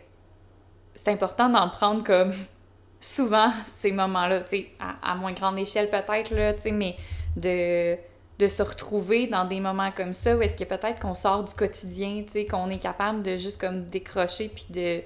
c'est 0.93 1.09
important 1.09 1.49
d'en 1.49 1.69
prendre 1.69 2.03
comme 2.03 2.33
souvent 2.99 3.51
ces 3.75 3.91
moments-là, 3.91 4.41
tu 4.41 4.49
sais, 4.49 4.67
à, 4.79 5.11
à 5.11 5.15
moins 5.15 5.33
grande 5.33 5.59
échelle 5.59 5.89
peut-être, 5.89 6.33
là, 6.33 6.53
tu 6.53 6.61
sais, 6.61 6.71
mais 6.71 6.95
de, 7.37 7.97
de 8.39 8.47
se 8.47 8.63
retrouver 8.63 9.27
dans 9.27 9.45
des 9.45 9.59
moments 9.59 9.91
comme 9.91 10.13
ça 10.13 10.35
où 10.35 10.41
est-ce 10.41 10.55
que 10.55 10.63
peut-être 10.63 10.99
qu'on 11.01 11.15
sort 11.15 11.43
du 11.43 11.53
quotidien, 11.53 12.23
tu 12.25 12.31
sais, 12.31 12.45
qu'on 12.45 12.69
est 12.69 12.81
capable 12.81 13.21
de 13.21 13.35
juste 13.37 13.59
comme 13.59 13.85
décrocher 13.85 14.49
puis 14.49 14.65
de 14.69 15.01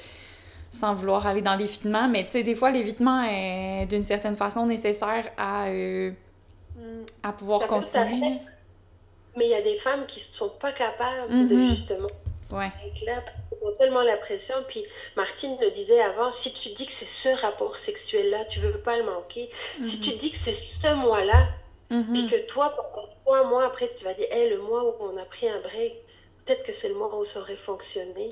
sans 0.70 0.93
vouloir 0.93 1.26
aller 1.28 1.41
dans 1.41 1.55
l'évitement, 1.55 2.07
mais 2.07 2.26
tu 2.26 2.32
sais, 2.32 2.43
des 2.43 2.55
fois, 2.55 2.72
l'évitement 2.72 3.24
est 3.24 3.86
d'une 3.88 4.03
certaine 4.05 4.36
façon 4.38 4.65
nécessaire 4.65 5.32
à, 5.38 5.67
euh, 5.67 6.11
à 7.24 7.32
pouvoir 7.34 7.61
continuer. 7.67 8.38
mais 9.36 9.45
il 9.45 9.51
y 9.51 9.55
a 9.55 9.61
des 9.61 9.78
femmes 9.80 10.05
qui 10.05 10.20
ne 10.20 10.34
sont 10.34 10.51
pas 10.59 10.72
capables 10.74 11.47
de 11.47 11.55
Mhm. 11.55 11.70
justement 11.70 12.07
Ouais. 12.51 12.72
là 13.05 13.24
ont 13.61 13.72
tellement 13.78 14.01
la 14.01 14.17
pression. 14.17 14.55
Puis 14.67 14.84
Martine 15.15 15.55
le 15.61 15.70
disait 15.72 16.01
avant, 16.01 16.32
si 16.32 16.53
tu 16.53 16.70
dis 16.70 16.86
que 16.86 16.91
c'est 16.91 17.05
ce 17.05 17.41
rapport 17.41 17.78
sexuel-là, 17.78 18.45
tu 18.45 18.59
veux 18.59 18.72
pas 18.80 18.97
le 18.97 19.03
manquer. 19.03 19.49
Si 19.82 19.99
tu 20.01 20.11
dis 20.17 20.32
que 20.32 20.38
c'est 20.38 20.53
ce 20.53 20.93
mois-là, 20.95 21.47
puis 22.13 22.28
que 22.28 22.47
toi, 22.47 22.74
pendant 22.76 23.07
trois 23.24 23.43
mois 23.45 23.65
après, 23.65 23.89
tu 23.95 24.03
vas 24.05 24.13
dire, 24.13 24.28
hey, 24.32 24.49
le 24.49 24.59
mois 24.61 24.84
où 24.84 24.93
on 25.01 25.17
a 25.17 25.26
pris 25.26 25.47
un 25.49 25.59
break, 25.59 25.93
peut-être 26.45 26.63
que 26.63 26.72
c'est 26.72 26.88
le 26.89 26.95
mois 26.95 27.13
où 27.17 27.24
ça 27.26 27.39
aurait 27.41 27.55
fonctionné. 27.55 28.30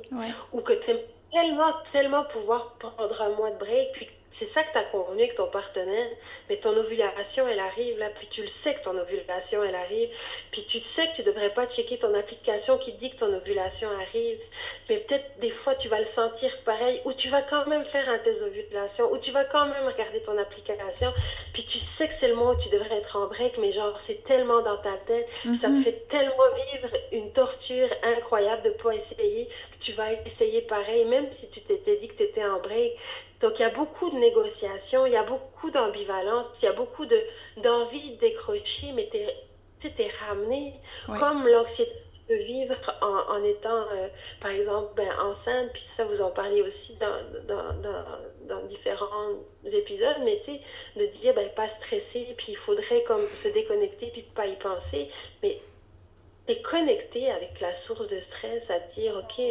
Ou 0.53 0.61
que 0.61 0.73
tu 0.73 0.91
tellement, 1.31 1.73
tellement 1.91 2.23
pouvoir 2.25 2.73
prendre 2.73 3.21
un 3.21 3.29
mois 3.29 3.51
de 3.51 3.57
break, 3.57 3.91
puis 3.93 4.07
c'est 4.37 4.45
ça 4.45 4.61
que 4.61 4.71
tu 4.71 4.77
as 4.77 4.83
convenu 4.83 5.23
avec 5.23 5.33
ton 5.33 5.47
partenaire, 5.47 6.09
mais 6.47 6.57
ton 6.57 6.77
ovulation, 6.77 7.47
elle 7.47 7.59
arrive 7.59 7.97
là, 7.97 8.11
puis 8.11 8.27
tu 8.27 8.43
le 8.43 8.49
sais 8.49 8.75
que 8.75 8.83
ton 8.83 8.95
ovulation, 8.95 9.63
elle 9.63 9.73
arrive, 9.73 10.09
puis 10.51 10.63
tu 10.63 10.79
sais 10.79 11.07
que 11.07 11.15
tu 11.15 11.23
devrais 11.23 11.49
pas 11.49 11.65
checker 11.65 11.97
ton 11.97 12.13
application 12.13 12.77
qui 12.77 12.93
dit 12.93 13.09
que 13.09 13.15
ton 13.15 13.33
ovulation 13.33 13.89
arrive, 13.99 14.39
mais 14.89 14.97
peut-être 14.97 15.39
des 15.39 15.49
fois 15.49 15.73
tu 15.73 15.87
vas 15.87 15.97
le 15.97 16.05
sentir 16.05 16.55
pareil, 16.59 17.01
ou 17.05 17.13
tu 17.13 17.29
vas 17.29 17.41
quand 17.41 17.65
même 17.65 17.83
faire 17.83 18.07
un 18.09 18.19
test 18.19 18.41
d'ovulation, 18.43 19.11
ou 19.11 19.17
tu 19.17 19.31
vas 19.31 19.43
quand 19.43 19.65
même 19.65 19.87
regarder 19.87 20.21
ton 20.21 20.37
application, 20.37 21.11
puis 21.51 21.65
tu 21.65 21.79
sais 21.79 22.07
que 22.07 22.13
c'est 22.13 22.27
le 22.27 22.35
moment 22.35 22.51
où 22.51 22.61
tu 22.61 22.69
devrais 22.69 22.97
être 22.97 23.15
en 23.15 23.25
break, 23.25 23.57
mais 23.57 23.71
genre 23.71 23.99
c'est 23.99 24.23
tellement 24.23 24.61
dans 24.61 24.77
ta 24.77 24.93
tête, 24.97 25.27
ça 25.59 25.69
te 25.71 25.77
fait 25.81 26.07
tellement 26.09 26.35
vivre 26.71 26.89
une 27.11 27.31
torture 27.33 27.89
incroyable 28.03 28.61
de 28.61 28.69
pas 28.69 28.91
essayer, 28.91 29.47
que 29.71 29.83
tu 29.83 29.93
vas 29.93 30.13
essayer 30.13 30.61
pareil, 30.61 31.05
même 31.05 31.25
si 31.31 31.49
tu 31.49 31.61
t'étais 31.61 31.95
dit 31.95 32.07
que 32.07 32.17
tu 32.17 32.23
étais 32.23 32.45
en 32.45 32.59
break, 32.59 32.95
donc, 33.39 33.59
il 33.59 33.61
y 33.61 33.65
a 33.65 33.69
beaucoup 33.69 34.09
de 34.09 34.15
négociations, 34.15 35.05
il 35.05 35.13
y 35.13 35.17
a 35.17 35.23
beaucoup 35.23 35.69
d'ambivalence, 35.69 36.47
il 36.61 36.65
y 36.65 36.67
a 36.67 36.73
beaucoup 36.73 37.05
d'envie 37.05 38.15
de, 38.15 38.19
décrocher, 38.19 38.93
mais 38.93 39.09
tu 39.79 39.87
es 39.87 40.11
ramené. 40.27 40.73
Comme 41.19 41.47
l'anxiété 41.47 41.91
tu 42.11 42.19
peux 42.35 42.43
vivre 42.43 42.75
en, 43.01 43.35
en 43.35 43.43
étant, 43.43 43.85
euh, 43.91 44.07
par 44.41 44.51
exemple, 44.51 44.93
ben, 44.95 45.09
enceinte, 45.19 45.71
puis 45.71 45.83
ça, 45.83 46.03
vous 46.05 46.21
en 46.21 46.31
parlez 46.31 46.61
aussi 46.61 46.97
dans, 46.97 47.21
dans, 47.47 47.73
dans, 47.79 48.05
dans 48.47 48.65
différents 48.65 49.29
épisodes, 49.65 50.17
mais 50.25 50.37
tu 50.39 50.53
sais, 50.53 50.61
de 50.97 51.05
dire, 51.05 51.33
ben, 51.35 51.47
pas 51.49 51.69
stressé, 51.69 52.33
puis 52.35 52.47
il 52.49 52.57
faudrait 52.57 53.03
comme 53.03 53.25
se 53.33 53.47
déconnecter, 53.49 54.07
puis 54.07 54.23
pas 54.23 54.47
y 54.47 54.57
penser, 54.57 55.09
mais 55.43 55.61
es 56.47 56.61
connecté 56.61 57.29
avec 57.31 57.61
la 57.61 57.75
source 57.75 58.09
de 58.09 58.19
stress, 58.19 58.71
à 58.71 58.79
dire, 58.79 59.15
OK, 59.17 59.41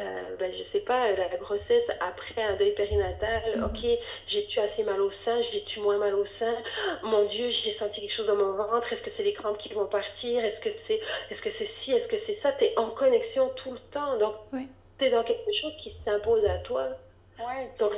euh, 0.00 0.36
ben, 0.38 0.52
je 0.52 0.62
sais 0.62 0.80
pas, 0.80 1.12
la 1.12 1.28
grossesse 1.36 1.90
après 2.00 2.42
un 2.42 2.56
deuil 2.56 2.72
périnatal, 2.74 3.42
mhm. 3.56 3.64
ok, 3.64 3.98
j'ai-tu 4.26 4.58
assez 4.60 4.84
mal 4.84 5.00
au 5.00 5.10
sein, 5.10 5.40
j'ai-tu 5.40 5.80
moins 5.80 5.98
mal 5.98 6.14
au 6.14 6.24
sein, 6.24 6.54
mon 7.02 7.24
Dieu, 7.24 7.48
j'ai 7.48 7.72
senti 7.72 8.00
quelque 8.00 8.12
chose 8.12 8.26
dans 8.26 8.36
mon 8.36 8.52
ventre, 8.52 8.92
est-ce 8.92 9.02
que 9.02 9.10
c'est 9.10 9.22
les 9.22 9.32
crampes 9.32 9.58
qui 9.58 9.72
vont 9.74 9.86
partir, 9.86 10.44
est-ce 10.44 10.60
que 10.60 10.70
c'est 10.70 11.00
est 11.30 11.34
-ce 11.34 11.50
c'est 11.50 11.66
ci, 11.66 11.92
est-ce 11.92 12.08
que 12.08 12.18
c'est 12.18 12.34
ça, 12.34 12.52
tu 12.52 12.64
es 12.64 12.78
en 12.78 12.90
connexion 12.90 13.48
tout 13.56 13.72
le 13.72 13.78
temps, 13.78 14.16
donc 14.18 14.34
tu 14.98 15.04
es 15.04 15.10
dans 15.10 15.24
quelque 15.24 15.52
chose 15.52 15.76
qui 15.76 15.90
s'impose 15.90 16.44
à 16.46 16.58
toi. 16.58 16.88
Oui, 17.38 17.68
donc, 17.78 17.92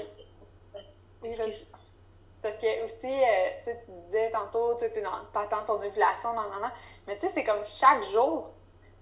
parce 2.43 2.59
que 2.59 2.85
aussi, 2.85 3.07
euh, 3.07 3.51
tu 3.63 3.93
disais 4.05 4.31
tantôt, 4.33 4.77
tu 4.77 4.87
attends 5.35 5.65
ton 5.65 5.81
ovulation, 5.81 6.35
non, 6.35 6.43
non, 6.43 6.61
non. 6.61 6.71
Mais 7.07 7.17
tu 7.17 7.27
sais, 7.27 7.33
c'est 7.33 7.45
comme 7.45 7.65
chaque 7.65 8.03
jour, 8.11 8.51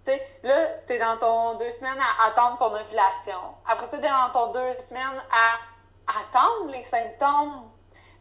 tu 0.04 0.12
sais, 0.12 0.22
là, 0.42 0.54
t'es 0.86 0.98
dans 0.98 1.16
ton 1.18 1.54
deux 1.58 1.70
semaines 1.70 1.98
à 1.98 2.26
attendre 2.26 2.56
ton 2.56 2.74
ovulation. 2.74 3.40
Après 3.66 3.86
ça, 3.86 3.98
t'es 3.98 4.08
dans 4.08 4.30
ton 4.32 4.52
deux 4.52 4.78
semaines 4.78 5.22
à 5.30 6.10
attendre 6.20 6.70
les 6.70 6.82
symptômes. 6.82 7.70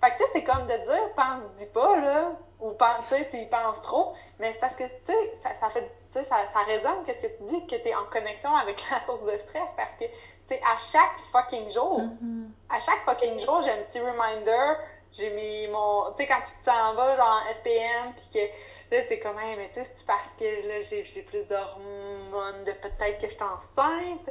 Fait 0.01 0.11
que, 0.11 0.17
tu 0.17 0.23
sais, 0.23 0.29
c'est 0.33 0.43
comme 0.43 0.65
de 0.65 0.77
dire, 0.77 1.13
pense-y 1.15 1.65
pas, 1.67 1.95
là, 1.97 2.31
ou 2.59 2.73
tu 2.73 3.07
sais, 3.07 3.27
tu 3.27 3.37
y 3.37 3.45
penses 3.45 3.81
trop, 3.81 4.13
mais 4.37 4.51
c'est 4.51 4.59
parce 4.59 4.75
que, 4.75 4.83
tu 4.83 4.91
sais, 5.05 5.35
ça, 5.35 5.53
ça, 5.53 5.69
fait, 5.69 5.83
tu 5.83 5.91
sais, 6.09 6.23
ça, 6.23 6.45
ça 6.45 6.59
résonne 6.59 7.03
qu'est-ce 7.05 7.21
que 7.21 7.37
tu 7.37 7.43
dis, 7.43 7.67
que 7.67 7.75
t'es 7.75 7.95
en 7.95 8.05
connexion 8.05 8.53
avec 8.55 8.81
la 8.91 8.99
source 8.99 9.23
de 9.23 9.37
stress, 9.37 9.73
parce 9.75 9.95
que 9.95 10.05
c'est 10.41 10.61
à 10.61 10.77
chaque 10.77 11.17
fucking 11.31 11.69
jour. 11.69 12.01
Mm-hmm. 12.01 12.47
À 12.69 12.79
chaque 12.79 12.99
fucking 13.05 13.39
jour, 13.39 13.61
j'ai 13.61 13.71
un 13.71 13.83
petit 13.83 13.99
reminder, 13.99 14.73
j'ai 15.11 15.29
mis 15.31 15.67
mon, 15.69 16.11
tu 16.11 16.17
sais, 16.17 16.27
quand 16.27 16.41
tu 16.41 16.51
t'en 16.65 16.93
vas, 16.95 17.15
genre, 17.15 17.41
en 17.47 17.53
SPM, 17.53 18.13
puis 18.15 18.25
que 18.33 18.53
Là, 18.91 18.97
c'est 19.07 19.19
comme, 19.19 19.37
hey, 19.39 19.55
mais 19.55 19.67
tu 19.67 19.75
sais, 19.75 19.83
c'est 19.83 20.05
parce 20.05 20.33
que 20.33 20.67
là, 20.67 20.81
j'ai, 20.81 21.03
j'ai 21.05 21.21
plus 21.21 21.47
d'hormones, 21.47 22.63
de 22.63 22.71
peut-être 22.71 23.19
que 23.19 23.27
je 23.27 23.35
suis 23.35 23.43
enceinte. 23.43 24.29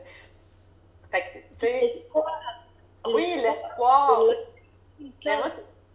Fait 1.11 1.20
que, 1.20 1.38
tu 1.38 1.42
sais. 1.59 1.80
L'espoir. 1.80 2.40
Oui, 3.06 3.40
l'espoir. 3.40 4.24
Mais 4.98 5.36
moi, 5.36 5.46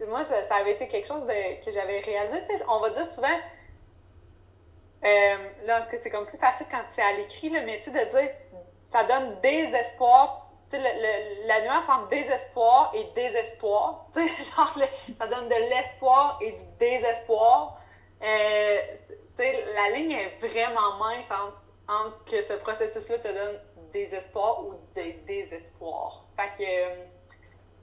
moi 0.08 0.24
ça, 0.24 0.44
ça, 0.44 0.56
avait 0.56 0.74
été 0.74 0.88
quelque 0.88 1.08
chose 1.08 1.26
de, 1.26 1.64
que 1.64 1.72
j'avais 1.72 2.00
réalisé. 2.00 2.42
Tu 2.46 2.58
sais, 2.58 2.64
on 2.70 2.80
va 2.80 2.90
dire 2.92 3.06
souvent. 3.06 3.28
Euh, 5.04 5.36
là, 5.66 5.82
en 5.82 5.84
tout 5.84 5.92
cas, 5.92 5.98
c'est 5.98 6.10
comme 6.10 6.26
plus 6.26 6.38
facile 6.38 6.68
quand 6.72 6.84
c'est 6.88 7.02
à 7.02 7.12
l'écrit, 7.14 7.50
mais 7.50 7.82
tu 7.82 7.92
sais, 7.92 8.06
de 8.06 8.10
dire, 8.10 8.30
ça 8.86 9.04
donne 9.04 9.42
désespoir 9.42 10.44
tu 10.70 10.78
sais, 10.78 11.46
la 11.46 11.62
nuance 11.62 11.90
entre 11.90 12.08
désespoir 12.10 12.92
et 12.96 13.04
désespoir, 13.16 14.08
tu 14.14 14.28
sais, 14.28 14.44
genre, 14.56 14.74
ça 15.20 15.28
donne 15.28 15.50
de 15.50 15.70
l'espoir 15.70 16.40
et 16.42 16.52
du 16.52 16.64
désespoir. 16.80 17.80
Euh, 18.24 18.78
la 19.40 19.90
ligne 19.98 20.12
est 20.12 20.30
vraiment 20.40 20.98
mince 20.98 21.30
entre, 21.88 22.24
que 22.24 22.42
ce 22.42 22.54
processus-là 22.54 23.20
te 23.20 23.28
donne 23.28 23.60
des 23.92 24.16
espoirs 24.16 24.66
ou 24.66 24.76
des 24.96 25.14
désespoirs. 25.28 26.26
Fait 26.38 26.64
que, 26.64 26.64
euh, 26.64 27.06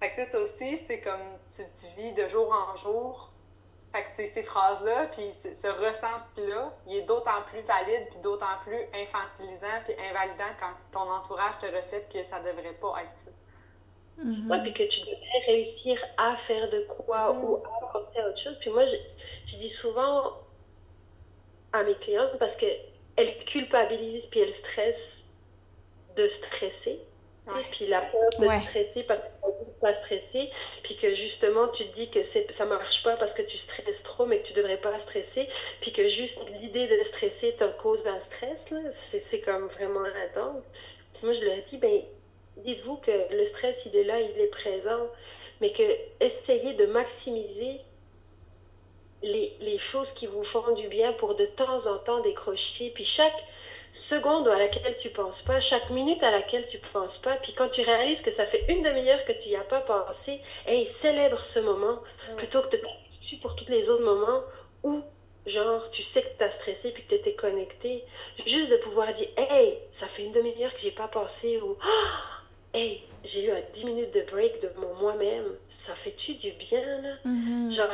fait 0.01 0.24
ça 0.24 0.41
aussi, 0.41 0.78
c'est 0.78 1.01
comme 1.01 1.38
tu, 1.55 1.62
tu, 1.78 1.86
vis 2.01 2.12
de 2.14 2.26
jour 2.26 2.51
en 2.53 2.74
jour. 2.76 3.32
Fait 3.93 4.05
que 4.05 4.28
ces 4.28 4.43
phrases-là, 4.43 5.07
puis 5.09 5.32
ce 5.32 5.66
ressenti-là, 5.66 6.72
il 6.86 6.99
est 6.99 7.03
d'autant 7.03 7.43
plus 7.47 7.61
valide, 7.62 8.07
puis 8.09 8.20
d'autant 8.20 8.57
plus 8.62 8.78
infantilisant, 8.95 9.82
puis 9.84 9.95
invalidant 10.11 10.45
quand 10.61 10.72
ton 10.93 11.11
entourage 11.11 11.59
te 11.59 11.66
reflète 11.66 12.11
que 12.11 12.22
ça 12.22 12.38
devrait 12.38 12.74
pas 12.80 12.95
être 13.03 13.14
ça. 13.14 13.30
Mm 14.23 14.62
puis 14.62 14.73
que 14.73 14.83
tu 14.83 15.01
devrais 15.01 15.41
réussir 15.47 15.99
à 16.16 16.37
faire 16.37 16.68
de 16.68 16.81
quoi 16.81 17.33
ou 17.33 17.57
à 17.57 17.93
penser 17.93 18.18
à 18.18 18.29
autre 18.29 18.39
chose. 18.39 18.57
Puis 18.61 18.71
moi, 18.71 18.85
je, 18.85 18.97
je 19.47 19.57
dis 19.57 19.71
souvent 19.71 20.35
à 21.73 21.83
mes 21.85 21.95
clientes 21.95 22.37
parce 22.39 22.57
qu'elles 22.57 23.37
culpabilisent 23.47 24.27
puis 24.27 24.41
elles 24.41 24.53
stressent 24.53 25.25
de 26.16 26.27
stresser. 26.27 27.01
Puis 27.73 27.87
la 27.87 28.01
peur 28.01 28.31
de 28.39 28.49
stresser 28.49 29.03
parce 29.03 29.21
qu'on 29.41 29.51
dit 29.53 29.64
de 29.64 29.79
pas 29.81 29.93
stresser, 29.93 30.51
puis 30.85 30.97
que 30.97 31.12
justement 31.12 31.66
tu 31.68 31.85
te 31.87 31.95
dis 31.95 32.09
que 32.09 32.23
ça 32.23 32.64
marche 32.64 33.03
pas 33.03 33.16
parce 33.16 33.35
que 33.35 33.43
tu 33.43 33.57
stresses 33.57 34.05
trop, 34.05 34.27
mais 34.27 34.41
que 34.41 34.47
tu 34.47 34.53
devrais 34.53 34.77
pas 34.77 34.97
stresser, 35.01 35.49
puis 35.81 35.93
que 35.93 36.07
juste 36.07 36.49
l'idée 36.61 36.87
de 36.87 37.03
stresser 37.03 37.57
te 37.57 37.64
cause 37.64 38.05
d'un 38.05 38.21
stress, 38.21 38.73
c'est 38.91 39.41
comme 39.41 39.66
vraiment 39.66 40.05
intense. 40.05 40.62
Moi 41.25 41.33
je 41.33 41.45
leur 41.45 41.55
ai 41.55 41.62
dit, 41.62 41.79
ben 41.79 42.03
dites-vous 42.65 42.97
que 42.97 43.35
le 43.35 43.45
stress, 43.45 43.87
il 43.87 43.97
est 43.97 44.05
là, 44.05 44.21
il 44.21 44.41
est 44.41 44.47
présent, 44.49 45.09
mais 45.61 45.73
que 45.73 45.83
essayez 46.21 46.75
de 46.75 46.87
maximiser 46.87 47.81
les, 49.23 49.55
les, 49.61 49.79
choses 49.79 50.13
qui 50.13 50.27
vous 50.27 50.43
font 50.43 50.73
du 50.73 50.89
bien 50.89 51.13
pour 51.13 51.35
de 51.35 51.45
temps 51.45 51.87
en 51.87 51.99
temps 51.99 52.21
décrocher. 52.21 52.91
Puis 52.95 53.05
chaque 53.05 53.47
seconde 53.93 54.49
à 54.49 54.59
laquelle 54.59 54.97
tu 54.97 55.11
penses 55.11 55.43
pas, 55.43 55.61
chaque 55.61 55.91
minute 55.91 56.23
à 56.23 56.31
laquelle 56.31 56.67
tu 56.67 56.79
penses 56.79 57.19
pas, 57.19 57.37
puis 57.37 57.53
quand 57.53 57.69
tu 57.69 57.83
réalises 57.83 58.23
que 58.23 58.31
ça 58.31 58.47
fait 58.47 58.65
une 58.69 58.83
demi-heure 58.83 59.25
que 59.25 59.33
tu 59.33 59.49
n'y 59.49 59.57
as 59.57 59.65
pas 59.65 59.81
pensé, 59.81 60.41
hey, 60.67 60.87
célèbre 60.87 61.45
ce 61.45 61.61
moment 61.61 62.01
plutôt 62.37 62.63
que 62.63 62.77
de 62.77 62.77
t'amuser 62.77 63.37
pour 63.43 63.57
tous 63.57 63.69
les 63.69 63.91
autres 63.91 64.05
moments 64.05 64.43
où 64.83 65.03
genre 65.47 65.89
tu 65.91 66.03
sais 66.03 66.23
que 66.23 66.39
tu 66.39 66.45
as 66.45 66.51
stressé 66.51 66.91
puis 66.93 67.03
que 67.03 67.09
tu 67.09 67.15
étais 67.17 67.35
connecté. 67.35 68.05
Juste 68.47 68.71
de 68.71 68.77
pouvoir 68.77 69.13
dire 69.13 69.29
hey, 69.37 69.79
ça 69.91 70.07
fait 70.07 70.25
une 70.25 70.33
demi-heure 70.33 70.73
que 70.73 70.81
j'ai 70.81 70.91
pas 70.91 71.09
pensé 71.09 71.61
ou 71.61 71.77
hey, 72.75 73.03
j'ai 73.25 73.47
eu 73.47 73.51
un 73.51 73.61
10 73.73 73.85
minutes 73.87 74.14
de 74.14 74.23
break 74.23 74.61
de 74.61 74.71
mon 74.81 74.95
moi-même, 74.95 75.57
ça 75.68 75.95
fait-tu 75.95 76.35
du 76.35 76.53
bien, 76.53 77.03
là? 77.03 77.16
Mm-hmm. 77.25 77.71
Genre, 77.71 77.89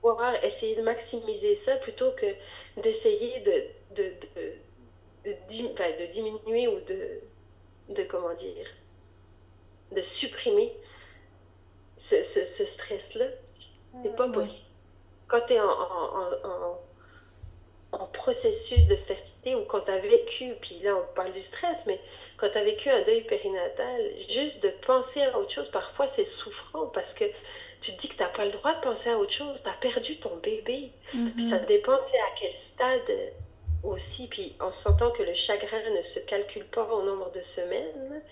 pouvoir 0.00 0.34
essayer 0.44 0.76
de 0.76 0.82
maximiser 0.82 1.54
ça 1.54 1.76
plutôt 1.76 2.10
que 2.12 2.26
d'essayer 2.82 3.40
de, 3.40 3.64
de, 3.94 4.12
de, 5.24 5.30
de, 5.30 6.06
diminuer 6.12 6.68
ou 6.68 6.80
de, 6.80 7.20
de, 7.94 8.02
comment 8.04 8.34
dire, 8.34 8.66
de 9.92 10.00
supprimer 10.00 10.76
ce, 11.96 12.22
ce, 12.22 12.44
ce 12.44 12.64
stress-là. 12.64 13.26
C'est 13.50 14.16
pas 14.16 14.28
mm-hmm. 14.28 14.32
possible. 14.32 14.66
Quand 15.28 15.40
tu 15.46 15.54
es 15.54 15.60
en, 15.60 15.70
en 15.70 16.32
en 16.44 16.78
processus 17.98 18.86
de 18.86 18.96
fertilité 18.96 19.54
ou 19.54 19.64
quand 19.64 19.80
tu 19.80 19.90
as 19.90 19.98
vécu, 19.98 20.54
puis 20.60 20.80
là 20.82 20.96
on 20.96 21.14
parle 21.14 21.32
du 21.32 21.42
stress, 21.42 21.84
mais 21.86 22.00
quand 22.36 22.48
tu 22.50 22.58
as 22.58 22.64
vécu 22.64 22.88
un 22.88 23.02
deuil 23.02 23.22
périnatal, 23.22 24.10
juste 24.28 24.62
de 24.62 24.68
penser 24.68 25.22
à 25.22 25.38
autre 25.38 25.50
chose, 25.50 25.70
parfois 25.70 26.06
c'est 26.06 26.24
souffrant 26.24 26.86
parce 26.86 27.14
que 27.14 27.24
tu 27.80 27.92
te 27.92 28.00
dis 28.00 28.08
que 28.08 28.14
tu 28.14 28.22
n'as 28.22 28.28
pas 28.28 28.44
le 28.44 28.52
droit 28.52 28.74
de 28.74 28.80
penser 28.80 29.10
à 29.10 29.18
autre 29.18 29.32
chose, 29.32 29.62
tu 29.62 29.68
as 29.68 29.72
perdu 29.72 30.16
ton 30.18 30.36
bébé. 30.36 30.92
Puis 31.10 31.42
ça 31.42 31.58
mhm. 31.58 31.66
dépend 31.66 31.94
à 31.94 32.30
quel 32.38 32.54
stade 32.54 33.10
aussi, 33.82 34.28
puis 34.28 34.54
en 34.60 34.70
sentant 34.70 35.10
que 35.10 35.24
le 35.24 35.34
chagrin 35.34 35.90
ne 35.96 36.02
se 36.02 36.20
calcule 36.20 36.64
pas 36.66 36.84
au 36.84 37.02
nombre 37.02 37.32
de 37.32 37.40
semaines, 37.40 38.22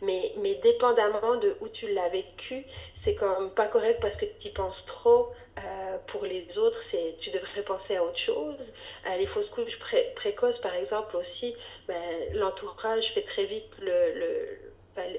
mais, 0.00 0.32
mais 0.38 0.54
dépendamment 0.56 1.36
de 1.36 1.56
où 1.60 1.68
tu 1.68 1.92
l'as 1.92 2.08
vécu, 2.08 2.64
c'est 2.94 3.14
comme 3.14 3.52
pas 3.52 3.66
correct 3.66 4.00
parce 4.00 4.16
que 4.16 4.24
tu 4.24 4.48
y 4.48 4.50
penses 4.50 4.86
trop, 4.86 5.30
Euh, 5.58 5.98
pour 6.08 6.24
les 6.24 6.58
autres, 6.58 6.82
c'est 6.82 7.16
tu 7.18 7.30
devrais 7.30 7.62
penser 7.62 7.96
à 7.96 8.02
autre 8.02 8.18
chose. 8.18 8.74
Euh, 9.06 9.16
les 9.16 9.26
fausses 9.26 9.50
couches 9.50 9.78
précoces, 10.16 10.58
par 10.58 10.74
exemple, 10.74 11.16
aussi, 11.16 11.54
ben, 11.86 12.02
l'entourage 12.32 13.12
fait 13.12 13.22
très 13.22 13.44
vite 13.44 13.78
le, 13.80 14.14
le 14.18 14.58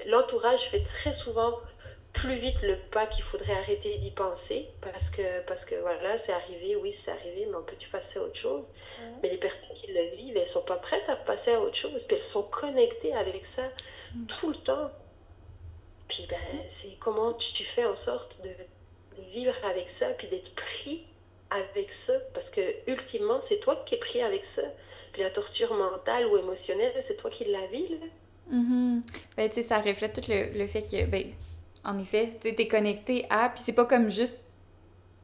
l'entourage 0.06 0.70
fait 0.70 0.82
très 0.84 1.12
souvent 1.12 1.58
plus 2.14 2.36
vite 2.36 2.62
le 2.62 2.78
pas 2.78 3.06
qu'il 3.06 3.22
faudrait 3.22 3.52
arrêter 3.52 3.98
d'y 3.98 4.10
penser 4.10 4.70
parce 4.80 5.10
que, 5.10 5.40
parce 5.46 5.66
que 5.66 5.74
voilà, 5.74 6.16
c'est 6.16 6.32
arrivé, 6.32 6.74
oui, 6.76 6.90
c'est 6.92 7.10
arrivé, 7.10 7.46
mais 7.46 7.56
on 7.56 7.62
peut-tu 7.62 7.90
passer 7.90 8.18
à 8.18 8.22
autre 8.22 8.36
chose? 8.36 8.72
Mais 9.22 9.28
les 9.28 9.36
personnes 9.36 9.74
qui 9.74 9.88
le 9.88 10.16
vivent, 10.16 10.36
elles 10.36 10.46
sont 10.46 10.64
pas 10.64 10.76
prêtes 10.76 11.08
à 11.08 11.16
passer 11.16 11.52
à 11.52 11.60
autre 11.60 11.74
chose, 11.74 12.04
puis 12.04 12.16
elles 12.16 12.22
sont 12.22 12.44
connectées 12.44 13.14
avec 13.14 13.44
ça 13.44 13.68
mm. 14.14 14.26
tout 14.26 14.48
le 14.48 14.56
temps. 14.56 14.90
Puis 16.08 16.26
ben, 16.30 16.38
c'est 16.68 16.96
comment 16.98 17.34
tu 17.34 17.64
fais 17.64 17.84
en 17.84 17.96
sorte 17.96 18.40
de, 18.42 18.50
vivre 19.32 19.54
avec 19.64 19.90
ça, 19.90 20.06
puis 20.18 20.28
d'être 20.28 20.54
pris 20.54 21.06
avec 21.50 21.92
ça, 21.92 22.12
parce 22.34 22.50
que 22.50 22.60
ultimement, 22.88 23.40
c'est 23.40 23.60
toi 23.60 23.82
qui 23.86 23.94
es 23.94 23.98
pris 23.98 24.22
avec 24.22 24.44
ça. 24.44 24.62
Puis 25.12 25.22
la 25.22 25.30
torture 25.30 25.74
mentale 25.74 26.26
ou 26.26 26.36
émotionnelle, 26.36 26.92
c'est 27.00 27.16
toi 27.16 27.30
qui 27.30 27.44
la 27.44 27.66
vis, 27.66 27.88
là. 27.88 28.06
Mm-hmm. 28.52 29.00
Ben, 29.36 29.48
tu 29.48 29.54
sais, 29.56 29.62
ça 29.62 29.78
reflète 29.78 30.12
tout 30.12 30.30
le, 30.30 30.56
le 30.56 30.66
fait 30.66 30.82
que, 30.82 31.04
ben, 31.06 31.24
en 31.84 31.98
effet, 31.98 32.32
tu 32.40 32.48
es 32.48 32.68
connecté 32.68 33.26
à. 33.30 33.48
Puis 33.48 33.62
c'est 33.64 33.72
pas 33.72 33.86
comme 33.86 34.08
juste 34.08 34.40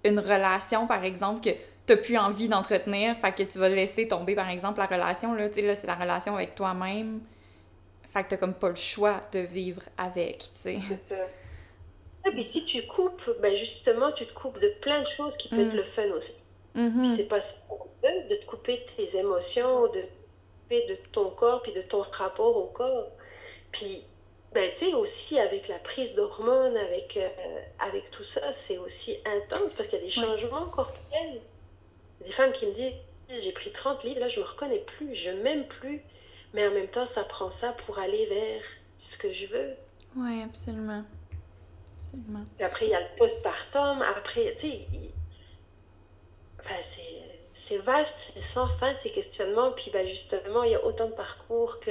une 0.05 0.19
relation, 0.19 0.87
par 0.87 1.05
exemple, 1.05 1.41
que 1.43 1.57
t'as 1.87 1.97
plus 1.97 2.17
envie 2.17 2.49
d'entretenir, 2.49 3.17
fait 3.17 3.33
que 3.33 3.43
tu 3.43 3.59
vas 3.59 3.69
laisser 3.69 4.09
tomber, 4.09 4.35
par 4.35 4.49
exemple, 4.49 4.79
la 4.79 4.87
relation, 4.87 5.35
là, 5.35 5.49
tu 5.49 5.57
sais, 5.57 5.63
là, 5.63 5.75
c'est 5.75 5.87
la 5.87 5.95
relation 5.95 6.37
avec 6.37 6.55
toi-même. 6.55 7.21
Fait 8.13 8.25
que 8.25 8.31
t'as 8.31 8.37
comme 8.37 8.55
pas 8.55 8.69
le 8.69 8.77
choix 8.77 9.23
de 9.33 9.41
vivre 9.41 9.83
avec, 9.97 10.39
tu 10.39 10.51
sais. 10.57 10.79
C'est 10.89 10.97
ça. 10.97 11.27
Et 12.27 12.31
puis 12.31 12.45
si 12.45 12.65
tu 12.65 12.87
coupes, 12.87 13.31
ben 13.41 13.55
justement, 13.57 14.13
tu 14.13 14.27
te 14.27 14.33
coupes 14.33 14.61
de 14.61 14.69
plein 14.81 15.01
de 15.01 15.09
choses 15.09 15.37
qui 15.37 15.49
peuvent 15.49 15.61
être 15.61 15.75
mm. 15.75 15.77
le 15.77 15.85
fun 15.85 16.11
aussi. 16.17 16.37
Mm-hmm. 16.77 17.01
Puis 17.01 17.11
c'est 17.11 17.29
pas 17.29 17.41
ça 17.41 17.57
de 18.03 18.35
te 18.35 18.47
couper 18.47 18.85
tes 18.97 19.17
émotions, 19.17 19.87
de 19.89 20.01
te 20.01 20.07
couper 20.07 20.87
de 20.87 20.97
ton 21.11 21.31
corps, 21.31 21.63
puis 21.63 21.73
de 21.73 21.83
ton 21.83 22.03
rapport 22.03 22.57
au 22.57 22.67
corps. 22.67 23.11
Puis 23.71 24.05
ben, 24.55 24.71
tu 24.73 24.87
sais, 24.87 24.95
aussi 24.95 25.39
avec 25.39 25.69
la 25.69 25.79
prise 25.79 26.15
d'hormones, 26.15 26.77
avec, 26.77 27.17
euh, 27.17 27.29
avec 27.79 28.11
tout 28.11 28.25
ça, 28.25 28.53
c'est 28.53 28.77
aussi 28.79 29.17
intense 29.25 29.73
parce 29.73 29.89
qu'il 29.89 29.99
y 29.99 30.03
a 30.03 30.05
des 30.05 30.11
changements 30.11 30.67
corporels. 30.67 31.41
Des 32.23 32.31
femmes 32.31 32.53
qui 32.53 32.67
me 32.67 32.73
disent 32.73 32.93
J'ai 33.43 33.53
pris 33.53 33.73
30 33.73 34.05
livres, 34.05 34.21
là, 34.21 34.29
je 34.29 34.41
me 34.41 34.45
reconnais 34.45 34.81
plus, 34.81 35.15
je 35.15 35.31
m'aime 35.31 35.67
plus. 35.67 36.03
Mais 36.53 36.67
en 36.67 36.71
même 36.73 36.89
temps, 36.89 37.07
ça 37.07 37.25
prend 37.25 37.51
ça 37.51 37.73
pour 37.73 37.99
aller 37.99 38.27
vers 38.27 38.63
ce 38.99 39.17
que 39.17 39.33
je 39.33 39.47
veux. 39.47 39.75
Oui, 40.17 40.43
absolument. 40.43 41.03
Absolument. 42.13 42.47
Puis 42.57 42.65
après, 42.65 42.87
il 42.87 42.91
y 42.91 42.95
a 42.95 43.01
le 43.01 43.17
postpartum. 43.17 44.03
Après, 44.03 44.55
tu 44.55 44.69
sais, 44.69 44.89
enfin, 46.61 46.75
c'est 47.53 47.79
vaste, 47.79 48.33
sans 48.41 48.69
fin 48.69 48.95
ces 48.95 49.11
questionnements. 49.11 49.73
Puis 49.73 49.91
ben, 49.93 50.07
justement, 50.07 50.63
il 50.65 50.73
y 50.73 50.75
a 50.75 50.85
autant 50.85 51.09
de 51.09 51.15
parcours 51.15 51.81
que 51.81 51.91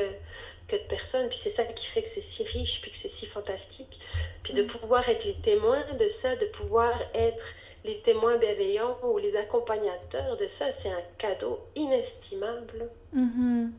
de 0.69 0.78
personnes. 0.88 1.28
Puis 1.30 1.38
c'est 1.38 1.49
ça 1.49 1.63
qui 1.65 1.88
fait 1.88 2.03
que 2.03 2.09
c'est 2.09 2.22
si 2.22 2.43
riche, 2.43 2.82
puis 2.82 2.91
que 2.91 2.97
c'est 2.97 3.09
si 3.09 3.26
fantastique. 3.26 3.99
Puis 4.43 4.53
de 4.53 4.63
mm. 4.63 4.67
pouvoir 4.67 5.07
être 5.09 5.26
les 5.26 5.36
témoins 5.36 5.84
de 5.99 6.07
ça, 6.07 6.36
de 6.36 6.45
pouvoir 6.45 6.93
être 7.13 7.45
les 7.84 7.99
témoins 8.01 8.38
bienveillants 8.38 8.97
ou 9.03 9.17
les 9.17 9.36
accompagnateurs 9.36 10.38
de 10.38 10.47
ça, 10.47 10.72
c'est 10.72 10.91
un 10.91 11.01
cadeau 11.17 11.59
inestimable. 11.76 12.89
Mm-hmm. 13.15 13.72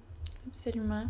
Absolument. 0.49 1.07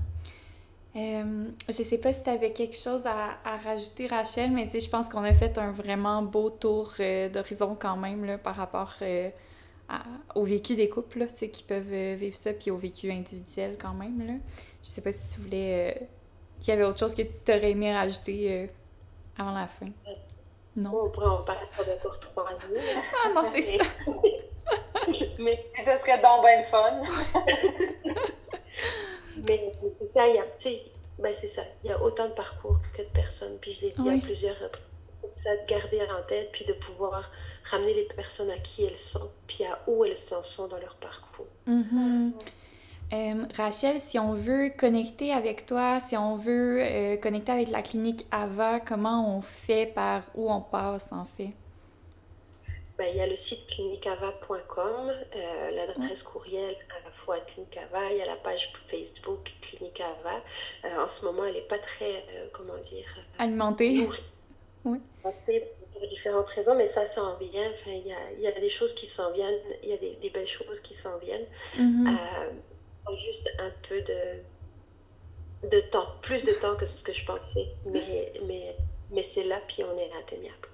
Euh, 0.95 1.49
je 1.69 1.73
sais 1.73 1.97
pas 1.97 2.13
si 2.13 2.23
tu 2.23 2.29
avais 2.29 2.53
quelque 2.53 2.77
chose 2.77 3.07
à, 3.07 3.39
à, 3.45 3.57
rajouter, 3.57 4.07
Rachel, 4.09 4.51
mais 4.51 4.67
tu 4.67 4.73
sais, 4.73 4.81
je 4.81 4.91
pense 4.91 5.09
qu'on 5.09 5.25
a 5.25 5.33
fait 5.33 5.57
un 5.57 5.73
vraiment 5.73 6.23
beau 6.23 6.51
tour 6.51 6.93
euh, 7.01 7.31
d'horizon 7.31 7.77
quand 7.81 7.97
même 7.97 8.27
là, 8.27 8.37
par 8.37 8.57
rapport 8.57 8.93
euh, 9.01 9.31
au 10.35 10.45
vécu 10.45 10.75
des 10.75 10.91
couples 10.91 11.21
là, 11.21 11.27
qui 11.27 11.63
peuvent 11.63 12.15
vivre 12.15 12.37
ça, 12.37 12.53
puis 12.53 12.71
au 12.71 12.77
vécu 12.77 13.11
individuel 13.11 13.77
quand 13.81 13.95
même. 13.95 14.27
Là. 14.27 14.35
Je 14.83 14.89
sais 14.89 15.01
pas 15.01 15.13
si 15.13 15.21
tu 15.33 15.41
voulais. 15.41 16.09
Qu'il 16.61 16.69
y 16.69 16.77
avait 16.77 16.85
autre 16.85 16.99
chose 16.99 17.15
que 17.15 17.23
tu 17.23 17.53
aurais 17.53 17.73
aimé 17.73 17.93
rajouter 17.93 18.71
avant 19.37 19.53
la 19.53 19.67
fin. 19.67 19.89
Non? 20.77 20.91
On 21.05 21.11
pourrait 21.11 21.27
en 21.27 21.43
parler 21.43 21.61
encore 21.99 22.21
trois 22.21 22.47
ah 23.25 23.29
non, 23.35 23.43
c'est 23.51 23.63
ça. 23.63 23.85
mais... 24.23 25.31
mais 25.39 25.67
ce 25.79 25.99
serait 25.99 26.21
donc 26.23 26.43
bien 26.43 26.59
le 26.59 26.65
fun. 26.65 27.03
mais 29.37 29.73
c'est 29.91 30.07
ça, 30.07 30.29
il 30.29 30.37
y 30.37 30.39
a, 30.39 30.47
ben 31.19 31.35
c'est 31.35 31.49
ça, 31.49 31.63
il 31.85 31.91
y 31.91 31.93
a 31.93 32.03
autant 32.03 32.29
de 32.29 32.35
parcours 32.35 32.79
que 32.97 33.03
de 33.03 33.09
personnes, 33.09 33.59
puis 33.61 33.73
je 33.73 33.83
l'ai 33.83 33.95
dit 33.99 34.09
à 34.09 34.19
plusieurs 34.19 34.59
reprises. 34.59 34.85
C'est 35.17 35.35
ça, 35.35 35.57
de 35.57 35.67
garder 35.69 36.01
en 36.03 36.23
tête, 36.27 36.51
puis 36.53 36.65
de 36.65 36.73
pouvoir 36.73 37.31
ramener 37.65 37.95
les 37.95 38.05
personnes 38.05 38.51
à 38.51 38.59
qui 38.59 38.85
elles 38.85 38.99
sont, 38.99 39.31
puis 39.47 39.65
à 39.65 39.79
où 39.87 40.05
elles 40.05 40.17
en 40.33 40.43
sont 40.43 40.69
dans 40.69 40.79
leur 40.79 40.97
parcours. 40.97 41.47
Euh, 43.13 43.45
Rachel, 43.57 44.01
si 44.01 44.19
on 44.19 44.33
veut 44.33 44.71
connecter 44.71 45.33
avec 45.33 45.67
toi, 45.67 46.01
si 46.01 46.17
on 46.17 46.35
veut 46.35 46.81
euh, 46.81 47.17
connecter 47.19 47.53
avec 47.53 47.69
la 47.69 47.83
clinique 47.83 48.27
AVA, 48.31 48.81
comment 48.81 49.37
on 49.37 49.43
fait, 49.43 49.87
par 49.87 50.23
où 50.35 50.51
on 50.51 50.63
passe 50.63 51.13
en 51.13 51.27
fait? 51.27 51.53
Ben, 52.97 53.09
il 53.11 53.17
y 53.17 53.21
a 53.21 53.27
le 53.27 53.37
site 53.37 53.67
cliniqueava.com, 53.67 55.11
euh, 55.37 55.71
l'adresse 55.73 56.23
courriel 56.23 56.75
à 57.13 57.19
la 57.19 57.25
fois 57.25 57.41
Clinique 57.41 57.77
Ava, 57.77 58.11
il 58.13 58.19
y 58.19 58.23
a 58.23 58.27
la 58.27 58.37
page 58.37 58.73
Facebook 58.89 59.53
Clinique 59.61 60.01
Ava. 60.01 60.43
en 61.03 61.09
ce 61.09 61.25
moment, 61.25 61.45
elle 61.45 61.55
n'est 61.55 61.61
pas 61.63 61.79
très, 61.79 62.25
comment 62.53 62.79
dire... 62.79 63.19
Alimentée. 63.39 64.09
Oui. 64.85 64.99
Pour 65.23 65.33
différentes 66.09 66.51
raisons, 66.51 66.75
mais 66.75 66.89
ça 66.89 67.07
s'en 67.07 67.37
vient. 67.37 67.71
Enfin, 67.73 67.93
il 67.93 68.05
y 68.05 68.13
a, 68.13 68.33
y 68.33 68.49
a, 68.49 68.51
des 68.51 68.69
choses 68.69 68.93
qui 68.95 69.07
s'en 69.07 69.31
viennent, 69.31 69.61
il 69.85 69.91
y 69.91 69.93
a 69.93 69.97
des, 69.97 70.15
des, 70.15 70.31
belles 70.31 70.49
choses 70.49 70.81
qui 70.81 70.93
s'en 70.93 71.19
viennent. 71.19 71.47
Mm-hmm 71.79 72.17
juste 73.17 73.51
un 73.59 73.71
peu 73.89 74.01
de, 74.03 75.69
de 75.69 75.81
temps, 75.91 76.07
plus 76.23 76.45
de 76.45 76.53
temps 76.53 76.77
que 76.77 76.87
ce 76.87 77.03
que 77.03 77.13
je 77.13 77.25
pensais. 77.25 77.75
Mais, 77.87 78.33
mais, 78.47 78.77
mais 79.11 79.23
c'est 79.23 79.45
là, 79.45 79.61
puis 79.67 79.83
on 79.85 79.97
est 79.99 80.11
atteignable. 80.19 80.69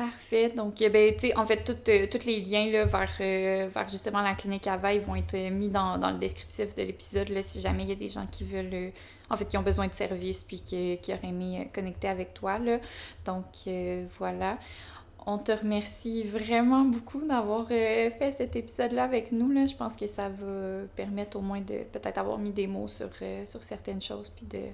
Parfait. 0.00 0.48
Donc, 0.48 0.80
eh 0.80 0.88
ben, 0.88 1.14
en 1.36 1.44
fait, 1.44 1.62
tous 1.62 1.90
euh, 1.90 2.06
les 2.24 2.40
liens 2.40 2.70
là, 2.70 2.86
vers, 2.86 3.10
euh, 3.20 3.68
vers 3.68 3.88
justement 3.88 4.22
la 4.22 4.34
clinique 4.34 4.66
AVA, 4.66 4.98
vont 4.98 5.14
être 5.14 5.36
mis 5.50 5.68
dans, 5.68 5.98
dans 5.98 6.10
le 6.10 6.18
descriptif 6.18 6.74
de 6.74 6.82
l'épisode 6.84 7.28
si 7.42 7.60
jamais 7.60 7.82
il 7.82 7.90
y 7.90 7.92
a 7.92 7.96
des 7.96 8.08
gens 8.08 8.26
qui 8.26 8.44
veulent, 8.44 8.72
euh, 8.72 8.90
en 9.28 9.36
fait, 9.36 9.44
qui 9.44 9.58
ont 9.58 9.62
besoin 9.62 9.88
de 9.88 9.92
services 9.92 10.42
puis 10.42 10.60
qui, 10.60 10.98
qui 11.02 11.12
auraient 11.12 11.28
aimé 11.28 11.70
connecter 11.74 12.08
avec 12.08 12.32
toi. 12.32 12.58
Là. 12.58 12.78
Donc, 13.26 13.44
voilà. 14.18 14.56
On 15.26 15.38
te 15.38 15.52
remercie 15.52 16.22
vraiment 16.22 16.82
beaucoup 16.84 17.20
d'avoir 17.20 17.66
euh, 17.70 18.10
fait 18.10 18.32
cet 18.32 18.56
épisode-là 18.56 19.04
avec 19.04 19.32
nous. 19.32 19.50
Là. 19.50 19.66
Je 19.66 19.74
pense 19.74 19.94
que 19.94 20.06
ça 20.06 20.28
va 20.28 20.86
permettre 20.96 21.36
au 21.36 21.40
moins 21.42 21.60
de 21.60 21.84
peut-être 21.92 22.18
avoir 22.18 22.38
mis 22.38 22.50
des 22.50 22.66
mots 22.66 22.88
sur, 22.88 23.10
euh, 23.20 23.44
sur 23.44 23.62
certaines 23.62 24.00
choses, 24.00 24.30
puis 24.30 24.46
de 24.46 24.64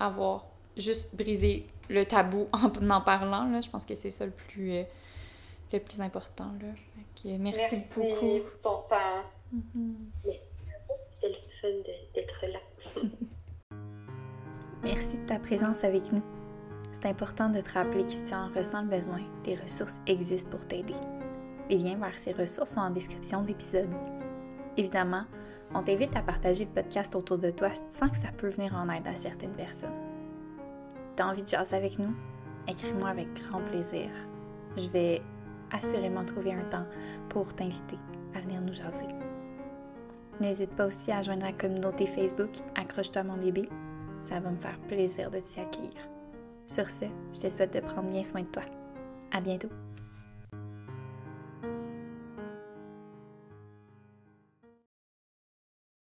avoir 0.00 0.46
juste 0.76 1.14
brisé 1.14 1.66
le 1.88 2.04
tabou 2.04 2.48
en 2.52 2.70
en 2.90 3.00
parlant. 3.00 3.48
Là. 3.48 3.60
Je 3.60 3.68
pense 3.68 3.84
que 3.84 3.94
c'est 3.94 4.10
ça 4.10 4.26
le 4.26 4.32
plus, 4.32 4.72
euh, 4.72 4.84
le 5.72 5.80
plus 5.80 6.00
important. 6.00 6.52
Là. 6.60 6.68
merci, 7.24 7.38
merci, 7.38 7.76
beaucoup. 7.94 8.38
pour 8.40 8.60
ton 8.60 8.88
temps. 8.88 9.24
Mm-hmm. 9.54 10.38
C'était 11.08 11.28
le 11.28 11.34
fun 11.60 11.92
d'être 12.14 12.46
là. 12.52 13.00
merci 14.82 15.16
de 15.16 15.26
ta 15.26 15.38
présence 15.38 15.84
avec 15.84 16.10
nous 16.12 16.22
c'est 17.02 17.08
important 17.08 17.48
de 17.48 17.60
te 17.60 17.72
rappeler 17.72 18.04
que 18.04 18.12
si 18.12 18.22
tu 18.22 18.34
en 18.34 18.48
ressens 18.48 18.82
le 18.82 18.88
besoin, 18.88 19.20
des 19.42 19.56
ressources 19.56 19.96
existent 20.06 20.50
pour 20.50 20.66
t'aider. 20.66 20.94
Les 21.68 21.78
liens 21.78 21.96
vers 21.96 22.16
ces 22.16 22.32
ressources 22.32 22.74
sont 22.74 22.80
en 22.80 22.90
description 22.90 23.42
de 23.42 23.48
l'épisode. 23.48 23.92
Évidemment, 24.76 25.24
on 25.74 25.82
t'invite 25.82 26.14
à 26.14 26.22
partager 26.22 26.64
le 26.64 26.70
podcast 26.70 27.14
autour 27.16 27.38
de 27.38 27.50
toi 27.50 27.74
si 27.74 27.82
tu 27.86 27.96
sens 27.96 28.10
que 28.10 28.18
ça 28.18 28.30
peut 28.36 28.50
venir 28.50 28.76
en 28.76 28.88
aide 28.88 29.06
à 29.06 29.16
certaines 29.16 29.54
personnes. 29.54 30.11
T'as 31.22 31.28
envie 31.28 31.44
de 31.44 31.48
jaser 31.48 31.76
avec 31.76 32.00
nous? 32.00 32.12
Écris-moi 32.66 33.08
avec 33.08 33.32
grand 33.34 33.60
plaisir. 33.60 34.10
Je 34.76 34.88
vais 34.88 35.22
assurément 35.70 36.24
trouver 36.24 36.52
un 36.52 36.64
temps 36.64 36.84
pour 37.28 37.54
t'inviter 37.54 37.96
à 38.34 38.40
venir 38.40 38.60
nous 38.60 38.74
jaser. 38.74 39.06
N'hésite 40.40 40.70
pas 40.70 40.88
aussi 40.88 41.12
à 41.12 41.22
joindre 41.22 41.44
la 41.44 41.52
communauté 41.52 42.06
Facebook 42.06 42.50
Accroche-toi 42.74 43.22
mon 43.22 43.36
bébé. 43.36 43.68
Ça 44.20 44.40
va 44.40 44.50
me 44.50 44.56
faire 44.56 44.76
plaisir 44.88 45.30
de 45.30 45.38
t'y 45.38 45.60
accueillir. 45.60 46.08
Sur 46.66 46.90
ce, 46.90 47.04
je 47.32 47.40
te 47.40 47.50
souhaite 47.50 47.72
de 47.72 47.78
prendre 47.78 48.10
bien 48.10 48.24
soin 48.24 48.40
de 48.40 48.46
toi. 48.46 48.64
À 49.30 49.40
bientôt! 49.40 49.70